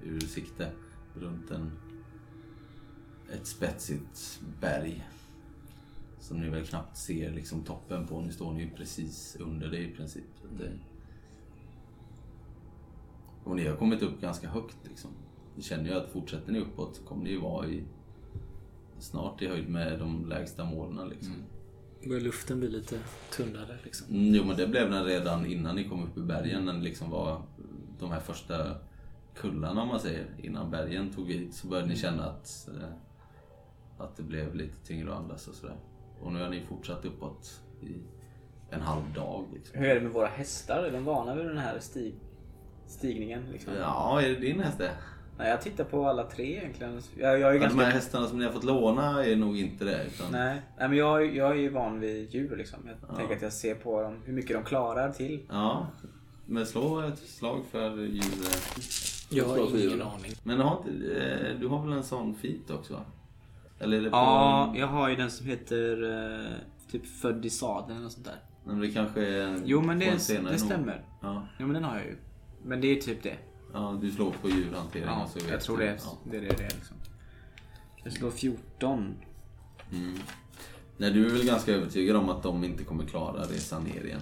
ur 0.04 0.20
sikte 0.20 0.70
runt 1.14 1.50
en, 1.50 1.72
ett 3.32 3.46
spetsigt 3.46 4.40
berg. 4.60 5.08
Som 6.20 6.40
ni 6.40 6.48
väl 6.48 6.66
knappt 6.66 6.96
ser 6.96 7.30
liksom 7.30 7.64
toppen 7.64 8.06
på. 8.06 8.20
Nu 8.20 8.32
står 8.32 8.52
ni 8.52 8.62
ju 8.62 8.70
precis 8.70 9.36
under 9.40 9.68
det 9.68 9.78
i 9.78 9.90
princip. 9.90 10.24
Det... 10.58 10.72
Och 13.44 13.56
ni 13.56 13.66
har 13.66 13.76
kommit 13.76 14.02
upp 14.02 14.20
ganska 14.20 14.48
högt 14.48 14.76
liksom. 14.88 15.10
Ni 15.56 15.62
känner 15.62 15.90
ju 15.90 15.96
att 15.96 16.08
fortsätter 16.08 16.52
ni 16.52 16.60
uppåt 16.60 16.96
så 16.96 17.02
kommer 17.02 17.24
ni 17.24 17.30
ju 17.30 17.40
vara 17.40 17.66
i 17.66 17.84
snart 18.98 19.42
i 19.42 19.48
höjd 19.48 19.68
med 19.68 19.98
de 19.98 20.26
lägsta 20.28 20.64
målen 20.64 21.08
liksom. 21.08 21.34
Börjar 22.08 22.20
luften 22.20 22.60
bli 22.60 22.68
lite 22.68 22.98
tunnare 23.36 23.78
liksom. 23.84 24.06
Mm, 24.14 24.34
jo 24.34 24.44
men 24.44 24.56
det 24.56 24.66
blev 24.66 24.90
den 24.90 25.04
redan 25.04 25.46
innan 25.46 25.76
ni 25.76 25.88
kom 25.88 26.04
upp 26.04 26.18
i 26.18 26.20
bergen. 26.20 26.66
Det 26.66 26.72
liksom 26.72 27.10
var 27.10 27.42
de 27.98 28.10
här 28.10 28.20
första 28.20 28.76
kullarna 29.34 29.82
om 29.82 29.88
man 29.88 30.00
säger. 30.00 30.26
Innan 30.42 30.70
bergen 30.70 31.10
tog 31.10 31.26
vid 31.26 31.54
så 31.54 31.66
började 31.66 31.88
ni 31.88 31.96
känna 31.96 32.24
att, 32.24 32.68
eh, 32.68 32.88
att 33.98 34.16
det 34.16 34.22
blev 34.22 34.54
lite 34.54 34.86
tyngre 34.86 35.12
att 35.12 35.18
andas 35.18 35.48
och 35.48 35.54
sådär. 35.54 35.76
Och 36.20 36.32
nu 36.32 36.42
har 36.42 36.48
ni 36.48 36.60
fortsatt 36.60 37.04
uppåt 37.04 37.60
i 37.80 37.94
en 38.70 38.80
halv 38.80 39.12
dag. 39.14 39.44
Liksom. 39.54 39.78
Hur 39.78 39.88
är 39.88 39.94
det 39.94 40.00
med 40.00 40.12
våra 40.12 40.26
hästar? 40.26 40.82
Är 40.82 40.92
de 40.92 41.04
vana 41.04 41.34
vid 41.34 41.46
den 41.46 41.58
här 41.58 41.78
stig... 41.78 42.14
stigningen? 42.86 43.42
Liksom? 43.52 43.72
Ja, 43.74 44.22
är 44.22 44.28
det 44.28 44.36
din 44.36 44.60
häst 44.60 44.78
det? 44.78 44.92
Nej, 45.38 45.50
jag 45.50 45.62
tittar 45.62 45.84
på 45.84 46.06
alla 46.08 46.24
tre 46.24 46.56
egentligen. 46.58 47.00
Jag, 47.18 47.30
jag 47.40 47.50
är 47.50 47.54
Ja, 47.54 47.60
ganska... 47.60 47.78
De 47.78 47.84
här 47.84 47.92
hästarna 47.92 48.26
som 48.26 48.38
ni 48.38 48.44
har 48.44 48.52
fått 48.52 48.64
låna 48.64 49.24
är 49.24 49.36
nog 49.36 49.58
inte 49.58 49.84
det. 49.84 50.04
Utan... 50.06 50.32
Nej, 50.32 50.62
nej 50.78 50.88
men 50.88 50.98
jag, 50.98 51.36
jag 51.36 51.50
är 51.50 51.54
ju 51.54 51.68
van 51.68 52.00
vid 52.00 52.30
djur 52.34 52.56
liksom. 52.56 52.78
Jag 53.08 53.16
tänker 53.16 53.36
att 53.36 53.42
jag 53.42 53.52
ser 53.52 53.74
på 53.74 54.02
dem 54.02 54.16
hur 54.24 54.32
mycket 54.32 54.56
de 54.56 54.64
klarar 54.64 55.12
till. 55.12 55.40
Ja, 55.50 55.86
men 56.46 56.66
slå 56.66 57.00
ett 57.00 57.18
slag 57.18 57.60
för 57.70 57.96
djur. 57.96 58.22
Jag 59.30 59.44
har 59.44 59.78
ingen 59.86 60.02
aning. 60.02 60.32
Men 60.42 60.60
har 60.60 60.76
inte, 60.86 61.14
eh, 61.20 61.60
du 61.60 61.66
har 61.66 61.82
väl 61.86 61.92
en 61.92 62.04
sån 62.04 62.34
fit 62.34 62.70
också? 62.70 63.00
Eller 63.78 63.96
är 63.96 64.02
det 64.02 64.10
på... 64.10 64.16
Ja, 64.16 64.74
jag 64.76 64.86
har 64.86 65.08
ju 65.08 65.16
den 65.16 65.30
som 65.30 65.46
heter 65.46 66.02
eh, 66.40 66.46
typ 66.90 67.06
Född 67.06 67.44
i 67.44 67.50
sadeln 67.50 67.98
eller 67.98 68.08
sånt 68.08 68.26
där. 68.26 68.36
Men 68.64 68.80
det 68.80 68.90
kanske 68.90 69.26
är 69.26 69.58
Jo 69.64 69.80
men 69.80 69.90
en 69.90 69.98
det, 69.98 70.50
det 70.50 70.58
stämmer. 70.58 71.04
Ja, 71.20 71.46
Jo 71.58 71.66
men 71.66 71.74
den 71.74 71.84
har 71.84 71.96
jag 71.96 72.04
ju. 72.06 72.16
Men 72.64 72.80
det 72.80 72.86
är 72.96 73.00
typ 73.00 73.22
det. 73.22 73.36
Ja, 73.72 73.98
du 74.00 74.10
slår 74.10 74.30
på 74.42 74.48
djurhantering 74.48 75.04
Ja, 75.06 75.28
så 75.28 75.38
jag 75.50 75.60
tror 75.60 75.78
det 75.78 75.88
är 75.88 75.98
Ja. 76.04 76.18
det. 76.24 76.36
Är 76.36 76.40
det, 76.40 76.46
det 76.48 76.64
är 76.64 76.70
liksom. 76.70 76.96
Jag 78.04 78.12
slår 78.12 78.30
14. 78.30 79.14
Nej, 80.96 81.10
du 81.10 81.26
är 81.26 81.30
väl 81.30 81.46
ganska 81.46 81.72
övertygad 81.72 82.16
om 82.16 82.28
att 82.28 82.42
de 82.42 82.64
inte 82.64 82.84
kommer 82.84 83.04
klara 83.04 83.42
resan 83.42 83.84
ner 83.84 84.04
igen? 84.04 84.20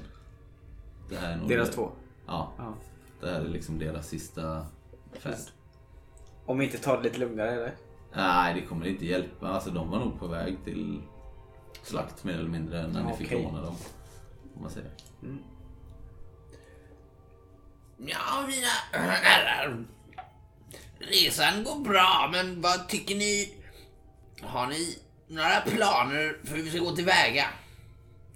Det 1.08 1.16
här 1.16 1.32
är 1.32 1.36
nog 1.36 1.48
Deras 1.48 1.68
det- 1.68 1.74
två. 1.74 1.90
Ja, 2.26 2.52
Ja. 2.58 2.74
det 3.20 3.26
här 3.30 3.40
är 3.40 3.48
liksom 3.48 3.78
deras 3.78 4.08
sista 4.08 4.66
färd. 5.12 5.34
Om 6.46 6.58
vi 6.58 6.64
inte 6.64 6.78
tar 6.78 6.96
det 6.96 7.02
lite 7.02 7.18
lugnare 7.18 7.50
eller? 7.50 7.74
Nej, 8.16 8.54
det 8.54 8.66
kommer 8.66 8.86
inte 8.86 9.06
hjälpa. 9.06 9.48
Alltså 9.48 9.70
de 9.70 9.90
var 9.90 9.98
nog 9.98 10.18
på 10.18 10.26
väg 10.26 10.56
till 10.64 11.02
slakt 11.82 12.24
mer 12.24 12.34
eller 12.34 12.48
mindre 12.50 12.88
när 12.88 13.04
ni 13.04 13.12
fick 13.16 13.26
Okej. 13.26 13.42
låna 13.42 13.62
dem. 13.62 13.74
Om 14.56 14.62
man 14.62 14.70
säger. 14.70 14.90
Ja, 18.06 18.46
mina 18.46 18.68
herrar. 18.92 19.84
Resan 20.98 21.64
går 21.64 21.80
bra, 21.80 22.28
men 22.32 22.60
vad 22.60 22.88
tycker 22.88 23.14
ni? 23.14 23.54
Har 24.42 24.66
ni 24.66 24.98
några 25.28 25.60
planer 25.60 26.36
för 26.44 26.56
hur 26.56 26.62
vi 26.62 26.70
ska 26.70 26.78
gå 26.78 26.96
tillväga? 26.96 27.46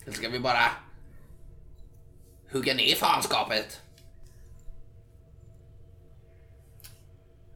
Eller 0.03 0.13
ska 0.13 0.29
vi 0.29 0.41
bara 0.41 0.71
hugga 2.53 2.75
ner 2.75 2.95
fanskapet? 2.95 3.81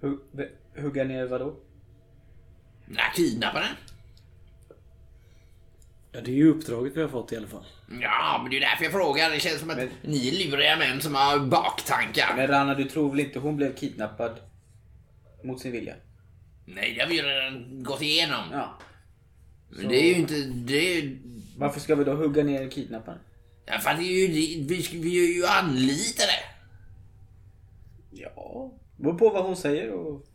Hugg, 0.01 0.21
hugga 0.77 1.05
ner 1.05 1.27
vadå? 1.27 1.57
Nej, 2.87 3.13
kidnappa 3.15 3.61
den? 3.61 3.77
Ja, 6.13 6.21
det 6.21 6.31
är 6.31 6.35
ju 6.35 6.49
uppdraget 6.51 6.97
vi 6.97 7.01
har 7.03 7.09
fått 7.09 7.33
i 7.33 7.37
alla 7.37 7.47
fall. 7.47 7.65
Ja, 8.03 8.39
men 8.43 8.51
det 8.51 8.57
är 8.57 8.61
därför 8.61 8.85
jag 8.85 8.93
frågar. 8.93 9.31
Det 9.31 9.41
känns 9.41 9.61
som 9.61 9.71
att 9.71 9.79
ni 10.03 10.29
är 10.29 10.47
luriga 10.51 10.77
män 10.77 11.01
som 11.01 11.15
har 11.15 11.39
baktankar. 11.39 12.33
Men 12.37 12.47
Rana, 12.47 12.75
du 12.75 12.85
tror 12.85 13.11
väl 13.11 13.21
inte 13.21 13.39
hon 13.39 13.57
blev 13.57 13.75
kidnappad 13.77 14.41
mot 15.45 15.61
sin 15.61 15.73
vilja? 15.73 15.95
Nej, 16.67 16.95
det 16.95 17.01
har 17.03 17.09
vi 17.09 17.17
ju 17.17 17.23
redan 17.23 17.83
gått 17.83 18.03
igenom. 18.03 18.45
Ja. 18.53 18.79
Men 19.71 19.89
det 19.89 19.97
är 20.05 20.09
ju 20.09 20.15
inte... 20.15 20.35
Det 20.45 20.99
är, 20.99 21.19
Varför 21.57 21.81
ska 21.81 21.95
vi 21.95 22.05
då 22.05 22.13
hugga 22.15 22.43
ner 22.45 22.69
kidnapparen? 22.71 23.19
ja, 23.67 23.79
för 23.79 23.95
det 23.95 24.03
är 24.03 24.21
ju, 24.21 24.27
det- 24.29 24.75
vi, 24.75 24.99
vi 24.99 25.31
är 25.31 25.35
ju 25.37 25.47
anlitade. 25.47 26.33
Ja, 28.11 28.73
beror 28.97 29.15
på 29.19 29.29
vad 29.31 29.45
hon 29.45 29.57
säger 29.57 29.91
och... 29.91 30.27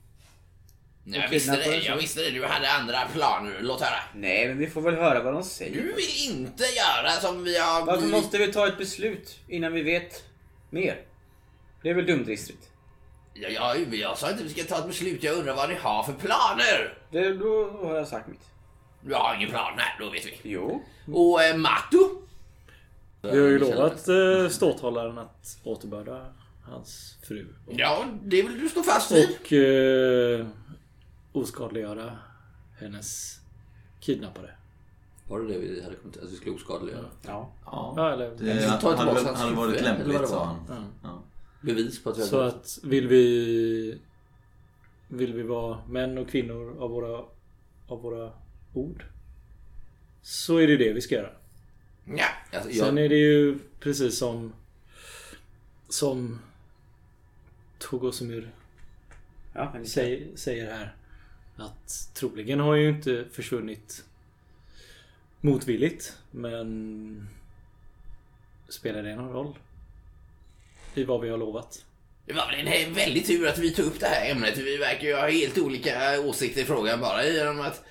Jag 1.05 1.29
visste 1.29 1.55
det, 1.55 1.77
jag 1.77 1.97
visste 1.97 2.21
det. 2.21 2.29
Du 2.29 2.45
hade 2.45 2.71
andra 2.71 2.97
planer. 3.13 3.57
Låt 3.61 3.81
höra. 3.81 3.99
Nej, 4.15 4.47
men 4.47 4.57
vi 4.57 4.67
får 4.67 4.81
väl 4.81 4.95
höra 4.95 5.23
vad 5.23 5.33
de 5.33 5.43
säger. 5.43 5.73
Du 5.73 5.93
vill 5.93 6.31
inte 6.31 6.63
göra 6.63 7.11
som 7.11 7.43
vi 7.43 7.59
har 7.59 7.85
Varför 7.85 8.07
måste 8.07 8.37
vi 8.37 8.53
ta 8.53 8.67
ett 8.67 8.77
beslut 8.77 9.39
innan 9.47 9.73
vi 9.73 9.81
vet 9.81 10.23
mer? 10.69 11.01
Det 11.81 11.89
är 11.89 11.93
väl 11.93 12.05
dumdristigt? 12.05 12.69
Ja, 13.33 13.49
jag, 13.49 13.95
jag 13.95 14.17
sa 14.17 14.29
inte 14.29 14.43
att 14.43 14.49
vi 14.49 14.53
ska 14.53 14.63
ta 14.63 14.79
ett 14.79 14.87
beslut. 14.87 15.23
Jag 15.23 15.35
undrar 15.37 15.55
vad 15.55 15.69
ni 15.69 15.75
har 15.75 16.03
för 16.03 16.13
planer. 16.13 16.97
Det, 17.11 17.33
då 17.33 17.69
har 17.81 17.95
jag 17.95 18.07
sagt 18.07 18.27
mitt. 18.27 18.49
Du 19.01 19.13
har 19.13 19.35
ingen 19.35 19.49
plan? 19.49 19.73
Nej, 19.77 19.95
då 19.99 20.09
vet 20.09 20.25
vi. 20.25 20.39
Jo. 20.43 20.83
Och 21.13 21.43
eh, 21.43 21.57
Matto? 21.57 22.21
Vi 23.21 23.29
har 23.29 23.35
ju 23.35 23.59
lovat 23.59 24.07
eh, 24.07 24.49
ståthållaren 24.49 25.17
att 25.17 25.57
återbörda 25.63 26.33
hans 26.65 27.17
fru. 27.27 27.47
Ja, 27.69 28.05
det 28.21 28.41
vill 28.41 28.59
du 28.59 28.69
stå 28.69 28.83
fast 28.83 29.11
vid. 29.11 29.29
Och 29.29 29.53
eh, 29.53 30.45
oskadliggöra 31.33 32.17
hennes 32.79 33.39
kidnappare. 33.99 34.49
Var 35.27 35.39
det 35.39 35.47
det 35.47 35.59
vi 35.59 35.83
hade 35.83 35.95
kommit 35.95 36.13
till? 36.13 36.23
Att 36.23 36.31
vi 36.31 36.35
skulle 36.35 36.55
oskadliggöra? 36.55 37.05
Ja. 37.21 37.51
Ja, 37.65 37.93
Ja, 37.97 38.13
eller, 38.13 38.29
det 38.29 38.43
Men 38.43 38.79
ta 38.79 38.89
väl- 38.89 39.25
hans 39.25 39.39
hade 39.39 39.55
varit 39.55 39.75
eller 39.75 39.97
lämpligt 39.97 40.29
sa 40.29 40.45
han. 40.45 40.65
Ja. 40.69 40.83
Ja. 41.03 41.23
Bevis 41.61 42.03
på 42.03 42.09
att 42.09 42.17
vi 42.17 42.21
Så 42.21 42.37
hade... 42.37 42.47
att 42.49 42.79
vill 42.83 43.07
vi 43.07 43.97
Vill 45.07 45.33
vi 45.33 45.43
vara 45.43 45.79
män 45.87 46.17
och 46.17 46.29
kvinnor 46.29 46.77
av 46.79 46.89
våra 46.89 47.25
Av 47.87 48.01
våra 48.01 48.31
ord 48.73 49.05
Så 50.21 50.57
är 50.57 50.67
det 50.67 50.77
det 50.77 50.93
vi 50.93 51.01
ska 51.01 51.15
göra. 51.15 51.31
Ja. 52.05 52.25
Alltså, 52.53 52.69
Sen 52.69 52.97
jag, 52.97 53.05
är 53.05 53.09
det 53.09 53.15
ju 53.17 53.59
precis 53.79 54.17
som 54.17 54.53
Som 55.89 56.39
Togosumur 57.79 58.51
Ja, 59.53 59.69
men 59.73 59.85
säger, 59.85 60.27
säger 60.35 60.71
här 60.71 60.95
Att 61.55 62.09
troligen 62.13 62.59
har 62.59 62.75
ju 62.75 62.89
inte 62.89 63.25
försvunnit 63.31 64.05
Motvilligt 65.41 66.17
Men 66.31 67.29
Spelar 68.69 69.03
det 69.03 69.15
någon 69.15 69.33
roll? 69.33 69.57
I 70.95 71.03
vad 71.03 71.21
vi 71.21 71.29
har 71.29 71.37
lovat? 71.37 71.85
Det 72.25 72.33
var 72.33 72.47
väl 72.47 72.67
en 72.67 72.93
väldigt 72.93 73.27
tur 73.27 73.47
att 73.47 73.57
vi 73.57 73.71
tog 73.71 73.85
upp 73.85 73.99
det 73.99 74.05
här 74.05 74.31
ämnet. 74.31 74.57
Vi 74.57 74.77
verkar 74.77 75.07
ju 75.07 75.15
ha 75.15 75.29
helt 75.29 75.57
olika 75.57 76.21
åsikter 76.21 76.61
i 76.61 76.65
frågan 76.65 76.99
bara 76.99 77.25
genom 77.25 77.61
att 77.61 77.83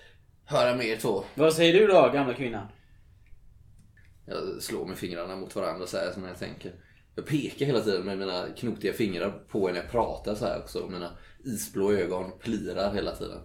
höra 0.45 0.77
med 0.77 0.87
er 0.87 0.97
två. 0.97 1.25
Vad 1.35 1.55
säger 1.55 1.81
du 1.81 1.87
då, 1.87 2.11
gamla 2.15 2.35
kvinna? 2.35 2.69
jag 4.27 4.63
slår 4.63 4.87
med 4.87 4.99
fingrarna 4.99 5.37
mot 5.37 5.57
varandra 5.57 5.87
så 5.87 5.97
här 5.97 6.13
som 6.13 6.25
jag 6.25 6.39
tänker. 6.39 6.73
Jag 7.15 7.27
pekar 7.27 7.67
hela 7.67 7.81
tiden 7.81 8.05
med 8.05 8.19
mina 8.19 8.47
knotiga 8.57 8.93
fingrar 8.93 9.31
på 9.49 9.69
när 9.69 9.77
jag 9.77 9.91
pratar 9.91 10.35
så 10.35 10.45
här 10.45 10.59
också. 10.59 10.89
Mina 10.89 11.17
isblå 11.45 11.93
ögon 11.93 12.39
plirar 12.39 12.95
hela 12.95 13.17
tiden. 13.17 13.41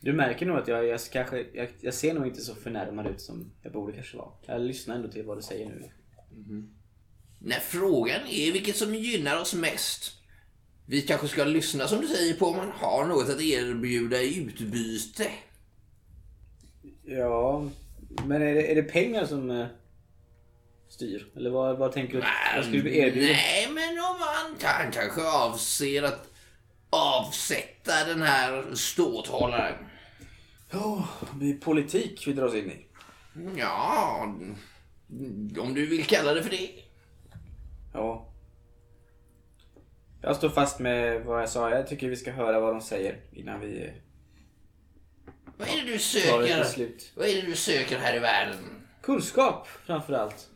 Du 0.00 0.12
märker 0.12 0.46
nog 0.46 0.58
att 0.58 0.68
jag, 0.68 0.86
jag, 0.86 1.00
kanske, 1.12 1.46
jag, 1.52 1.68
jag 1.80 1.94
ser 1.94 2.14
nog 2.14 2.26
inte 2.26 2.40
så 2.40 2.54
förnärmad 2.54 3.06
ut 3.06 3.20
som 3.20 3.52
jag 3.62 3.72
borde 3.72 3.92
kanske 3.92 4.16
vara. 4.16 4.30
Jag 4.46 4.60
lyssnar 4.60 4.94
ändå 4.94 5.08
till 5.08 5.24
vad 5.24 5.38
du 5.38 5.42
säger 5.42 5.66
nu. 5.66 5.90
När 7.38 7.60
frågan 7.60 8.20
är 8.26 8.52
vilket 8.52 8.76
som 8.76 8.94
gynnar 8.94 9.40
oss 9.40 9.54
mest. 9.54 10.12
Vi 10.86 11.02
kanske 11.02 11.28
ska 11.28 11.44
lyssna 11.44 11.88
som 11.88 12.00
du 12.00 12.06
säger 12.06 12.34
på 12.34 12.46
om 12.46 12.56
man 12.56 12.70
har 12.70 13.06
något 13.06 13.28
att 13.28 13.40
erbjuda 13.40 14.22
i 14.22 14.38
utbyte. 14.38 15.30
Ja, 17.04 17.70
men 18.24 18.42
är 18.42 18.54
det, 18.54 18.70
är 18.70 18.74
det 18.74 18.82
pengar 18.82 19.26
som 19.26 19.50
eh, 19.50 19.66
styr? 20.88 21.26
Eller 21.36 21.50
vad, 21.50 21.78
vad 21.78 21.92
tänker 21.92 22.14
du? 22.14 22.24
Vad 22.56 22.64
skulle 22.64 22.82
du 22.82 22.96
erbjuda? 22.96 23.26
Nej, 23.26 23.68
men 23.70 23.98
om 23.98 24.18
man 24.18 24.58
kan, 24.58 24.92
kanske 24.92 25.22
avser 25.22 26.02
att 26.02 26.30
avsätta 26.90 27.75
den 27.86 28.22
här 28.22 28.74
ståthållaren. 28.74 29.74
Ja, 30.70 31.08
det 31.40 31.50
är 31.50 31.54
politik 31.54 32.26
vi 32.26 32.32
dras 32.32 32.54
in 32.54 32.70
i. 32.70 32.86
Ja, 33.56 34.34
om 35.60 35.74
du 35.74 35.86
vill 35.86 36.04
kalla 36.04 36.34
det 36.34 36.42
för 36.42 36.50
det. 36.50 36.70
Ja. 37.92 38.32
Jag 40.22 40.36
står 40.36 40.48
fast 40.48 40.80
med 40.80 41.24
vad 41.24 41.42
jag 41.42 41.48
sa. 41.48 41.70
Jag 41.70 41.86
tycker 41.86 42.08
vi 42.08 42.16
ska 42.16 42.32
höra 42.32 42.60
vad 42.60 42.74
de 42.74 42.80
säger 42.80 43.20
innan 43.32 43.60
vi 43.60 43.92
Vad 45.56 45.68
är 45.68 45.76
det 45.76 45.92
du 45.92 45.98
söker? 45.98 46.64
Vad 47.16 47.28
är 47.28 47.34
det 47.34 47.46
du 47.46 47.56
söker 47.56 47.98
här 47.98 48.16
i 48.16 48.18
världen? 48.18 48.56
Kunskap 49.02 49.68
framför 49.86 50.12
allt. 50.12 50.48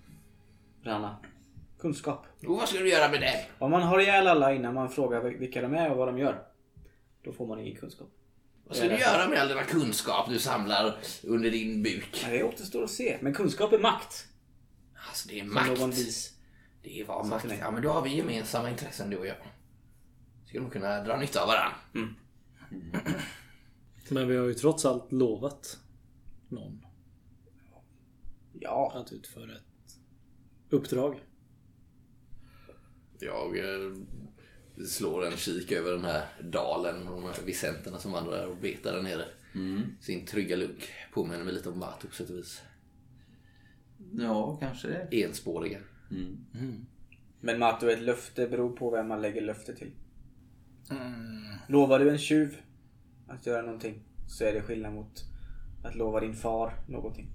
Ranna. 0.84 1.16
Kunskap. 1.80 2.26
Och 2.46 2.56
vad 2.56 2.68
ska 2.68 2.78
du 2.78 2.88
göra 2.88 3.10
med 3.10 3.20
det? 3.20 3.46
Om 3.58 3.70
man 3.70 3.82
har 3.82 4.00
ihjäl 4.00 4.26
alla 4.26 4.54
innan 4.54 4.74
man 4.74 4.88
frågar 4.88 5.20
vilka 5.20 5.62
de 5.62 5.74
är 5.74 5.90
och 5.90 5.96
vad 5.96 6.08
de 6.08 6.18
gör. 6.18 6.49
Då 7.22 7.32
får 7.32 7.46
man 7.46 7.58
ingen 7.60 7.76
kunskap. 7.76 8.08
Vad 8.64 8.76
ska 8.76 8.88
du 8.88 8.98
göra 8.98 9.28
med 9.28 9.38
all 9.40 9.48
denna 9.48 9.64
kunskap 9.64 10.28
du 10.28 10.38
samlar 10.38 10.98
under 11.22 11.50
din 11.50 11.82
buk? 11.82 12.24
Det 12.30 12.42
återstår 12.42 12.84
att 12.84 12.90
se. 12.90 13.18
Men 13.22 13.34
kunskap 13.34 13.72
är 13.72 13.78
makt. 13.78 14.26
Alltså 15.08 15.28
det 15.28 15.40
är 15.40 15.44
Som 15.44 15.54
makt. 15.54 15.80
någon 15.80 15.90
vis. 15.90 16.36
Det 16.82 17.04
var 17.08 17.24
makt. 17.24 17.46
Ja 17.60 17.70
men 17.70 17.82
då 17.82 17.88
har 17.90 18.02
vi 18.02 18.16
gemensamma 18.16 18.70
intressen 18.70 19.10
du 19.10 19.16
och 19.16 19.26
jag. 19.26 19.36
Ska 20.46 20.60
nog 20.60 20.72
kunna 20.72 21.04
dra 21.04 21.16
nytta 21.16 21.42
av 21.42 21.48
varandra. 21.48 21.76
Men 24.10 24.28
vi 24.28 24.36
har 24.36 24.46
ju 24.46 24.54
trots 24.54 24.84
allt 24.84 25.12
lovat 25.12 25.78
någon 26.48 26.86
Ja. 28.60 28.92
att 28.94 29.12
utföra 29.12 29.52
ett 29.56 29.96
uppdrag. 30.70 31.20
Jag 33.20 33.58
eh, 33.58 33.92
slår 34.86 35.26
en 35.26 35.36
kik 35.36 35.72
över 35.72 35.92
den 35.92 36.04
här 36.04 36.26
dalen 36.42 37.08
och 37.08 37.20
de 37.20 37.24
här 37.24 37.36
visenterna 37.46 37.98
som 37.98 38.12
vandrar 38.12 38.46
och 38.46 38.56
betar 38.56 38.92
där 38.92 39.02
nere. 39.02 39.24
Sin 40.00 40.26
trygga 40.26 40.56
lugg 40.56 40.84
påminner 41.12 41.44
mig 41.44 41.54
lite 41.54 41.68
om 41.68 41.78
Matu 41.78 42.08
på 42.08 42.14
sätt 42.14 42.30
och 42.30 42.36
vis. 42.36 42.62
Ja, 44.12 44.56
kanske 44.60 44.88
det. 44.88 45.22
Enspåriga. 45.22 45.78
Men 47.40 47.58
Matu, 47.58 47.90
ett 47.90 48.02
löfte 48.02 48.48
beror 48.48 48.76
på 48.76 48.90
vem 48.90 49.08
man 49.08 49.22
lägger 49.22 49.40
löfte 49.40 49.74
till. 49.74 49.90
Lovar 51.68 51.98
du 51.98 52.10
en 52.10 52.18
tjuv 52.18 52.56
att 53.28 53.46
göra 53.46 53.62
någonting 53.62 54.02
så 54.28 54.44
är 54.44 54.52
det 54.52 54.62
skillnad 54.62 54.92
mot 54.94 55.24
att 55.84 55.94
lova 55.94 56.20
din 56.20 56.34
far 56.34 56.72
någonting. 56.88 57.30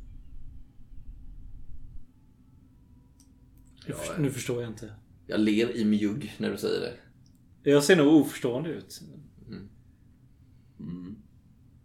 Nu 3.88 3.94
för- 3.94 4.22
Nu 4.22 4.32
förstår 4.32 4.62
jag 4.62 4.72
inte. 4.72 4.94
Jag 5.28 5.40
ler 5.40 5.76
i 5.78 5.86
mjugg 5.86 6.34
när 6.38 6.52
du 6.52 6.58
säger 6.58 6.82
det. 6.82 6.94
Jag 7.68 7.84
ser 7.84 7.96
nog 7.96 8.08
oförstående 8.14 8.70
ut. 8.70 9.02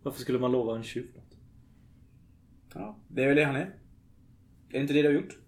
Varför 0.02 0.20
skulle 0.20 0.38
man 0.38 0.52
lova 0.52 0.76
en 0.76 0.82
tjuv 0.82 1.06
något? 1.16 1.36
Ja, 2.74 2.96
det 3.08 3.22
är 3.22 3.26
väl 3.26 3.36
det 3.36 3.44
han 3.44 3.56
är. 3.56 3.60
Är 3.60 4.72
det 4.72 4.78
inte 4.78 4.92
det 4.92 5.02
du 5.02 5.08
har 5.08 5.14
gjort? 5.14 5.38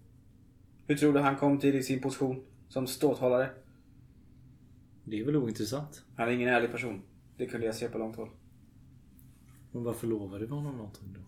Hur 0.87 0.95
tror 0.97 1.13
du 1.13 1.19
han 1.19 1.35
kom 1.37 1.59
till 1.59 1.85
sin 1.85 2.01
position 2.01 2.43
som 2.69 2.87
ståthållare? 2.87 3.49
Det 5.03 5.19
är 5.19 5.25
väl 5.25 5.35
ointressant. 5.35 6.03
Han 6.15 6.27
är 6.27 6.31
ingen 6.31 6.49
ärlig 6.49 6.71
person. 6.71 7.01
Det 7.37 7.45
kunde 7.47 7.65
jag 7.65 7.75
se 7.75 7.87
på 7.87 7.97
långt 7.97 8.15
håll. 8.15 8.29
Men 9.71 9.83
varför 9.83 10.07
lovar 10.07 10.39
du 10.39 10.47
honom 10.47 10.77
någonting 10.77 11.13
då? 11.13 11.19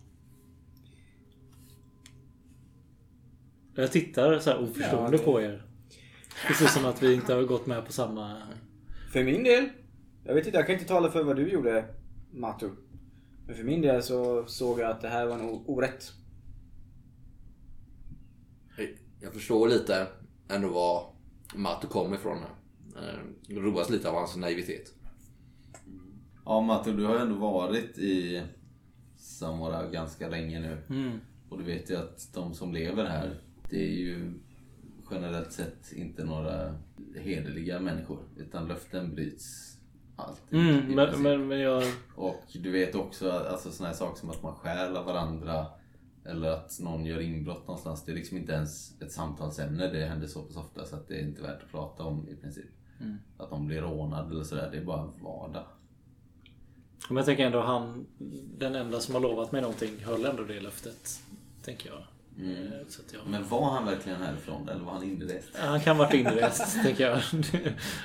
Jag 3.82 3.92
tittar 3.92 4.38
så 4.38 4.50
här 4.50 4.58
oförstående 4.62 5.10
Ja, 5.16 5.18
det- 5.18 5.24
på 5.24 5.40
er. 5.40 5.62
Precis 6.46 6.74
som 6.74 6.84
att 6.84 7.02
vi 7.02 7.14
inte 7.14 7.34
har 7.34 7.42
gått 7.42 7.66
med 7.66 7.86
på 7.86 7.92
samma... 7.92 8.42
För 9.16 9.24
min 9.24 9.44
del. 9.44 9.68
Jag 10.24 10.34
vet 10.34 10.46
inte, 10.46 10.58
jag 10.58 10.66
kan 10.66 10.74
inte 10.74 10.88
tala 10.88 11.10
för 11.10 11.22
vad 11.22 11.36
du 11.36 11.48
gjorde 11.48 11.84
Matu. 12.32 12.70
Men 13.46 13.56
för 13.56 13.64
min 13.64 13.80
del 13.80 14.02
så 14.02 14.46
såg 14.46 14.80
jag 14.80 14.90
att 14.90 15.00
det 15.00 15.08
här 15.08 15.26
var 15.26 15.36
nog 15.36 15.70
orätt. 15.70 16.12
Jag 19.20 19.32
förstår 19.32 19.68
lite 19.68 20.06
ändå 20.48 20.68
var 20.68 21.12
Matu 21.54 21.86
kom 21.86 22.14
ifrån. 22.14 22.38
här. 22.38 23.22
Eh, 23.48 23.56
Roas 23.56 23.90
lite 23.90 24.08
av 24.08 24.14
hans 24.14 24.36
naivitet. 24.36 24.94
Ja, 26.44 26.60
Matte, 26.60 26.92
du 26.92 27.04
har 27.04 27.14
ju 27.14 27.20
ändå 27.20 27.36
varit 27.36 27.98
i 27.98 28.42
Samora 29.16 29.90
ganska 29.90 30.28
länge 30.28 30.60
nu. 30.60 30.76
Och 31.48 31.58
du 31.58 31.64
vet 31.64 31.90
ju 31.90 31.96
att 31.96 32.34
de 32.34 32.54
som 32.54 32.72
lever 32.72 33.04
här, 33.04 33.40
det 33.70 33.76
är 33.76 33.92
ju 33.92 34.32
generellt 35.10 35.52
sett 35.52 35.92
inte 35.92 36.24
några 36.24 36.74
hederliga 37.16 37.80
människor. 37.80 38.18
Utan 38.36 38.68
löften 38.68 39.14
bryts 39.14 39.76
alltid. 40.16 40.58
Mm, 40.60 40.94
men, 40.94 41.22
men, 41.22 41.48
men 41.48 41.58
jag... 41.58 41.84
Och 42.14 42.44
du 42.52 42.70
vet 42.70 42.94
också 42.94 43.30
alltså, 43.30 43.70
såna 43.70 43.88
här 43.88 43.96
saker 43.96 44.20
som 44.20 44.30
att 44.30 44.42
man 44.42 44.54
stjäl 44.54 44.96
av 44.96 45.04
varandra. 45.04 45.66
Eller 46.24 46.50
att 46.50 46.80
någon 46.80 47.06
gör 47.06 47.20
inbrott 47.20 47.66
någonstans. 47.66 48.04
Det 48.04 48.12
är 48.12 48.16
liksom 48.16 48.36
inte 48.36 48.52
ens 48.52 49.00
ett 49.02 49.12
samtalsämne. 49.12 49.88
Det 49.88 50.06
händer 50.06 50.26
så 50.26 50.42
pass 50.42 50.56
ofta 50.56 50.84
så 50.84 50.96
att 50.96 51.08
det 51.08 51.14
är 51.14 51.22
inte 51.22 51.42
värt 51.42 51.62
att 51.62 51.70
prata 51.70 52.02
om 52.02 52.28
i 52.28 52.36
princip. 52.36 52.66
Att 53.38 53.50
de 53.50 53.66
blir 53.66 53.80
rånade 53.80 54.30
eller 54.30 54.44
sådär. 54.44 54.68
Det 54.72 54.78
är 54.78 54.84
bara 54.84 55.12
vardag. 55.22 55.64
Men 57.08 57.16
jag 57.16 57.26
tänker 57.26 57.46
ändå 57.46 57.60
han... 57.60 58.06
Den 58.58 58.74
enda 58.74 59.00
som 59.00 59.14
har 59.14 59.22
lovat 59.22 59.52
mig 59.52 59.62
någonting 59.62 60.04
höll 60.04 60.24
ändå 60.24 60.44
det 60.44 60.60
löftet. 60.60 61.20
Tänker 61.62 61.88
jag. 61.88 62.02
Eh, 62.38 62.86
Så 62.88 63.02
att 63.02 63.12
jag... 63.12 63.22
Men 63.26 63.48
var 63.48 63.70
han 63.70 63.86
verkligen 63.86 64.18
härifrån 64.22 64.68
eller 64.68 64.84
var 64.84 64.92
han 64.92 65.02
inrest? 65.04 65.48
Han 65.56 65.80
kan 65.80 65.96
ha 65.96 66.04
varit 66.04 66.14
inrest, 66.14 66.82
tänker 66.82 67.04
jag. 67.10 67.16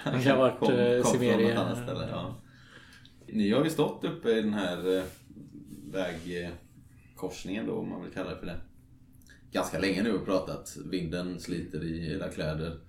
Han 0.04 0.22
kan 0.24 0.32
ha 0.32 0.38
varit 0.38 0.60
Kom- 0.60 0.74
eh, 0.74 1.02
kom 1.02 1.12
från 1.12 1.22
något 1.28 1.32
Simeria. 1.32 1.60
annat 1.60 1.84
ställe, 1.84 2.08
ja. 2.12 2.42
Ni 3.28 3.52
har 3.52 3.64
ju 3.64 3.70
stått 3.70 4.04
uppe 4.04 4.32
i 4.32 4.42
den 4.42 4.54
här 4.54 4.98
eh, 4.98 5.04
vägkorsningen 5.92 7.66
då, 7.66 7.74
om 7.74 7.90
man 7.90 8.04
vill 8.04 8.12
kalla 8.14 8.30
det 8.30 8.38
för 8.38 8.46
det. 8.46 8.58
Ganska 9.52 9.80
länge 9.80 10.04
nu 10.04 10.14
och 10.14 10.26
pratat. 10.26 10.78
Vinden 10.86 11.40
sliter 11.40 11.84
i 11.84 12.12
era 12.14 12.28
kläder 12.30 12.80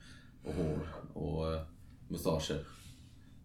och 0.44 0.54
hår 0.54 0.88
och 1.14 1.52
eh, 1.54 1.62
mustascher. 2.08 2.66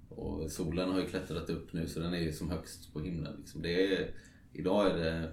Och 0.10 0.52
solen 0.52 0.92
har 0.92 1.00
ju 1.00 1.06
klättrat 1.08 1.50
upp 1.50 1.74
nu 1.74 1.88
så 1.88 2.00
den 2.00 2.14
är 2.14 2.18
ju 2.20 2.32
som 2.34 2.50
högst 2.50 2.94
på 2.94 3.00
himlen. 3.00 3.36
Liksom. 3.40 3.62
Det 3.62 3.94
är, 3.94 4.12
idag 4.54 4.86
är 4.92 4.98
det, 4.98 5.32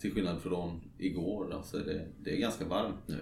till 0.00 0.14
skillnad 0.14 0.40
från 0.42 0.89
igår, 1.00 1.48
då, 1.50 1.62
så 1.62 1.76
är 1.76 1.84
det, 1.84 2.00
det 2.24 2.30
är 2.30 2.36
ganska 2.36 2.64
varmt 2.64 2.96
nu. 3.06 3.18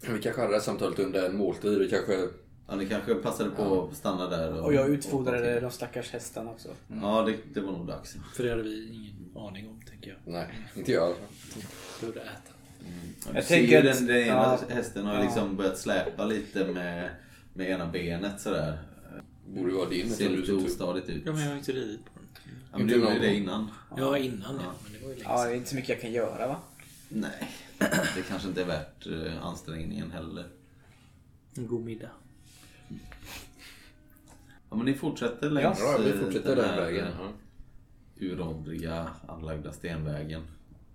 Vi 0.00 0.22
kanske 0.22 0.30
hade 0.40 0.52
det 0.52 0.56
här 0.56 0.62
samtalet 0.64 0.98
under 0.98 1.26
en 1.28 1.36
måltid. 1.36 1.78
Vi 1.78 1.88
kanske... 1.90 2.28
Ja, 2.68 2.76
ni 2.76 2.86
kanske 2.86 3.14
passade 3.14 3.50
på 3.50 3.88
att 3.90 3.96
stanna 3.96 4.28
där. 4.28 4.60
Och 4.64 4.74
jag 4.74 4.88
utfodrade 4.90 5.60
de 5.60 5.70
stackars 5.70 6.10
hästarna 6.10 6.50
också. 6.50 6.68
Ja, 7.02 7.22
det, 7.22 7.36
det 7.54 7.60
var 7.60 7.72
nog 7.72 7.86
dags. 7.86 8.16
För 8.34 8.44
det 8.44 8.50
hade 8.50 8.62
vi 8.62 8.88
ingen 8.92 9.36
aning 9.36 9.68
om, 9.68 9.80
tänker 9.90 10.10
jag. 10.10 10.32
Nej, 10.32 10.58
inte 10.76 10.92
jag. 10.92 11.14
Borde 12.00 12.20
äta. 12.20 12.30
Jag 13.26 13.36
Jag 13.36 13.44
ser 13.44 13.56
tänker 13.56 13.78
att- 13.90 13.96
den, 13.98 14.06
den 14.06 14.16
ena 14.16 14.26
ja. 14.68 14.74
hästen 14.74 15.06
har 15.06 15.14
Ja. 15.14 15.22
liksom 15.22 15.56
börjat 15.56 15.78
släpa 15.78 16.24
lite 16.24 16.64
med, 16.72 17.10
med 17.54 17.70
ena 17.70 17.86
benet 17.86 18.40
sådär. 18.40 18.78
Borde 19.48 19.72
vara 19.74 19.88
din. 19.88 20.10
Ser 20.10 20.28
lite 20.30 20.52
ostadigt 20.52 21.08
ut. 21.08 21.22
Ja, 21.26 21.32
men 21.32 21.40
jag 21.42 21.48
har 21.50 21.56
inte 21.56 21.72
ridit 21.72 22.04
på. 22.04 22.15
Ja, 22.72 22.78
men 22.78 22.86
du 22.86 22.94
gjorde 22.94 23.18
det 23.18 23.34
innan. 23.34 23.70
Ja, 23.96 24.18
innan 24.18 24.54
ja. 24.64 24.72
Men 24.84 24.92
det 24.92 24.98
var 25.06 25.08
ju 25.08 25.14
länge 25.18 25.28
Ja, 25.28 25.44
det 25.44 25.50
är 25.50 25.54
inte 25.54 25.68
så 25.70 25.74
mycket 25.76 25.88
jag 25.88 26.00
kan 26.00 26.12
göra 26.12 26.48
va? 26.48 26.56
Nej, 27.08 27.50
det 28.16 28.22
kanske 28.28 28.48
inte 28.48 28.62
är 28.62 28.66
värt 28.66 29.06
eh, 29.06 29.46
ansträngningen 29.46 30.10
heller. 30.10 30.48
En 31.56 31.66
god 31.66 31.84
middag. 31.84 32.10
Ja, 34.70 34.76
men 34.76 34.84
ni 34.86 34.94
fortsätter 34.94 35.50
längs 35.50 35.78
Ja, 35.80 35.98
vi 36.04 36.10
eh, 36.10 36.20
fortsätter 36.20 36.56
den 36.56 36.76
vägen. 36.76 37.06
eh, 37.06 37.12
Ja. 37.20 38.26
uråldriga 38.26 39.10
anlagda 39.28 39.72
stenvägen 39.72 40.42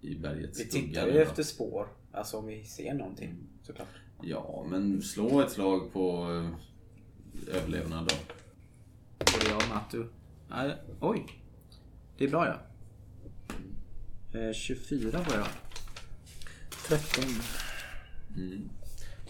i 0.01 0.15
bergets 0.15 0.59
Vi 0.59 0.65
tittar 0.69 1.07
ju 1.07 1.21
efter 1.21 1.43
spår. 1.43 1.87
Alltså 2.11 2.37
om 2.37 2.45
vi 2.47 2.63
ser 2.65 2.93
någonting 2.93 3.35
såklart. 3.63 3.87
Ja, 4.21 4.65
men 4.69 5.01
slå 5.01 5.41
ett 5.41 5.51
slag 5.51 5.93
på 5.93 6.25
överlevnad 7.53 8.07
då. 8.09 8.15
Både 9.33 9.49
jag 9.49 9.57
och 9.57 9.69
Matu. 9.75 10.05
Nej, 10.49 10.75
oj. 10.99 11.25
Det 12.17 12.25
är 12.25 12.29
bra 12.29 12.47
ja. 12.47 12.59
Eh, 14.39 14.53
24 14.53 15.11
var 15.11 15.35
jag. 15.35 15.47
13. 16.87 17.23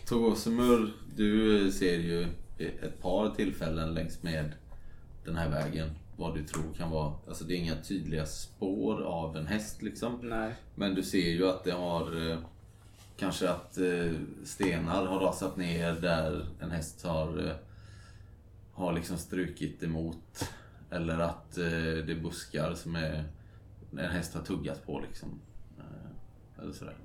Togosumur, 0.05 0.93
du 1.15 1.71
ser 1.71 1.97
ju 1.97 2.27
ett 2.57 3.01
par 3.01 3.35
tillfällen 3.35 3.93
längs 3.93 4.23
med 4.23 4.51
den 5.25 5.35
här 5.35 5.49
vägen 5.49 5.89
vad 6.15 6.35
du 6.35 6.43
tror 6.43 6.73
kan 6.77 6.91
vara. 6.91 7.13
Alltså 7.27 7.43
det 7.43 7.53
är 7.53 7.57
inga 7.57 7.75
tydliga 7.75 8.25
spår 8.25 9.01
av 9.01 9.37
en 9.37 9.47
häst 9.47 9.81
liksom. 9.81 10.19
Nej. 10.23 10.55
Men 10.75 10.95
du 10.95 11.03
ser 11.03 11.29
ju 11.29 11.47
att 11.49 11.63
det 11.63 11.71
har 11.71 12.31
eh, 12.31 12.37
kanske 13.17 13.49
att 13.49 13.77
eh, 13.77 14.11
stenar 14.43 15.05
har 15.05 15.19
rasat 15.19 15.57
ner 15.57 15.93
där 15.93 16.45
en 16.59 16.71
häst 16.71 17.03
har, 17.03 17.47
eh, 17.47 17.55
har 18.73 18.93
liksom 18.93 19.17
strukit 19.17 19.83
emot. 19.83 20.49
Eller 20.91 21.19
att 21.19 21.57
eh, 21.57 21.63
det 22.05 22.11
är 22.11 22.21
buskar 22.21 22.73
som 22.73 22.95
är, 22.95 23.23
en 23.91 23.97
häst 24.11 24.33
har 24.33 24.41
tuggat 24.41 24.85
på 24.85 24.99
liksom. 24.99 25.41
Eh, 25.79 26.63
eller 26.63 26.73
sådär. 26.73 26.95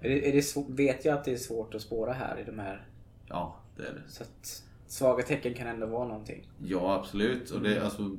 Är 0.00 0.08
det, 0.08 0.28
är 0.28 0.32
det 0.32 0.74
vet 0.74 1.04
jag 1.04 1.14
att 1.18 1.24
det 1.24 1.32
är 1.32 1.36
svårt 1.36 1.74
att 1.74 1.82
spåra 1.82 2.12
här 2.12 2.38
i 2.40 2.44
de 2.44 2.58
här? 2.58 2.86
Ja, 3.26 3.56
det 3.76 3.82
är 3.82 3.92
det. 3.94 4.02
Så 4.08 4.22
att 4.22 4.62
svaga 4.86 5.22
tecken 5.24 5.54
kan 5.54 5.66
ändå 5.66 5.86
vara 5.86 6.08
någonting. 6.08 6.50
Ja, 6.58 6.94
absolut. 6.94 7.50
Och 7.50 7.62
det, 7.62 7.84
alltså, 7.84 8.16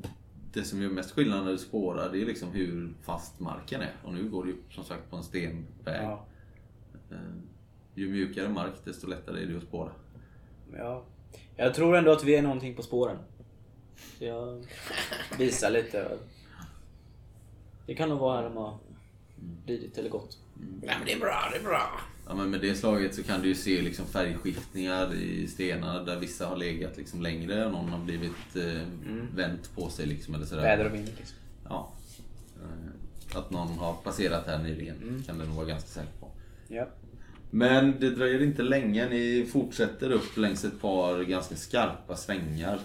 det 0.54 0.64
som 0.64 0.82
gör 0.82 0.90
mest 0.90 1.12
skillnad 1.12 1.44
när 1.46 1.52
du 1.52 1.58
spårar 1.58 2.10
det 2.12 2.22
är 2.22 2.26
liksom 2.26 2.52
hur 2.52 2.94
fast 3.02 3.40
marken 3.40 3.82
är. 3.82 3.94
Och 4.04 4.14
nu 4.14 4.30
går 4.30 4.44
du 4.44 4.52
ju 4.52 4.58
som 4.70 4.84
sagt 4.84 5.10
på 5.10 5.16
en 5.16 5.24
stenväg. 5.24 6.04
Ja. 6.04 6.26
Eh, 7.12 7.18
Ju 7.96 8.10
mjukare 8.10 8.50
mark 8.50 8.74
desto 8.86 9.08
lättare 9.08 9.44
är 9.44 9.48
det 9.48 9.58
att 9.58 9.64
spåra. 9.64 9.92
ja. 10.78 11.04
Jag 11.56 11.74
tror 11.74 11.96
ändå 11.98 12.12
att 12.12 12.24
vi 12.24 12.36
är 12.36 12.42
någonting 12.42 12.76
på 12.76 12.82
spåren. 12.82 13.18
Så 14.18 14.26
jag 14.26 14.66
visar 15.38 15.70
lite. 15.70 16.18
Det 17.86 17.96
kan 17.96 18.10
nog 18.10 18.20
vara 18.20 18.36
här 18.38 18.44
de 18.44 18.58
har 18.58 18.78
ridit 19.66 19.98
eller 19.98 20.10
gått. 20.10 20.38
Nej 20.82 20.96
men 20.98 21.06
det 21.06 21.14
är 21.14 21.20
bra, 21.20 21.50
det 21.52 21.58
är 21.60 21.64
bra. 21.64 21.92
Ja, 22.28 22.36
men 22.36 22.50
med 22.50 22.62
det 22.62 22.76
slaget 22.76 23.16
så 23.16 23.24
kan 23.24 23.42
du 23.42 23.48
ju 23.48 23.56
se 23.56 23.82
liksom 23.82 24.06
färgskiftningar 24.06 25.14
i 25.14 25.48
stenarna 25.48 26.04
där 26.04 26.20
vissa 26.20 26.48
har 26.48 26.58
legat 26.58 26.98
liksom 26.98 27.22
längre 27.22 27.66
och 27.66 27.72
någon 27.72 27.90
har 27.90 28.00
blivit 28.00 28.56
eh, 28.56 28.82
vänt 29.36 29.76
på 29.76 29.90
sig. 29.90 30.06
Liksom, 30.06 30.36
eller 30.36 30.46
sådär. 30.46 30.62
Väder 30.62 30.86
och 30.86 30.94
vind 30.94 31.08
liksom. 31.18 31.38
Ja. 31.70 31.92
Eh, 32.62 33.38
Att 33.38 33.52
någon 33.52 33.68
har 33.78 33.94
passerat 33.94 34.48
här 34.48 34.58
nyligen 34.64 35.24
kan 35.28 35.38
du 35.38 35.46
nog 35.46 35.56
vara 35.56 35.66
ganska 35.66 35.90
säker 35.90 36.12
på. 36.20 36.32
Ja. 36.68 36.88
Men 37.52 38.00
det 38.00 38.10
dröjer 38.10 38.42
inte 38.44 38.62
länge. 38.64 39.10
Ni 39.10 39.50
fortsätter 39.52 40.12
upp 40.12 40.38
längs 40.38 40.66
ett 40.66 40.82
par 40.82 41.24
ganska 41.24 41.56
skarpa 41.56 42.16
svängar. 42.16 42.80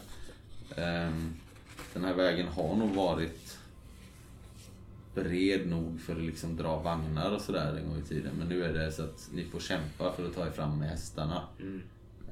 Ehm, 0.77 1.35
Den 1.95 2.05
här 2.05 2.14
vägen 2.14 2.49
har 2.49 2.77
nog 2.77 2.91
varit 2.91 3.59
bred 5.14 5.68
nog 5.68 6.01
för 6.01 6.12
att 6.16 6.23
liksom 6.23 6.57
dra 6.57 6.79
vagnar 6.79 7.31
och 7.35 7.41
sådär 7.41 7.77
en 7.77 7.89
gång 7.89 7.99
i 7.99 8.03
tiden. 8.03 8.33
Men 8.39 8.49
nu 8.49 8.64
är 8.64 8.73
det 8.73 8.93
så 8.93 9.03
att 9.03 9.31
ni 9.35 9.45
får 9.45 9.61
kämpa 9.61 10.12
för 10.12 10.27
att 10.27 10.35
ta 10.35 10.47
er 10.47 10.51
fram 10.51 10.79
med 10.79 10.89
hästarna. 10.89 11.43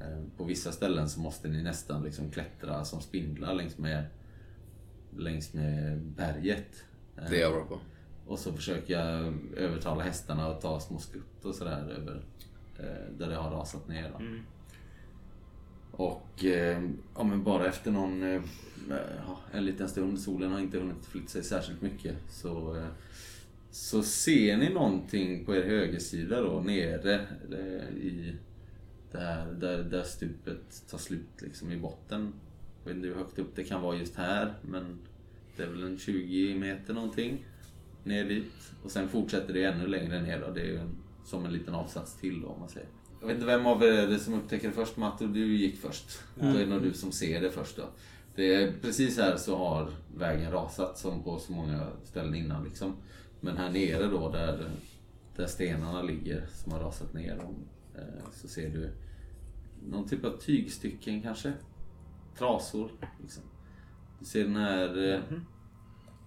Ehm, 0.01 0.31
På 0.37 0.43
vissa 0.43 0.71
ställen 0.71 1.09
så 1.09 1.19
måste 1.19 1.47
ni 1.47 1.63
nästan 1.63 2.03
liksom 2.03 2.31
klättra 2.31 2.85
som 2.85 3.01
spindlar 3.01 3.53
längs 3.53 3.77
med, 3.77 4.05
längs 5.17 5.53
med 5.53 5.99
berget. 6.01 6.83
Det 7.29 7.37
är 7.37 7.41
jag 7.41 7.53
bra 7.53 7.65
på. 7.65 7.79
Och 8.27 8.39
så 8.39 8.53
försöka 8.53 8.99
övertala 9.57 10.03
hästarna 10.03 10.47
att 10.47 10.61
ta 10.61 10.79
små 10.79 10.97
skutt 10.99 11.45
och 11.45 11.55
sådär 11.55 11.95
över 11.97 12.21
eh, 12.79 13.15
där 13.17 13.29
det 13.29 13.35
har 13.35 13.51
rasat 13.51 13.87
ner. 13.87 14.11
Då. 14.17 14.23
Och 16.01 16.45
eh, 16.45 16.83
ja, 17.15 17.23
men 17.23 17.43
bara 17.43 17.67
efter 17.67 17.91
någon, 17.91 18.23
eh, 18.23 18.41
en 19.51 19.65
liten 19.65 19.89
stund, 19.89 20.19
solen 20.19 20.51
har 20.51 20.59
inte 20.59 20.77
hunnit 20.77 21.05
flytta 21.05 21.27
sig 21.27 21.43
särskilt 21.43 21.81
mycket, 21.81 22.15
så, 22.29 22.75
eh, 22.75 22.87
så 23.71 24.03
ser 24.03 24.57
ni 24.57 24.69
någonting 24.69 25.45
på 25.45 25.55
er 25.55 25.63
högersida 25.63 26.41
då 26.41 26.59
nere 26.59 27.13
eh, 27.51 27.97
i 27.97 28.35
här, 29.13 29.51
där, 29.51 29.83
där 29.83 30.03
stupet 30.03 30.83
tar 30.89 30.97
slut 30.97 31.41
liksom 31.41 31.71
i 31.71 31.77
botten. 31.77 32.33
Jag 32.83 32.89
vet 32.89 32.95
inte 32.95 33.07
hur 33.07 33.15
högt 33.15 33.39
upp 33.39 33.55
det 33.55 33.63
kan 33.63 33.81
vara 33.81 33.97
just 33.97 34.15
här, 34.15 34.53
men 34.61 34.99
det 35.57 35.63
är 35.63 35.67
väl 35.67 35.83
en 35.83 35.97
20 35.97 36.55
meter 36.55 36.93
någonting 36.93 37.45
ner 38.03 38.25
dit. 38.25 38.73
Och 38.83 38.91
sen 38.91 39.09
fortsätter 39.09 39.53
det 39.53 39.63
ännu 39.63 39.87
längre 39.87 40.21
ner 40.21 40.39
då. 40.39 40.51
Det 40.51 40.61
är 40.61 40.65
ju 40.65 40.77
en, 40.77 40.95
som 41.25 41.45
en 41.45 41.53
liten 41.53 41.73
avsats 41.73 42.17
till 42.17 42.41
då, 42.41 42.47
om 42.47 42.59
man 42.59 42.69
säger. 42.69 42.89
Jag 43.21 43.27
vet 43.27 43.35
inte 43.35 43.45
vem 43.45 43.65
av 43.65 43.83
er 43.83 43.87
är 43.87 44.07
det 44.07 44.19
som 44.19 44.33
upptäcker 44.33 44.67
det 44.67 44.73
först. 44.73 44.97
Matte, 44.97 45.25
du 45.25 45.57
gick 45.57 45.79
först. 45.79 46.19
Då 46.35 46.47
är 46.47 46.59
det 46.59 46.65
nog 46.65 46.81
du 46.81 46.93
som 46.93 47.11
ser 47.11 47.41
det 47.41 47.51
först 47.51 47.77
då. 47.77 47.83
Det 48.35 48.53
är, 48.53 48.73
precis 48.81 49.17
här 49.17 49.37
så 49.37 49.57
har 49.57 49.89
vägen 50.17 50.51
rasat 50.51 50.97
som 50.97 51.23
på 51.23 51.39
så 51.39 51.51
många 51.51 51.87
ställen 52.03 52.35
innan 52.35 52.63
liksom. 52.63 52.95
Men 53.39 53.57
här 53.57 53.69
nere 53.69 54.07
då 54.07 54.29
där, 54.29 54.69
där 55.35 55.47
stenarna 55.47 56.01
ligger 56.01 56.45
som 56.53 56.71
har 56.71 56.79
rasat 56.79 57.13
ner 57.13 57.37
dem, 57.37 57.55
eh, 57.95 58.31
så 58.33 58.47
ser 58.47 58.69
du 58.69 58.91
någon 59.89 60.07
typ 60.07 60.25
av 60.25 60.37
tygstycken 60.37 61.21
kanske. 61.21 61.53
Trasor 62.37 62.91
liksom. 63.21 63.43
Du 64.19 64.25
ser 64.25 64.43
den 64.43 64.55
här 64.55 65.13
eh, 65.13 65.19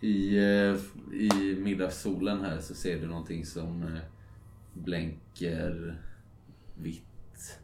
i, 0.00 0.36
eh, 0.36 0.76
I 1.14 1.56
middagssolen 1.60 2.40
här 2.40 2.60
så 2.60 2.74
ser 2.74 3.00
du 3.00 3.06
någonting 3.06 3.46
som 3.46 3.98
blänker 4.72 6.00
vitt, 6.76 7.58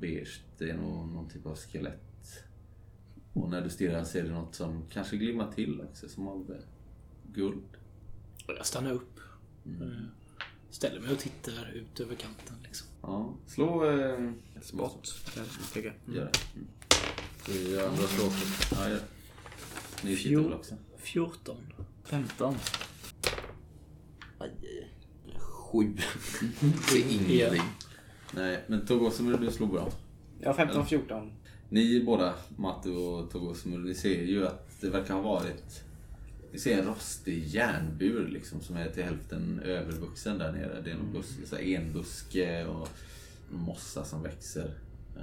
beige. 0.00 0.40
Det 0.58 0.70
är 0.70 0.76
nog 0.76 1.08
någon 1.08 1.28
typ 1.28 1.46
av 1.46 1.56
skelett. 1.56 2.44
Och 3.32 3.50
när 3.50 3.60
du 3.62 3.70
stirrar 3.70 4.04
ser 4.04 4.22
du 4.22 4.30
något 4.30 4.54
som 4.54 4.84
kanske 4.90 5.16
glimmar 5.16 5.52
till 5.52 5.80
också, 5.80 6.08
som 6.08 6.28
av 6.28 6.50
eh, 6.50 6.64
guld. 7.32 7.64
Jag 8.46 8.66
stannar 8.66 8.92
upp. 8.92 9.20
Eh, 9.66 10.04
Ställer 10.70 11.00
mig 11.00 11.12
och 11.12 11.18
tittar 11.18 11.70
ut 11.74 12.00
över 12.00 12.14
kanten. 12.14 12.56
Liksom. 12.62 12.88
Ja, 13.02 13.34
slå... 13.46 13.90
Eh, 13.90 14.30
Spot. 14.62 15.08
Jag. 15.74 15.84
gör 16.14 16.24
det. 16.32 16.40
Mm. 16.54 16.68
Vi 17.48 17.80
andra 17.80 18.06
slår 18.06 18.26
också. 18.26 18.74
Ja, 18.74 18.88
gör 18.88 18.94
det. 18.94 20.04
Ni 20.04 20.34
väl 20.34 20.52
också? 20.52 20.74
14. 20.96 21.56
15. 22.04 22.54
Sju. 25.38 25.96
Det 26.60 26.98
är 26.98 27.12
ingenting. 27.12 27.62
Nej, 28.34 28.64
men 28.66 28.86
Togosumur, 28.86 29.38
du 29.38 29.50
slog 29.50 29.70
bra. 29.70 29.88
Ja, 30.40 30.54
15, 30.54 30.86
14. 30.86 31.32
Ni 31.68 32.04
båda, 32.04 32.34
Matte 32.56 32.90
och 32.90 33.30
Togosumur, 33.30 33.78
ni 33.78 33.94
ser 33.94 34.22
ju 34.22 34.46
att 34.46 34.80
det 34.80 34.88
verkar 34.90 35.14
ha 35.14 35.20
varit... 35.22 35.82
Ni 36.52 36.58
ser 36.58 36.78
en 36.78 36.86
rostig 36.86 37.46
järnbur 37.46 38.28
liksom 38.28 38.60
som 38.60 38.76
är 38.76 38.88
till 38.88 39.02
hälften 39.04 39.60
övervuxen 39.64 40.38
där 40.38 40.52
nere. 40.52 40.80
Det 40.84 40.90
är 40.90 40.94
någon 40.94 41.12
bus, 41.12 41.36
så 41.44 41.56
enbuske 41.56 42.66
och 42.66 42.88
mossa 43.50 44.04
som 44.04 44.22
växer. 44.22 44.74
Eh, 45.16 45.22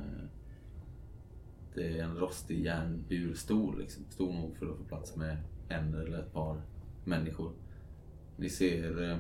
Det 1.76 2.00
är 2.00 2.04
en 2.04 2.18
rostig 2.18 2.66
järnbur, 2.66 3.34
stor 3.34 3.78
liksom. 3.80 4.04
Stor 4.10 4.34
nog 4.34 4.58
för 4.58 4.66
att 4.72 4.78
få 4.78 4.84
plats 4.84 5.16
med 5.16 5.38
en 5.70 5.94
eller 5.94 6.20
ett 6.20 6.34
par 6.34 6.62
människor. 7.06 7.52
Ni 8.38 8.50
ser 8.50 9.10
eh, 9.12 9.18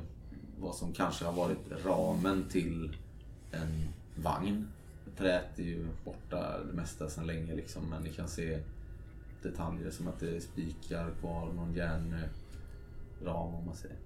vad 0.59 0.75
som 0.75 0.93
kanske 0.93 1.25
har 1.25 1.33
varit 1.33 1.85
ramen 1.85 2.43
till 2.49 2.97
en 3.53 3.87
vagn. 4.23 4.67
Träet 5.17 5.59
är 5.59 5.63
ju 5.63 5.87
borta 6.05 6.63
det 6.63 6.73
mesta 6.73 7.09
sedan 7.09 7.27
länge 7.27 7.55
liksom, 7.55 7.89
men 7.89 8.03
ni 8.03 8.09
kan 8.09 8.27
se 8.27 8.59
detaljer 9.43 9.91
som 9.91 10.07
att 10.07 10.19
det 10.19 10.35
är 10.35 10.39
spikar 10.39 11.09
kvar, 11.19 11.53
någon 11.53 11.73
järnram 11.73 13.53
om 13.55 13.65
man 13.65 13.75
säger. 13.75 13.97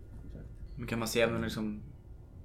Men 0.76 0.88
kan 0.88 1.00
man 1.00 1.08
se 1.08 1.26
om 1.26 1.42
liksom 1.42 1.82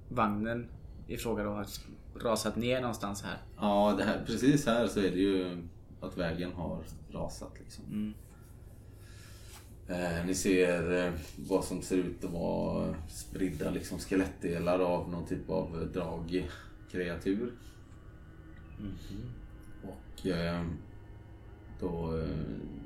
vagnen 0.09 0.67
i 1.07 1.17
fråga 1.17 1.43
då 1.43 1.49
har 1.49 1.67
rasat 2.15 2.55
ner 2.55 2.81
någonstans 2.81 3.23
här? 3.23 3.37
Ja, 3.57 3.95
det 3.97 4.03
här, 4.03 4.23
precis 4.25 4.65
här 4.65 4.87
så 4.87 4.99
är 4.99 5.11
det 5.11 5.19
ju 5.19 5.67
att 6.01 6.17
vägen 6.17 6.51
har 6.53 6.83
rasat 7.11 7.51
liksom. 7.59 8.13
Eh, 9.87 10.25
ni 10.25 10.35
ser 10.35 11.05
eh, 11.05 11.13
vad 11.49 11.63
som 11.63 11.81
ser 11.81 11.97
ut 11.97 12.23
att 12.23 12.31
vara 12.31 12.95
spridda 13.09 13.69
liksom, 13.69 13.99
skelettdelar 13.99 14.79
av 14.79 15.09
någon 15.09 15.25
typ 15.25 15.49
av 15.49 15.89
dragkreatur. 16.93 17.53
Och 19.83 20.27
eh, 20.27 20.65
då 21.79 22.17
eh, 22.17 22.27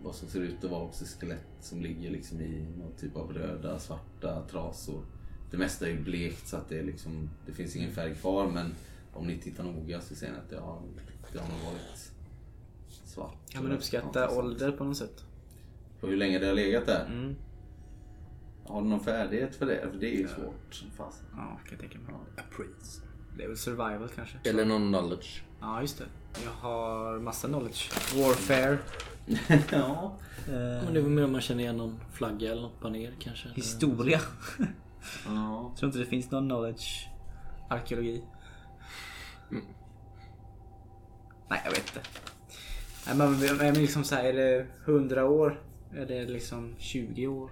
vad 0.03 0.15
som 0.15 0.27
ser 0.27 0.39
ut 0.39 0.63
att 0.63 0.71
vara 0.71 0.83
också 0.83 1.05
skelett 1.05 1.47
som 1.59 1.81
ligger 1.81 2.11
liksom 2.11 2.41
i 2.41 2.65
någon 2.77 2.91
typ 2.91 3.15
av 3.15 3.33
röda, 3.33 3.79
svarta 3.79 4.47
trasor. 4.47 5.05
Det 5.51 5.57
mesta 5.57 5.87
är 5.87 5.91
ju 5.91 6.03
blekt 6.03 6.47
så 6.47 6.57
att 6.57 6.69
det, 6.69 6.79
är 6.79 6.83
liksom, 6.83 7.29
det 7.45 7.51
finns 7.51 7.75
ingen 7.75 7.91
färg 7.91 8.15
kvar 8.15 8.51
men 8.51 8.75
om 9.13 9.27
ni 9.27 9.37
tittar 9.37 9.63
noga 9.63 10.01
så 10.01 10.15
ser 10.15 10.31
ni 10.31 10.37
att 10.37 10.49
det 10.49 10.59
har, 10.59 10.81
det 11.33 11.39
har 11.39 11.49
nog 11.49 11.59
varit 11.65 12.11
svart. 13.05 13.49
Kan 13.49 13.63
man 13.63 13.71
uppskatta 13.71 14.37
ålder 14.37 14.71
på 14.71 14.83
något 14.83 14.97
sätt? 14.97 15.23
På 15.99 16.07
hur 16.07 16.17
länge 16.17 16.39
det 16.39 16.47
har 16.47 16.53
legat 16.53 16.85
där? 16.85 17.05
Mm. 17.05 17.35
Har 18.65 18.81
du 18.81 18.87
någon 18.87 18.99
färdighet 18.99 19.55
för 19.55 19.65
det? 19.65 19.91
För 19.91 19.99
det 19.99 20.15
är 20.15 20.19
ju 20.19 20.27
svårt 20.27 20.73
som 20.73 20.91
fasen. 20.91 21.25
Ja, 21.31 21.37
kan 21.37 21.71
jag 21.71 21.79
tänka 21.79 21.99
mig. 21.99 22.15
Appraise. 22.37 23.06
Det 23.37 23.43
är 23.43 23.47
väl 23.47 23.57
survival 23.57 24.09
kanske? 24.15 24.37
Eller 24.43 24.65
någon 24.65 24.87
knowledge. 24.93 25.43
Ja, 25.59 25.81
just 25.81 25.97
det. 25.97 26.05
Jag 26.43 26.51
har 26.51 27.19
massa 27.19 27.47
knowledge. 27.47 27.91
Warfare. 28.15 28.77
ja. 29.71 30.17
Men 30.47 30.93
det 30.93 30.99
är 30.99 31.03
väl 31.03 31.11
mer 31.11 31.23
om 31.23 31.31
man 31.31 31.41
känner 31.41 31.63
igen 31.63 31.77
någon 31.77 31.99
flagga 32.13 32.51
eller 32.51 32.61
något 32.61 32.81
baner 32.81 33.13
kanske. 33.19 33.49
Historia. 33.49 34.19
ja. 35.25 35.73
Tror 35.79 35.89
inte 35.89 35.99
det 35.99 36.05
finns 36.05 36.31
någon 36.31 36.49
knowledge. 36.49 37.09
Arkeologi. 37.69 38.23
Nej, 41.49 41.61
jag 41.65 41.71
vet 41.71 41.95
inte. 41.95 42.09
Nej, 43.07 43.17
men, 43.17 43.57
men 43.57 43.73
liksom 43.73 44.03
så 44.03 44.15
här, 44.15 44.23
är 44.23 44.33
det 44.33 44.67
100 44.85 45.25
år? 45.25 45.61
Är 45.93 46.05
det 46.05 46.25
liksom 46.25 46.75
20 46.77 47.27
år? 47.27 47.51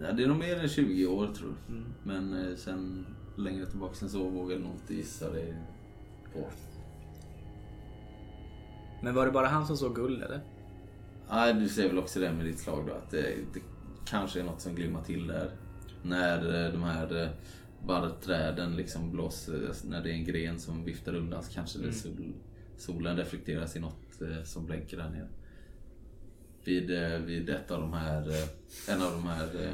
Ja, 0.00 0.12
det 0.12 0.22
är 0.22 0.26
nog 0.26 0.38
mer 0.38 0.58
än 0.58 0.68
20 0.68 1.06
år 1.06 1.26
tror 1.26 1.54
jag. 1.66 1.84
Men 2.02 2.32
eh, 2.32 2.56
sen 2.56 3.06
längre 3.38 3.66
tillbaka 3.66 3.94
än 4.02 4.10
så 4.10 4.28
vågar 4.28 4.52
jag 4.52 4.62
nog 4.62 4.72
inte 4.72 4.94
gissa 4.94 5.30
det 5.30 5.56
på. 6.32 6.46
Men 9.02 9.14
var 9.14 9.26
det 9.26 9.32
bara 9.32 9.46
han 9.46 9.66
som 9.66 9.76
såg 9.76 9.94
guld 9.94 10.22
eller? 10.22 10.40
Nej, 11.30 11.54
du 11.54 11.68
ser 11.68 11.88
väl 11.88 11.98
också 11.98 12.20
det 12.20 12.32
med 12.32 12.46
ditt 12.46 12.58
slag 12.58 12.86
då 12.86 12.92
att 12.92 13.10
det, 13.10 13.36
det 13.54 13.60
kanske 14.06 14.40
är 14.40 14.44
något 14.44 14.60
som 14.60 14.74
glimmar 14.74 15.02
till 15.02 15.26
där. 15.26 15.50
När 16.02 16.64
eh, 16.64 16.72
de 16.72 16.82
här 16.82 17.22
eh, 17.22 17.28
barrträden 17.86 18.76
liksom 18.76 19.10
blåser, 19.10 19.72
när 19.88 20.02
det 20.02 20.10
är 20.10 20.14
en 20.14 20.24
gren 20.24 20.60
som 20.60 20.84
viftar 20.84 21.14
undan 21.14 21.42
så 21.42 21.52
kanske 21.52 21.78
det 21.78 21.92
sol, 21.92 22.32
solen 22.76 23.16
reflekteras 23.16 23.76
i 23.76 23.80
något 23.80 24.22
eh, 24.22 24.42
som 24.44 24.66
blänker 24.66 24.96
där 24.96 25.10
nere. 25.10 25.28
Vid, 26.64 26.90
vid 27.26 27.50
ett 27.50 27.70
av 27.70 27.80
de 27.80 27.92
här, 27.92 28.22
en 28.88 29.02
av 29.02 29.12
de 29.12 29.26
här 29.26 29.72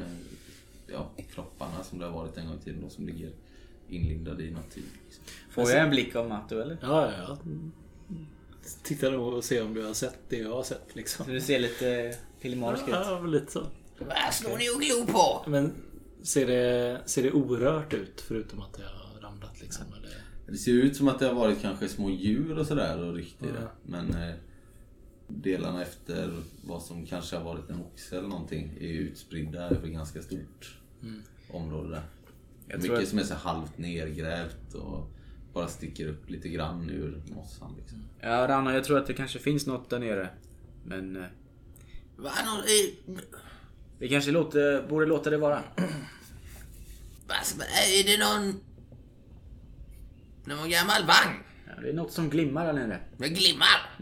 ja, 0.87 1.11
kropparna 1.33 1.83
som 1.83 1.99
det 1.99 2.05
har 2.05 2.11
varit 2.11 2.37
en 2.37 2.47
gång 2.47 2.57
i 2.57 2.61
tiden 2.61 2.81
då, 2.81 2.89
som 2.89 3.07
ligger 3.07 3.31
inlindade 3.89 4.43
i. 4.43 4.47
Liksom. 4.47 5.23
Får 5.49 5.69
jag 5.69 5.81
en 5.81 5.89
blick 5.89 6.15
av 6.15 6.29
Matto 6.29 6.59
eller? 6.59 6.77
Ja, 6.81 7.11
ja, 7.11 7.11
ja. 7.27 7.37
Titta 8.83 9.09
då 9.09 9.23
och 9.23 9.43
se 9.43 9.61
om 9.61 9.73
du 9.73 9.85
har 9.85 9.93
sett 9.93 10.19
det 10.29 10.37
jag 10.37 10.55
har 10.55 10.63
sett 10.63 10.95
liksom. 10.95 11.25
Så 11.25 11.31
du 11.31 11.41
ser 11.41 11.59
lite 11.59 12.17
filimarisk 12.39 12.83
ut. 12.87 12.93
Ja, 12.93 13.19
lite 13.19 13.51
så. 13.51 13.67
Vad 13.99 14.33
slår 14.33 14.57
ni 14.57 14.69
och 14.69 14.81
glor 14.81 15.13
på? 15.13 15.49
Men 15.49 15.73
ser 16.21 16.47
det, 16.47 17.01
ser 17.05 17.23
det 17.23 17.31
orört 17.31 17.93
ut 17.93 18.21
förutom 18.21 18.61
att 18.61 18.73
det 18.73 18.83
har 18.83 19.21
ramlat 19.21 19.61
liksom. 19.61 19.85
Eller... 19.97 20.17
Det 20.47 20.57
ser 20.57 20.71
ut 20.71 20.95
som 20.95 21.07
att 21.07 21.19
det 21.19 21.27
har 21.27 21.33
varit 21.33 21.61
kanske 21.61 21.87
små 21.87 22.09
djur 22.09 22.57
och 22.57 22.67
sådär 22.67 23.03
och 23.03 23.13
ryckt 23.13 23.43
i 23.43 23.45
det. 23.45 23.67
Men 23.83 24.13
eh, 24.13 24.35
delarna 25.27 25.81
efter 25.81 26.43
vad 26.61 26.81
som 26.81 27.05
kanske 27.05 27.35
har 27.35 27.43
varit 27.43 27.69
en 27.69 27.81
oxe 27.81 28.17
eller 28.17 28.27
någonting 28.27 28.77
är 28.79 28.87
utspridda 28.87 29.69
över 29.69 29.87
ganska 29.87 30.21
stort 30.21 30.77
område 31.51 31.89
där. 31.89 32.03
Jag 32.67 32.77
Mycket 32.77 32.85
tror 32.95 33.01
att- 33.03 33.07
som 33.09 33.19
är 33.19 33.23
så 33.23 33.35
halvt 33.35 33.77
nergrävt 33.77 34.73
och 34.73 35.11
bara 35.53 35.67
sticker 35.67 36.07
upp 36.07 36.29
lite 36.29 36.49
grann 36.49 36.89
ur 36.89 37.21
mossan. 37.35 37.75
Liksom. 37.79 38.03
Ja, 38.19 38.47
Rana, 38.47 38.73
jag 38.73 38.83
tror 38.83 38.97
att 38.97 39.07
det 39.07 39.13
kanske 39.13 39.39
finns 39.39 39.65
något 39.67 39.89
där 39.89 39.99
nere. 39.99 40.29
Men 40.85 41.15
eh, 41.15 41.23
nå- 42.17 42.27
eh, 42.27 43.15
vi 43.99 44.09
kanske 44.09 44.31
låter, 44.31 44.87
borde 44.87 45.05
låta 45.05 45.29
det 45.29 45.37
vara. 45.37 45.63
va, 47.27 47.35
är 47.99 48.03
det 48.03 48.17
någon... 48.25 48.59
Någon 50.45 50.69
gammal 50.69 51.01
vagn? 51.05 51.37
Ja, 51.67 51.81
det 51.81 51.89
är 51.89 51.93
något 51.93 52.11
som 52.11 52.29
glimmar 52.29 52.65
där 52.65 52.73
nere. 52.73 52.99
Med 53.17 53.35
glimmar? 53.35 53.95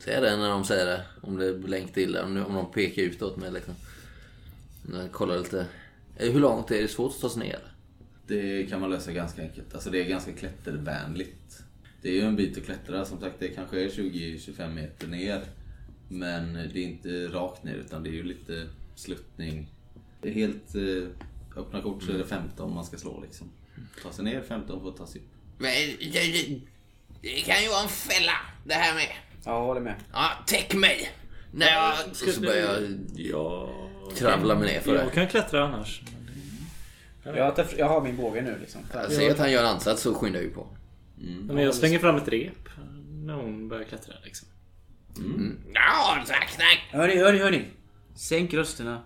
Ser 0.00 0.12
jag 0.12 0.22
det 0.22 0.36
när 0.36 0.48
de 0.48 0.64
säger 0.64 0.86
det? 0.86 1.04
Om 1.22 1.36
det 1.36 1.54
blänkt 1.54 1.96
illa, 1.96 2.24
om, 2.24 2.36
om 2.46 2.54
de 2.54 2.72
pekar 2.72 3.02
ut 3.02 3.22
åt 3.22 3.36
mig 3.36 3.50
liksom. 3.52 3.74
När 4.82 5.00
jag 5.00 5.12
kollar 5.12 5.38
lite. 5.38 5.66
Eh, 6.16 6.32
Hur 6.32 6.40
långt 6.40 6.70
är 6.70 6.82
det 6.82 6.88
svårt 6.88 7.12
att 7.14 7.20
ta 7.20 7.30
sig 7.30 7.42
ner? 7.42 7.58
Det 8.26 8.66
kan 8.70 8.80
man 8.80 8.90
lösa 8.90 9.12
ganska 9.12 9.42
enkelt. 9.42 9.74
Alltså 9.74 9.90
det 9.90 10.00
är 10.00 10.08
ganska 10.08 10.32
klättervänligt. 10.32 11.62
Det 12.02 12.08
är 12.08 12.12
ju 12.12 12.20
en 12.20 12.36
bit 12.36 12.58
att 12.58 12.64
klättra. 12.64 13.04
Som 13.04 13.20
sagt, 13.20 13.36
det 13.38 13.48
kanske 13.48 13.80
är 13.84 13.88
20-25 13.88 14.74
meter 14.74 15.06
ner. 15.06 15.44
Men 16.08 16.52
det 16.54 16.78
är 16.78 16.82
inte 16.84 17.26
rakt 17.28 17.64
ner 17.64 17.74
utan 17.74 18.02
det 18.02 18.10
är 18.10 18.12
ju 18.14 18.22
lite 18.22 18.68
sluttning. 18.94 19.68
Det 20.22 20.28
är 20.28 20.32
helt 20.32 20.74
eh, 20.74 21.08
öppna 21.56 21.82
kort 21.82 22.02
så 22.02 22.12
är 22.12 22.18
det 22.18 22.26
15 22.26 22.74
man 22.74 22.84
ska 22.84 22.96
slå 22.96 23.20
liksom. 23.22 23.50
Ta 24.02 24.12
sig 24.12 24.24
ner 24.24 24.42
15 24.42 24.80
för 24.80 24.88
att 24.88 24.96
ta 24.96 25.06
sig 25.06 25.20
upp. 25.20 25.26
Men 25.58 25.70
det, 26.00 26.06
det, 26.12 26.60
det 27.22 27.28
kan 27.40 27.62
ju 27.62 27.68
vara 27.68 27.82
en 27.82 27.88
fälla 27.88 28.32
det 28.66 28.74
här 28.74 28.94
med. 28.94 29.08
Ja, 29.44 29.64
håller 29.66 29.80
med. 29.80 29.94
Ja, 30.12 30.30
täck 30.46 30.74
mig! 30.74 31.10
När 31.52 31.66
jag... 31.66 31.94
Och 32.10 32.16
så 32.16 32.40
börjar 32.40 32.72
jag 32.72 32.98
Ja... 33.16 33.70
kravla 34.18 34.54
mig 34.54 34.72
ner 34.72 34.80
för 34.80 34.94
det. 34.94 35.02
Jag 35.02 35.12
kan 35.12 35.28
klättra 35.28 35.64
annars. 35.64 36.02
Jag, 37.24 37.56
tar, 37.56 37.66
jag 37.78 37.88
har 37.88 38.00
min 38.00 38.16
båge 38.16 38.42
nu 38.42 38.58
liksom. 38.60 38.80
Jag 38.92 39.12
ser 39.12 39.30
att 39.30 39.38
han 39.38 39.52
gör 39.52 39.60
en 39.60 39.68
ansats 39.68 40.02
så 40.02 40.14
skyndar 40.14 40.40
jag 40.40 40.48
ju 40.48 40.54
på. 40.54 40.66
Men 41.42 41.56
jag 41.64 41.74
slänger 41.74 41.98
fram 41.98 42.16
ett 42.16 42.28
rep 42.28 42.68
när 43.10 43.34
hon 43.34 43.68
börjar 43.68 43.84
klättra 43.84 44.14
liksom. 44.24 44.48
Ja, 45.74 46.24
tack, 46.26 46.56
tack! 46.56 46.80
Hörni, 46.90 47.16
hörni, 47.16 47.38
hörni. 47.38 47.64
Sänk 48.14 48.54
rösterna. 48.54 49.02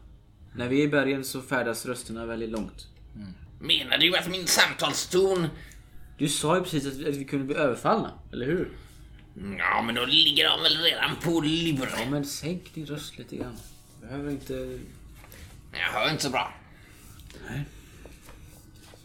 När 0.57 0.69
vi 0.69 0.81
är 0.81 0.85
i 0.85 0.89
bergen 0.89 1.25
så 1.25 1.41
färdas 1.41 1.87
rösterna 1.87 2.27
väldigt 2.27 2.51
långt. 2.51 2.87
Menar 3.61 3.99
du 3.99 4.17
att 4.17 4.29
min 4.29 4.47
samtalston... 4.47 5.47
Du 6.19 6.29
sa 6.29 6.57
ju 6.57 6.63
precis 6.63 6.87
att 6.87 6.95
vi, 6.95 7.09
att 7.09 7.17
vi 7.17 7.25
kunde 7.25 7.45
bli 7.45 7.55
överfallna, 7.57 8.11
eller 8.33 8.47
hur? 8.47 8.69
Ja, 9.59 9.83
men 9.83 9.95
då 9.95 10.05
ligger 10.05 10.45
de 10.51 10.63
väl 10.63 10.77
redan 10.77 11.17
på 11.23 11.31
Ja, 11.31 11.41
lur. 11.41 12.11
men 12.11 12.25
sänk 12.25 12.75
din 12.75 12.87
röst 12.87 13.19
lite 13.19 13.37
grann. 13.37 13.57
Behöver 14.03 14.31
inte... 14.31 14.79
Jag 15.73 16.01
hör 16.01 16.11
inte 16.11 16.23
så 16.23 16.31
bra. 16.31 16.55
Nej. 17.49 17.65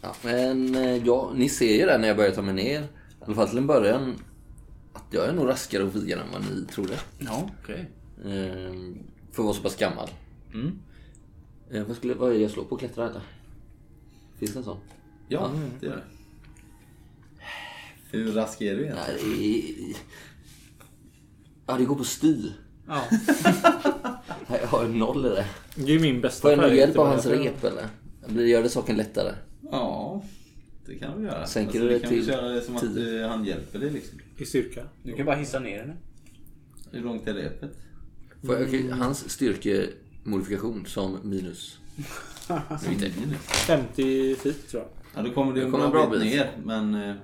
Ja, 0.00 0.14
men 0.22 0.74
eh, 0.74 1.06
ja, 1.06 1.32
ni 1.34 1.48
ser 1.48 1.74
ju 1.76 1.86
där 1.86 1.98
när 1.98 2.08
jag 2.08 2.16
börjar 2.16 2.30
ta 2.32 2.42
mig 2.42 2.54
ner, 2.54 2.80
i 2.80 2.86
alla 3.20 3.34
fall 3.34 3.48
till 3.48 3.58
en 3.58 3.66
början, 3.66 4.14
att 4.92 5.04
jag 5.10 5.28
är 5.28 5.32
nog 5.32 5.48
raskare 5.48 5.82
och 5.82 5.96
vigare 5.96 6.20
än 6.20 6.32
vad 6.32 6.42
ni 6.42 6.66
trodde. 6.66 6.98
Ja, 7.18 7.50
okej. 7.62 7.90
Ehm, 8.24 8.98
för 9.32 9.42
att 9.42 9.46
vara 9.46 9.54
så 9.54 9.62
pass 9.62 9.76
gammal. 9.76 10.08
Mm. 10.54 10.78
Eh, 11.70 11.84
vad, 11.84 11.96
skulle, 11.96 12.14
vad 12.14 12.30
är 12.30 12.34
det 12.34 12.40
jag 12.40 12.50
slår 12.50 12.64
på? 12.64 12.76
Klättra 12.76 13.08
eller? 13.08 13.22
Finns 14.38 14.52
det 14.52 14.58
en 14.58 14.64
sån? 14.64 14.78
Ja, 15.28 15.50
det 15.80 15.86
gör 15.86 15.96
det. 15.96 16.02
Hur 18.10 18.32
rask 18.32 18.60
är 18.60 18.76
du 18.76 18.82
egentligen? 18.82 19.20
Nej, 19.22 19.36
det 19.38 19.90
är... 19.90 19.96
Ja, 21.66 21.78
det 21.78 21.84
går 21.84 21.96
på 21.96 22.04
styr. 22.04 22.52
Ja. 22.86 23.04
Jag 24.60 24.66
har 24.68 24.84
en 24.84 24.98
noll 24.98 25.26
i 25.26 25.28
det. 25.28 25.46
Det 25.76 25.82
är 25.82 25.86
ju 25.88 26.00
min 26.00 26.20
bästa 26.20 26.42
Får 26.42 26.50
jag 26.50 26.60
någon 26.60 26.76
hjälp 26.76 26.98
av 26.98 27.06
hans 27.06 27.26
rep 27.26 27.64
eller? 27.64 27.86
Blir- 28.28 28.46
Gör 28.46 28.62
det 28.62 28.68
saken 28.68 28.96
lättare? 28.96 29.32
Ja, 29.70 30.22
det 30.86 30.94
kan 30.94 31.20
vi 31.20 31.24
göra. 31.26 31.46
Sänker 31.46 31.68
alltså, 31.68 31.82
du 31.82 31.88
vi 31.88 31.94
det 31.94 32.00
kan 32.00 32.10
till 32.10 32.26
köra 32.26 32.48
det 32.48 32.60
som 32.62 32.76
att 32.76 32.82
eh, 32.82 33.28
han 33.28 33.44
hjälper 33.44 33.78
dig 33.78 33.90
liksom. 33.90 34.18
I 34.36 34.44
styrka. 34.44 34.82
Du 35.02 35.12
kan 35.12 35.26
bara 35.26 35.36
hissa 35.36 35.58
ner 35.58 35.78
henne. 35.78 35.94
Hur 36.90 37.00
långt 37.02 37.28
är 37.28 37.34
repet? 37.34 37.70
Får 38.46 38.54
jag, 38.54 38.68
okej, 38.68 38.90
hans 38.90 39.30
styrkemodifikation 39.30 40.86
som 40.86 41.18
minus. 41.22 41.78
Inte. 42.92 43.10
50 43.46 44.36
feet 44.36 44.68
tror 44.68 44.82
jag. 44.82 44.90
Ja, 45.14 45.28
då 45.28 45.34
kommer 45.34 45.52
du 45.52 45.62
en 45.62 45.70
kommer 45.70 45.88
bra 45.90 46.02
en 46.04 46.10
bra 46.10 46.18
bit 46.18 46.22
bit. 46.28 46.34
ner. 46.36 46.50
Men 46.64 46.94
eh, 46.94 47.14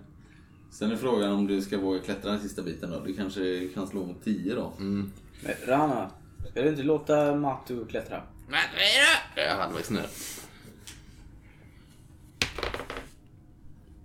sen 0.70 0.92
är 0.92 0.96
frågan 0.96 1.32
om 1.32 1.46
du 1.46 1.60
ska 1.62 1.78
våga 1.78 1.98
klättra 1.98 2.30
den 2.30 2.40
sista 2.40 2.62
biten 2.62 2.90
då. 2.90 3.00
Du 3.06 3.14
kanske 3.14 3.68
kan 3.74 3.86
slå 3.86 4.06
mot 4.06 4.24
10 4.24 4.54
då. 4.54 4.72
Mm. 4.78 5.12
Men 5.42 5.54
Rana, 5.66 6.10
ska 6.50 6.62
du 6.62 6.68
inte 6.68 6.82
låta 6.82 7.34
Matu 7.34 7.86
klättra? 7.86 8.22
Vad 8.48 8.60
säger 8.60 9.00
du? 9.34 9.40
Jag 9.40 9.50
är 9.50 9.56
halvvägs 9.56 9.90
ner. 9.90 10.06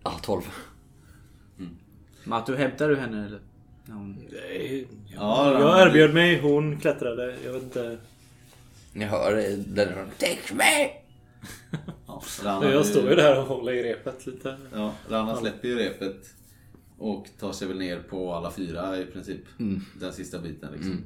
Ah, 0.04 0.20
12. 0.22 0.42
Matu, 2.24 2.56
hämtar 2.56 2.90
du 2.90 2.96
henne 2.96 3.26
eller? 3.26 3.40
Ja, 3.86 3.94
hon... 3.94 4.28
Nej, 4.32 4.88
Ja, 5.16 5.60
jag 5.60 5.88
erbjöd 5.88 6.14
mig, 6.14 6.40
hon 6.42 6.80
klättrade. 6.80 7.36
Jag 7.46 7.54
vet 7.54 7.64
inte. 7.64 7.98
Ni 8.94 9.06
hör 9.06 9.38
eh, 9.38 9.58
den 9.58 10.10
Täck 10.18 10.54
mig! 10.54 11.06
Ja, 12.08 12.24
Rana, 12.44 12.72
Jag 12.72 12.86
står 12.86 13.10
ju 13.10 13.16
där 13.16 13.40
och 13.40 13.46
håller 13.46 13.74
i 13.74 13.84
repet 13.84 14.28
lite. 14.28 14.58
Ja, 14.74 14.94
Rana 15.10 15.36
släpper 15.36 15.68
ju 15.68 15.76
repet. 15.76 16.16
Och 16.98 17.28
tar 17.40 17.52
sig 17.52 17.68
väl 17.68 17.78
ner 17.80 18.00
på 18.00 18.34
alla 18.34 18.52
fyra 18.52 18.98
i 18.98 19.06
princip. 19.06 19.42
Den 20.00 20.14
sista 20.14 20.40
biten 20.40 20.72
liksom. 20.74 21.06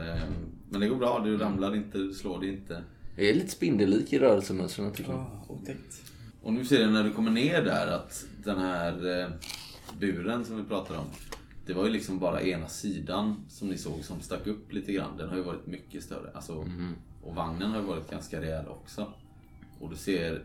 Ehm, 0.00 0.32
Men 0.70 0.80
det 0.80 0.88
går 0.88 0.96
bra. 0.96 1.20
Du 1.24 1.36
ramlar 1.38 1.76
inte, 1.76 1.98
du 1.98 2.14
slår 2.14 2.40
dig 2.40 2.48
inte. 2.48 2.82
Jag 3.16 3.26
är 3.26 3.34
lite 3.34 3.48
spindellik 3.50 4.12
i 4.12 4.18
rörelsemönstren 4.18 4.92
tycker 4.92 5.12
jag. 5.12 5.26
otäckt. 5.48 6.02
Och 6.42 6.52
nu 6.52 6.64
ser 6.64 6.78
du 6.78 6.90
när 6.90 7.04
du 7.04 7.12
kommer 7.12 7.30
ner 7.30 7.62
där 7.62 7.86
att 7.86 8.24
den 8.44 8.58
här 8.58 9.20
eh, 9.20 9.28
buren 10.00 10.44
som 10.44 10.56
vi 10.56 10.62
pratade 10.64 10.98
om. 10.98 11.06
Det 11.66 11.72
var 11.72 11.84
ju 11.84 11.90
liksom 11.90 12.18
bara 12.18 12.42
ena 12.42 12.68
sidan 12.68 13.44
som 13.48 13.68
ni 13.68 13.78
såg 13.78 14.04
som 14.04 14.20
stack 14.20 14.46
upp 14.46 14.72
lite 14.72 14.92
grann. 14.92 15.16
Den 15.16 15.28
har 15.28 15.36
ju 15.36 15.42
varit 15.42 15.66
mycket 15.66 16.02
större. 16.02 16.30
Alltså, 16.34 16.66
Och 17.22 17.34
vagnen 17.34 17.70
har 17.70 17.80
ju 17.80 17.86
varit 17.86 18.10
ganska 18.10 18.40
rejäl 18.40 18.68
också. 18.68 19.12
Och 19.80 19.90
du 19.90 19.96
ser 19.96 20.44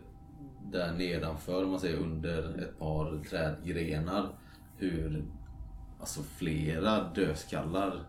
där 0.72 0.92
nedanför, 0.92 1.64
om 1.64 1.70
man 1.70 1.80
säger 1.80 1.96
under 1.96 2.58
ett 2.62 2.78
par 2.78 3.24
trädgrenar, 3.30 4.28
hur 4.76 5.24
alltså 6.00 6.22
flera 6.22 7.12
dödskallar 7.14 8.00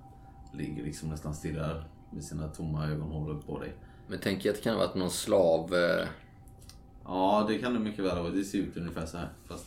ligger 0.54 0.84
liksom 0.84 1.10
nästan 1.10 1.36
stirrar 1.36 1.84
med 2.12 2.24
sina 2.24 2.48
tomma 2.48 2.88
ögonhålor 2.88 3.42
på 3.46 3.60
dig. 3.60 3.74
Men 4.08 4.20
tänker 4.20 4.50
jag 4.50 4.54
att 4.54 4.58
det 4.58 4.64
kan 4.64 4.76
ha 4.76 4.86
varit 4.86 4.96
någon 4.96 5.12
slav... 5.12 5.74
Eh, 5.76 6.08
Ja, 7.10 7.46
det 7.48 7.58
kan 7.58 7.74
det 7.74 7.80
mycket 7.80 8.06
väl 8.06 8.18
vara. 8.18 8.30
Det 8.30 8.44
ser 8.44 8.60
ut 8.60 8.78
ungefär 8.78 9.06
så 9.06 9.18
här. 9.18 9.30
Fast 9.46 9.66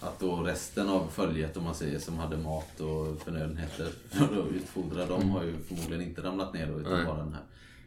att 0.00 0.20
då 0.20 0.36
resten 0.36 0.88
av 0.88 1.06
följet, 1.08 1.56
om 1.56 1.64
man 1.64 1.74
säger, 1.74 1.98
som 1.98 2.18
hade 2.18 2.36
mat 2.36 2.80
och 2.80 3.22
förnödenheter 3.22 3.92
för 4.08 4.24
att 4.24 4.52
utfodra 4.52 5.06
dem 5.06 5.30
har 5.30 5.44
ju 5.44 5.56
förmodligen 5.58 6.02
inte 6.02 6.22
ramlat 6.22 6.54
ner 6.54 6.66
då, 6.66 6.80
utan 6.80 6.92
Nej. 6.92 7.04
bara 7.04 7.18
den 7.24 7.32
här. 7.32 7.42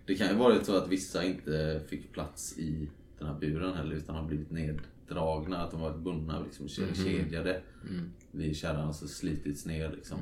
Det 0.06 0.16
kan 0.16 0.28
ju 0.28 0.36
varit 0.36 0.66
så 0.66 0.78
att 0.78 0.88
vissa 0.88 1.24
inte 1.24 1.82
fick 1.88 2.12
plats 2.12 2.58
i 2.58 2.90
den 3.20 3.28
här 3.28 3.36
buren 3.36 3.74
heller, 3.74 3.96
utan 3.96 4.16
har 4.16 4.24
blivit 4.24 4.52
neddragna. 4.52 5.64
Att 5.64 5.72
de 5.72 5.82
varit 5.82 6.00
bundna, 6.00 6.40
liksom 6.40 6.68
kedjade 6.96 7.62
vid 8.32 8.58
kärran 8.58 8.88
och 8.88 8.96
så 8.96 9.08
slitits 9.08 9.66
ner 9.66 9.92
liksom. 9.92 10.18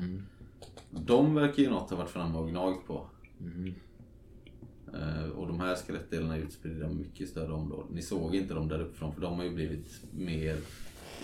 De 1.00 1.34
verkar 1.34 1.62
ju 1.62 1.70
något 1.70 1.90
ha 1.90 1.96
varit 1.96 2.10
framme 2.10 2.38
och 2.38 2.48
gnagt 2.50 2.86
på. 2.86 3.06
Eh, 4.94 5.30
Och 5.30 5.46
de 5.46 5.60
här 5.60 5.76
skelettdelarna 5.76 6.36
är 6.36 6.40
utspridda 6.40 6.90
i 6.90 6.94
mycket 6.94 7.28
större 7.28 7.52
områden. 7.52 7.94
Ni 7.94 8.02
såg 8.02 8.34
inte 8.34 8.54
dem 8.54 8.68
där 8.68 8.80
uppifrån 8.80 9.14
för 9.14 9.20
de 9.20 9.34
har 9.36 9.44
ju 9.44 9.54
blivit 9.54 10.00
mer 10.12 10.56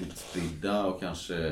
utspridda 0.03 0.85
och 0.87 1.01
kanske 1.01 1.47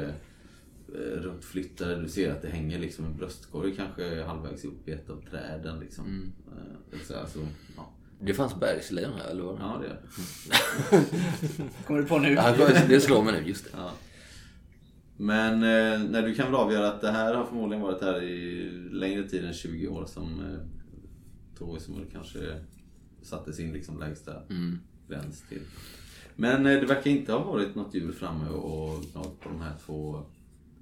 eh, 0.95 0.99
runtflyttade. 0.99 2.03
Du 2.03 2.09
ser 2.09 2.33
att 2.33 2.43
det 2.43 2.49
hänger 2.49 2.79
liksom 2.79 3.05
en 3.05 3.17
bröstkorg 3.17 3.77
kanske 3.77 4.23
halvvägs 4.23 4.65
upp 4.65 4.89
i 4.89 4.93
ett 4.93 5.11
av 5.11 5.23
träden. 5.31 5.81
Liksom. 5.81 6.33
Eh, 6.47 6.63
det 6.91 6.97
vill 6.97 7.07
säga, 7.07 7.21
alltså, 7.21 7.39
ja. 7.77 7.91
det 8.21 8.35
fanns 8.35 8.61
bergslejon 8.61 9.13
här 9.13 9.31
eller 9.31 9.43
vad? 9.43 9.59
ja, 9.61 9.81
det 9.83 9.87
är 9.87 9.91
det. 9.91 11.05
Kommer 11.87 12.01
du 12.01 12.07
på 12.07 12.19
nu? 12.19 12.33
Ja, 12.33 12.55
det 12.89 13.01
slår 13.01 13.23
mig 13.23 13.41
nu, 13.41 13.49
just 13.49 13.65
det. 13.65 13.71
Ja. 13.77 13.91
Men 15.21 15.55
eh, 15.55 16.11
när 16.11 16.23
du 16.23 16.35
kan 16.35 16.47
väl 16.47 16.55
avgöra 16.55 16.89
att 16.89 17.01
det 17.01 17.11
här 17.11 17.35
har 17.35 17.45
förmodligen 17.45 17.83
varit 17.83 18.03
här 18.03 18.23
i 18.23 18.71
längre 18.91 19.29
tid 19.29 19.45
än 19.45 19.55
20 19.55 19.89
år 19.89 20.05
som 20.07 20.41
eh, 20.41 21.79
som 21.79 22.07
kanske 22.13 22.39
satte 23.23 23.53
sin 23.53 23.73
liksom 23.73 24.01
lägsta 24.01 24.33
gräns 25.09 25.45
till. 25.49 25.63
Men 26.37 26.67
eh, 26.67 26.81
det 26.81 26.87
verkar 26.87 27.11
inte 27.11 27.33
ha 27.33 27.45
varit 27.45 27.75
något 27.75 27.95
djur 27.95 28.13
framme 28.13 28.49
och 28.49 29.03
gnagt 29.13 29.41
på 29.41 29.49
de 29.49 29.61
här 29.61 29.75
två 29.87 30.23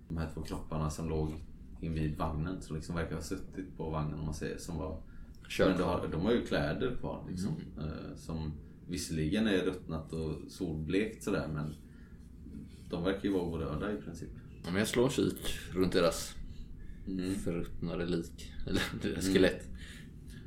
de 0.09 0.17
här 0.17 0.29
två 0.35 0.43
kropparna 0.43 0.91
som 0.91 1.09
låg 1.09 1.33
invid 1.81 2.17
vagnen 2.17 2.63
som 2.63 2.77
liksom 2.77 2.95
verkar 2.95 3.15
ha 3.15 3.23
suttit 3.23 3.77
på 3.77 3.91
vagnen 3.91 4.19
om 4.19 4.25
man 4.25 4.35
säger 4.35 4.59
som 4.59 4.79
var 4.79 5.03
Kört 5.49 5.69
men 5.69 5.79
de 5.79 5.83
har, 5.83 6.09
de 6.13 6.21
har 6.21 6.33
ju 6.33 6.47
kläder 6.47 6.97
kvar 7.01 7.25
liksom. 7.29 7.57
Eh, 7.79 8.17
som 8.17 8.53
visserligen 8.89 9.47
är 9.47 9.59
ruttnat 9.59 10.13
och 10.13 10.33
solblekt 10.49 11.23
sådär 11.25 11.49
men 11.55 11.75
de 12.91 13.05
verkar 13.05 13.25
ju 13.25 13.33
vara 13.33 13.43
orörda 13.43 13.93
i 13.93 13.97
princip. 13.97 14.31
Ja, 14.65 14.71
men 14.71 14.79
jag 14.79 14.89
slår 14.89 15.05
en 15.05 15.11
kik 15.11 15.59
runt 15.73 15.93
deras 15.93 16.35
förruttnade 17.45 18.07
lik. 18.07 18.53
Eller 18.67 18.83
deras 19.03 19.27
skelett. 19.27 19.69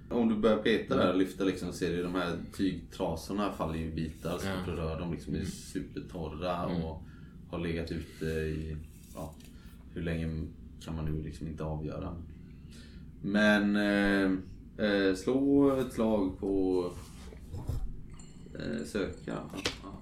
Om 0.09 0.29
du 0.29 0.35
börjar 0.35 0.57
peta 0.57 0.97
där 0.97 1.11
och 1.11 1.17
lyfta 1.17 1.43
liksom, 1.43 1.73
ser 1.73 1.97
du 1.97 2.03
de 2.03 2.15
här 2.15 2.37
tygtrasorna 2.53 3.51
faller 3.51 3.75
ju 3.75 3.85
i 3.85 3.91
bitar 3.91 4.37
så 4.37 4.71
du 4.71 4.77
rör 4.77 4.99
dem. 4.99 5.13
Liksom, 5.13 5.35
är 5.35 5.45
supertorra 5.45 6.65
och 6.65 7.03
har 7.49 7.59
legat 7.59 7.91
ute 7.91 8.25
i... 8.25 8.77
Ja, 9.15 9.33
hur 9.93 10.01
länge 10.01 10.47
kan 10.85 10.95
man 10.95 11.05
nu 11.05 11.23
liksom 11.23 11.47
inte 11.47 11.63
avgöra. 11.63 12.15
Men 13.21 13.75
eh, 13.75 14.31
eh, 14.85 15.15
slå 15.15 15.71
ett 15.75 15.93
slag 15.93 16.39
på 16.39 16.85
eh, 18.59 18.85
söka. 18.85 19.37
Ja. 19.83 20.01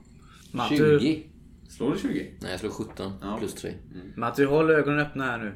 Matu, 0.51 0.99
20. 0.99 1.23
Slår 1.67 1.91
du 1.93 1.99
20? 1.99 2.31
Nej, 2.41 2.51
jag 2.51 2.59
slår 2.59 2.69
17 2.69 3.11
Ja. 3.21 3.37
plus 3.39 3.53
3. 3.53 3.73
Matu, 4.15 4.45
håll 4.45 4.69
ögonen 4.71 4.99
öppna 4.99 5.23
här 5.23 5.37
nu. 5.37 5.53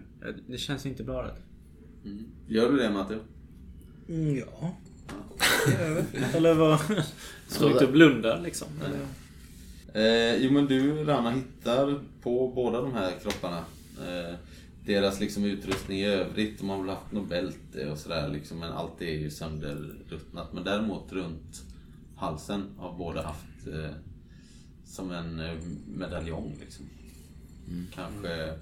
Det 0.48 0.58
känns 0.58 0.86
inte 0.86 1.04
bra. 1.04 1.24
Det. 1.24 1.34
Gör 2.54 2.72
du 2.72 2.78
det 2.78 2.90
Matte? 2.90 3.20
Ja. 4.38 4.76
Eller 6.34 6.54
vad? 6.54 6.80
Står 7.48 7.72
inte 7.72 7.86
och 7.86 7.92
blundar 7.92 8.42
liksom? 8.42 8.68
Eller? 8.86 9.00
Eh, 9.94 10.36
jo 10.36 10.52
men 10.52 10.66
du 10.66 11.04
Rana 11.04 11.32
hittar 11.32 12.00
på 12.22 12.48
båda 12.56 12.82
de 12.82 12.94
här 12.94 13.12
kropparna 13.24 13.58
eh, 14.08 14.36
deras 14.86 15.20
liksom 15.20 15.44
utrustning 15.46 16.00
i 16.00 16.06
övrigt. 16.06 16.60
De 16.60 16.70
har 16.70 16.78
väl 16.78 16.90
haft 16.90 17.12
något 17.12 17.30
bälte 17.30 17.92
och 17.92 17.98
sådär 17.98 18.28
liksom, 18.30 18.60
men 18.60 18.72
allt 18.72 19.02
är 19.02 19.14
ju 19.20 19.30
sönderruttnat. 19.30 20.54
Men 20.54 20.64
däremot 20.64 21.12
runt 21.14 21.62
halsen 22.16 22.64
har 22.78 22.98
båda 22.98 23.22
haft 23.22 23.68
eh, 23.68 23.92
som 24.92 25.12
en 25.12 25.40
eh, 25.40 25.58
medaljong 25.88 26.56
liksom. 26.60 26.86
Kanske 27.94 28.60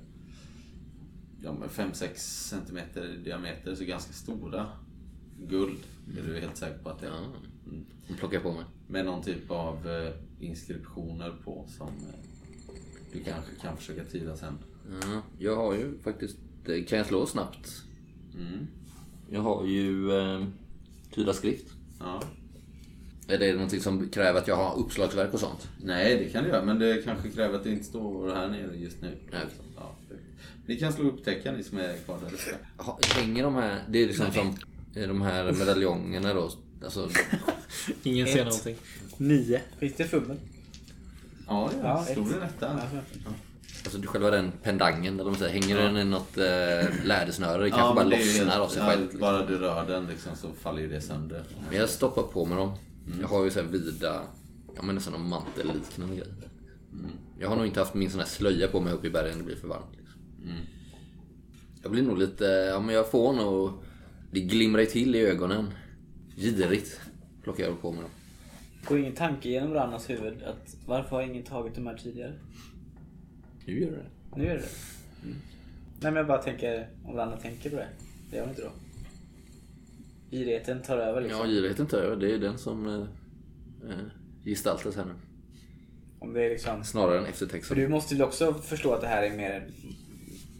ja, 1.43 1.55
5-6 1.69 2.15
centimeter 2.49 3.13
i 3.13 3.17
diameter, 3.17 3.75
så 3.75 3.83
ganska 3.83 4.13
stora. 4.13 4.67
Guld 5.37 5.79
är 6.17 6.23
du 6.23 6.39
helt 6.39 6.57
säker 6.57 6.77
på 6.83 6.89
att 6.89 6.99
det 6.99 7.07
är. 7.07 7.11
Ja. 7.11 7.25
De 8.07 8.13
plockar 8.13 8.39
på 8.39 8.51
mig. 8.51 8.63
Med 8.87 9.05
någon 9.05 9.23
typ 9.23 9.51
av 9.51 9.89
eh, 9.89 10.13
inskriptioner 10.39 11.35
på 11.43 11.65
som 11.67 11.87
eh, 11.87 12.73
du 13.13 13.23
kanske 13.23 13.51
kan 13.61 13.77
försöka 13.77 14.03
tyda 14.03 14.37
sen. 14.37 14.57
Ja, 15.01 15.21
jag 15.39 15.55
har 15.55 15.73
ju 15.73 15.97
faktiskt... 15.99 16.37
Kan 16.65 16.97
jag 16.97 17.07
slå 17.07 17.25
snabbt? 17.25 17.83
Mm. 18.35 18.67
Jag 19.29 19.41
har 19.41 19.65
ju 19.65 20.11
eh, 20.11 20.45
tyda 21.11 21.33
skrift. 21.33 21.73
Ja. 21.99 22.23
Är 23.29 23.37
det 23.37 23.53
någonting 23.53 23.81
som 23.81 24.09
kräver 24.09 24.39
att 24.39 24.47
jag 24.47 24.55
har 24.55 24.79
uppslagsverk 24.79 25.33
och 25.33 25.39
sånt? 25.39 25.69
Nej, 25.83 26.17
det 26.17 26.29
kan 26.29 26.43
du 26.43 26.49
göra, 26.49 26.65
men 26.65 26.79
det 26.79 27.01
kanske 27.05 27.29
kräver 27.29 27.55
att 27.55 27.63
det 27.63 27.71
inte 27.71 27.85
står 27.85 28.35
här 28.35 28.47
nere 28.47 28.75
just 28.75 29.01
nu. 29.01 29.17
Nej. 29.31 29.41
Ja. 29.75 29.95
Ni 30.65 30.79
kan 30.79 30.93
slå 30.93 31.09
upptäcka 31.09 31.51
ni 31.51 31.63
som 31.63 31.77
är 31.77 31.97
kvar 31.97 32.19
där 32.23 33.21
Hänger 33.21 33.43
de 33.43 33.55
här... 33.55 33.83
Det 33.89 34.03
är 34.03 34.07
liksom 34.07 34.31
som 34.31 34.55
de 34.93 35.21
här 35.21 35.51
medaljongerna 35.51 36.33
då. 36.33 36.51
Alltså, 36.83 37.09
Ingen 38.03 38.27
ser 38.27 38.45
någonting. 38.45 38.75
Nio. 39.17 39.61
Det 39.79 40.03
fummel? 40.03 40.37
Ja, 41.47 41.71
ja. 41.73 41.79
Ja, 41.83 42.05
ett. 42.09 42.15
du 42.15 42.39
rätta? 42.39 42.79
alltså 43.83 44.01
själva 44.05 44.29
den 44.29 44.51
pendangen, 44.63 45.13
eller 45.13 45.29
man 45.29 45.39
säger. 45.39 45.61
Hänger 45.61 45.77
den 45.77 45.97
i 45.97 46.03
något 46.03 46.37
eh, 46.37 47.05
lädersnöre? 47.05 47.63
Det 47.63 47.69
kanske 47.69 47.87
Ja, 47.87 47.93
bara 47.95 48.03
det 48.03 48.15
lossnar 48.17 48.59
av 48.59 48.67
sig 48.67 48.81
ja, 48.81 48.89
själv. 48.89 49.01
liksom. 49.01 49.19
Bara 49.19 49.45
du 49.45 49.57
rör 49.57 49.85
den 49.87 50.07
liksom, 50.07 50.35
så 50.35 50.47
faller 50.61 50.81
ju 50.81 50.89
det 50.89 51.01
sönder. 51.01 51.43
Men 51.69 51.77
jag 51.79 51.89
stoppar 51.89 52.23
på 52.23 52.45
mig 52.45 52.57
dem. 52.57 52.71
Jag 53.21 53.27
har 53.27 53.43
ju 53.43 53.51
så 53.51 53.61
här 53.61 53.67
vida, 53.67 54.21
ja 54.75 54.81
men 54.81 54.95
nästan 54.95 55.13
någon 55.13 55.29
mantelliknande 55.29 56.15
grej. 56.15 56.27
Jag 57.39 57.49
har 57.49 57.55
nog 57.55 57.65
inte 57.65 57.79
haft 57.79 57.93
min 57.93 58.09
sån 58.09 58.19
här 58.19 58.27
slöja 58.27 58.67
på 58.67 58.79
mig 58.79 58.93
uppe 58.93 59.07
i 59.07 59.09
bergen, 59.09 59.37
det 59.37 59.43
blir 59.43 59.55
för 59.55 59.67
varmt. 59.67 59.97
Liksom. 59.97 60.21
Jag 61.81 61.91
blir 61.91 62.03
nog 62.03 62.17
lite, 62.17 62.43
ja 62.43 62.79
men 62.79 62.95
jag 62.95 63.11
får 63.11 63.33
nog, 63.33 63.71
det 64.31 64.39
glimrar 64.39 64.81
ju 64.81 64.85
till 64.85 65.15
i 65.15 65.19
ögonen. 65.19 65.67
Girigt 66.35 67.01
plockar 67.43 67.63
jag 67.63 67.81
på 67.81 67.91
mig 67.91 68.01
dem. 68.01 68.09
Går 68.87 68.99
ingen 68.99 69.15
tanke 69.15 69.49
genom 69.49 69.73
Rannas 69.73 70.09
huvud 70.09 70.43
att 70.43 70.75
varför 70.85 71.15
har 71.15 71.23
ingen 71.23 71.43
tagit 71.43 71.75
de 71.75 71.87
här 71.87 71.97
tidigare? 71.97 72.33
Nu 73.65 73.79
gör 73.79 73.91
det. 73.91 74.05
Nu 74.35 74.47
är 74.47 74.53
det 74.53 74.61
det. 74.61 75.27
Mm. 75.27 75.37
Nej 75.99 76.11
men 76.11 76.15
jag 76.15 76.27
bara 76.27 76.43
tänker 76.43 76.89
om 77.05 77.15
Ranna 77.15 77.37
tänker 77.37 77.69
på 77.69 77.75
det. 77.75 77.87
Det 78.29 78.35
gör 78.35 78.43
hon 78.43 78.49
inte 78.49 78.61
då. 78.61 78.71
Girigheten 80.31 80.81
tar 80.81 80.97
över 80.97 81.21
liksom. 81.21 81.39
Ja, 81.39 81.47
girigheten 81.47 81.87
tar 81.87 81.97
över. 81.97 82.15
Det 82.15 82.33
är 82.33 82.37
den 82.39 82.57
som 82.57 82.85
eh, 82.87 83.89
eh, 83.89 84.05
gestaltas 84.45 84.95
här 84.95 85.05
nu. 85.05 85.13
Om 86.19 86.33
det 86.33 86.45
är 86.45 86.49
liksom... 86.49 86.83
Snarare 86.83 87.17
än 87.17 87.23
För 87.23 87.31
eftertexten. 87.31 87.77
du 87.77 87.87
måste 87.87 88.15
väl 88.15 88.23
också 88.23 88.53
förstå 88.53 88.93
att 88.93 89.01
det 89.01 89.07
här 89.07 89.23
är 89.23 89.37
mer 89.37 89.67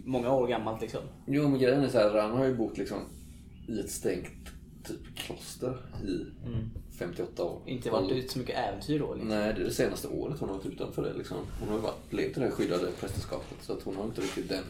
många 0.05 0.33
år 0.33 0.47
gammalt 0.47 0.81
liksom. 0.81 1.01
Jo, 1.27 1.49
men 1.49 1.59
grejen 1.59 1.83
är 1.83 1.87
så 1.89 1.97
här, 1.97 2.09
Ran 2.09 2.37
har 2.37 2.45
ju 2.45 2.55
bott 2.55 2.77
liksom 2.77 2.99
i 3.67 3.79
ett 3.79 3.91
stängt 3.91 4.29
typ 4.87 5.17
kloster 5.17 5.77
i 6.07 6.25
58 6.97 7.43
år. 7.43 7.61
Inte 7.65 7.89
varit 7.89 8.11
ut 8.11 8.31
så 8.31 8.39
mycket 8.39 8.55
äventyr 8.57 8.99
då 8.99 9.13
liksom. 9.13 9.29
Nej, 9.29 9.53
det 9.53 9.61
är 9.61 9.65
det 9.65 9.71
senaste 9.73 10.07
året 10.07 10.39
hon 10.39 10.49
har 10.49 10.55
varit 10.55 10.65
utanför 10.65 11.03
det. 11.03 11.13
Liksom. 11.13 11.37
Hon 11.59 11.69
har 11.69 11.75
ju 11.75 11.81
varit, 11.81 12.13
levt 12.13 12.37
i 12.37 12.39
det 12.39 12.45
här 12.45 12.51
skyddade 12.51 12.87
prästerskapet 12.99 13.57
så 13.61 13.73
att 13.73 13.83
hon 13.83 13.95
har 13.95 14.05
inte 14.05 14.21
riktigt 14.21 14.49
den 14.49 14.63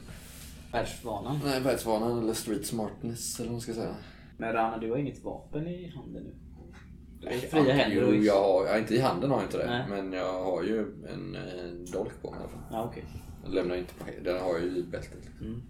Världsvanan. 0.72 1.40
nej, 1.46 1.62
världsvanan 1.62 2.20
eller 2.24 2.34
street 2.34 2.66
smartness 2.66 3.40
eller 3.40 3.48
vad 3.48 3.54
man 3.54 3.62
ska 3.62 3.74
säga. 3.74 3.96
Men 4.40 4.54
Ranna 4.54 4.78
du 4.78 4.90
har 4.92 4.98
inget 4.98 5.24
vapen 5.24 5.68
i 5.68 5.88
handen 5.96 6.24
nu. 6.24 6.34
Fria 7.52 7.74
händer 7.74 8.04
och- 8.08 8.16
Jo, 8.16 8.22
jag 8.24 8.44
har, 8.44 8.66
ja, 8.66 8.78
inte 8.78 8.96
i 8.96 9.00
handen 9.00 9.30
har 9.30 9.38
jag 9.38 9.46
inte 9.46 9.58
det. 9.58 9.66
Nej. 9.70 9.86
Men 9.90 10.14
jag 10.14 10.44
har 10.44 10.64
ju 10.64 10.80
en 11.14 11.36
eh, 11.36 11.92
dolk 11.94 12.22
på 12.22 12.32
mig 12.32 12.40
i 12.40 12.44
alla 12.44 12.52
fall. 12.52 12.62
Ja 12.72 12.84
okej. 12.84 13.06
Jag 13.44 13.54
lämnar 13.54 13.76
inte 13.76 13.94
på 13.94 14.06
Den 14.24 14.40
har 14.42 14.50
jag 14.54 14.62
ju 14.62 14.78
i 14.78 14.84
bältet. 14.84 15.18
Liksom. 15.26 15.62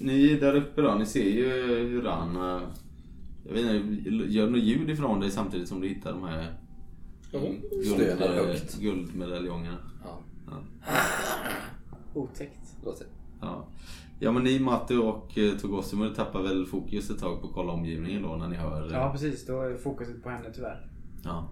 Ni 0.00 0.34
där 0.34 0.54
uppe 0.56 0.82
då, 0.82 0.94
ni 0.94 1.06
ser 1.06 1.30
ju 1.30 1.48
hur 1.88 2.02
Rana... 2.02 2.62
Jag 3.46 3.52
vet 3.52 3.64
inte, 3.74 4.10
gör 4.10 4.50
något 4.50 4.60
ljud 4.60 4.90
ifrån 4.90 5.20
dig 5.20 5.30
samtidigt 5.30 5.68
som 5.68 5.80
du 5.80 5.88
hittar 5.88 6.12
de 6.12 6.24
här 6.24 6.54
guld, 7.32 8.60
guldmedaljongerna. 8.80 9.78
Ja, 10.04 10.20
Otäckt. 12.14 12.76
låt 12.84 12.98
det. 12.98 13.04
Ja. 13.40 13.66
Ja 14.18 14.32
men 14.32 14.44
ni 14.44 14.58
Matte 14.58 14.98
och 14.98 15.38
eh, 15.38 15.58
Togosimer 15.58 16.10
tappar 16.10 16.42
väl 16.42 16.66
fokus 16.66 17.10
ett 17.10 17.18
tag 17.18 17.40
på 17.40 17.46
att 17.46 17.54
kolla 17.54 17.72
omgivningen 17.72 18.22
då 18.22 18.36
när 18.36 18.48
ni 18.48 18.56
hör... 18.56 18.92
Ja 18.92 19.12
precis, 19.12 19.46
då 19.46 19.60
är 19.60 19.76
fokuset 19.76 20.22
på 20.22 20.30
henne 20.30 20.52
tyvärr. 20.54 20.86
Ja. 21.24 21.48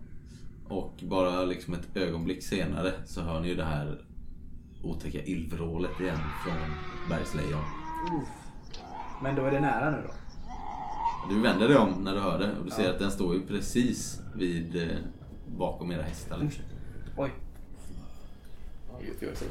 Och 0.68 0.92
bara 1.02 1.44
liksom 1.44 1.74
ett 1.74 1.96
ögonblick 1.96 2.42
senare 2.42 2.92
så 3.06 3.20
hör 3.20 3.40
ni 3.40 3.48
ju 3.48 3.54
det 3.54 3.64
här 3.64 4.04
otäcka 4.82 5.22
illvrålet 5.22 6.00
igen 6.00 6.18
från 6.44 6.56
bergslejon. 7.08 7.64
Men 9.22 9.36
då 9.36 9.44
är 9.44 9.50
det 9.50 9.60
nära 9.60 9.90
nu 9.90 9.96
då? 10.06 10.14
Du 11.34 11.40
vänder 11.40 11.68
dig 11.68 11.76
om 11.76 12.04
när 12.04 12.14
du 12.14 12.20
hör 12.20 12.38
det 12.38 12.58
och 12.58 12.64
du 12.64 12.70
ser 12.70 12.90
att 12.90 12.98
den 12.98 13.10
står 13.10 13.34
ju 13.34 13.46
precis 13.46 14.20
vid 14.34 14.76
eh, 14.76 14.96
bakom 15.58 15.92
era 15.92 16.02
hästar. 16.02 16.38
Liksom. 16.38 16.64
Oj. 17.16 17.30
Gud, 19.00 19.28
jag 19.28 19.36
ser. 19.36 19.48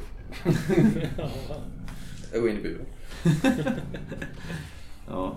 Jag 2.34 2.42
går 2.42 2.50
in 2.50 2.56
i 2.56 2.62
buren. 2.62 2.86
Ja, 5.08 5.36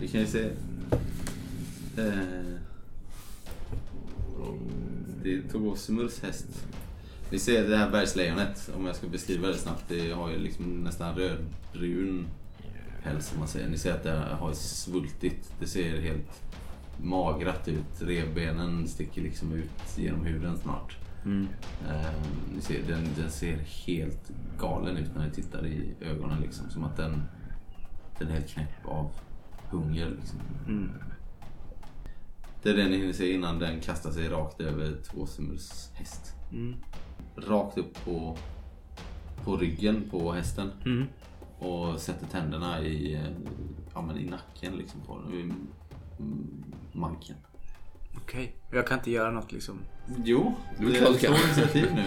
du 0.00 0.08
kan 0.08 0.20
ju 0.20 0.26
se. 0.26 0.44
Eh, 1.96 2.58
det 5.22 5.34
är 5.34 5.42
Togosimurs 5.52 6.22
häst. 6.22 6.46
Ni 7.30 7.38
ser 7.38 7.68
det 7.68 7.76
här 7.76 7.90
bergslejonet, 7.90 8.70
om 8.76 8.86
jag 8.86 8.96
ska 8.96 9.06
beskriva 9.06 9.48
det 9.48 9.56
snabbt. 9.56 9.84
Det 9.88 10.10
har 10.10 10.30
ju 10.30 10.38
liksom 10.38 10.84
nästan 10.84 11.16
rödbrun 11.16 12.26
päls 13.02 13.32
om 13.32 13.38
man 13.38 13.48
säger. 13.48 13.68
Ni 13.68 13.78
ser 13.78 13.92
att 13.92 14.02
det 14.02 14.18
har 14.40 14.52
svultit. 14.52 15.52
Det 15.60 15.66
ser 15.66 16.00
helt 16.00 16.42
magrat 17.02 17.68
ut. 17.68 18.00
Revbenen 18.02 18.88
sticker 18.88 19.22
liksom 19.22 19.52
ut 19.52 19.98
genom 19.98 20.24
huden 20.24 20.58
snart. 20.58 20.96
Eh, 21.26 22.12
ni 22.54 22.60
ser, 22.60 22.82
den, 22.88 23.04
den 23.16 23.30
ser 23.30 23.56
helt 23.56 24.32
galen 24.58 24.96
ut 24.96 25.14
när 25.16 25.26
ni 25.26 25.30
tittar 25.30 25.66
i 25.66 25.94
ögonen. 26.00 26.40
Liksom, 26.40 26.70
som 26.70 26.84
att 26.84 26.96
den, 26.96 27.22
den 28.18 28.28
är 28.28 28.32
helt 28.32 28.48
knäpp 28.48 28.86
av 28.86 29.10
hunger. 29.70 30.10
Liksom. 30.10 30.38
Det 32.62 32.70
är 32.70 32.76
det 32.76 32.88
ni 32.88 32.96
hinner 32.98 33.12
se 33.12 33.32
innan 33.32 33.58
den 33.58 33.80
kastar 33.80 34.10
sig 34.10 34.28
rakt 34.28 34.60
över 34.60 34.96
Tvåsimurs 35.02 35.90
häst. 35.94 36.34
Rakt 37.36 37.78
upp 37.78 38.04
på, 38.04 38.38
på 39.44 39.56
ryggen 39.56 40.10
på 40.10 40.32
hästen. 40.32 40.70
Och 41.58 42.00
sätter 42.00 42.26
tänderna 42.26 42.80
i, 42.80 43.14
eh, 43.14 43.30
ja, 43.94 44.02
men 44.02 44.18
i 44.18 44.24
nacken 44.24 44.76
liksom 44.76 45.00
på 45.00 45.18
den. 45.18 45.34
I 45.34 45.42
mm, 46.18 46.64
manken. 46.92 47.36
Okej, 48.22 48.56
okay. 48.68 48.78
jag 48.78 48.86
kan 48.86 48.98
inte 48.98 49.10
göra 49.10 49.30
något 49.30 49.52
liksom? 49.52 49.78
Jo, 50.24 50.54
du 50.78 50.96
är 50.96 51.00
klar 51.00 51.44
initiativ 51.44 51.94
nu. 51.94 52.04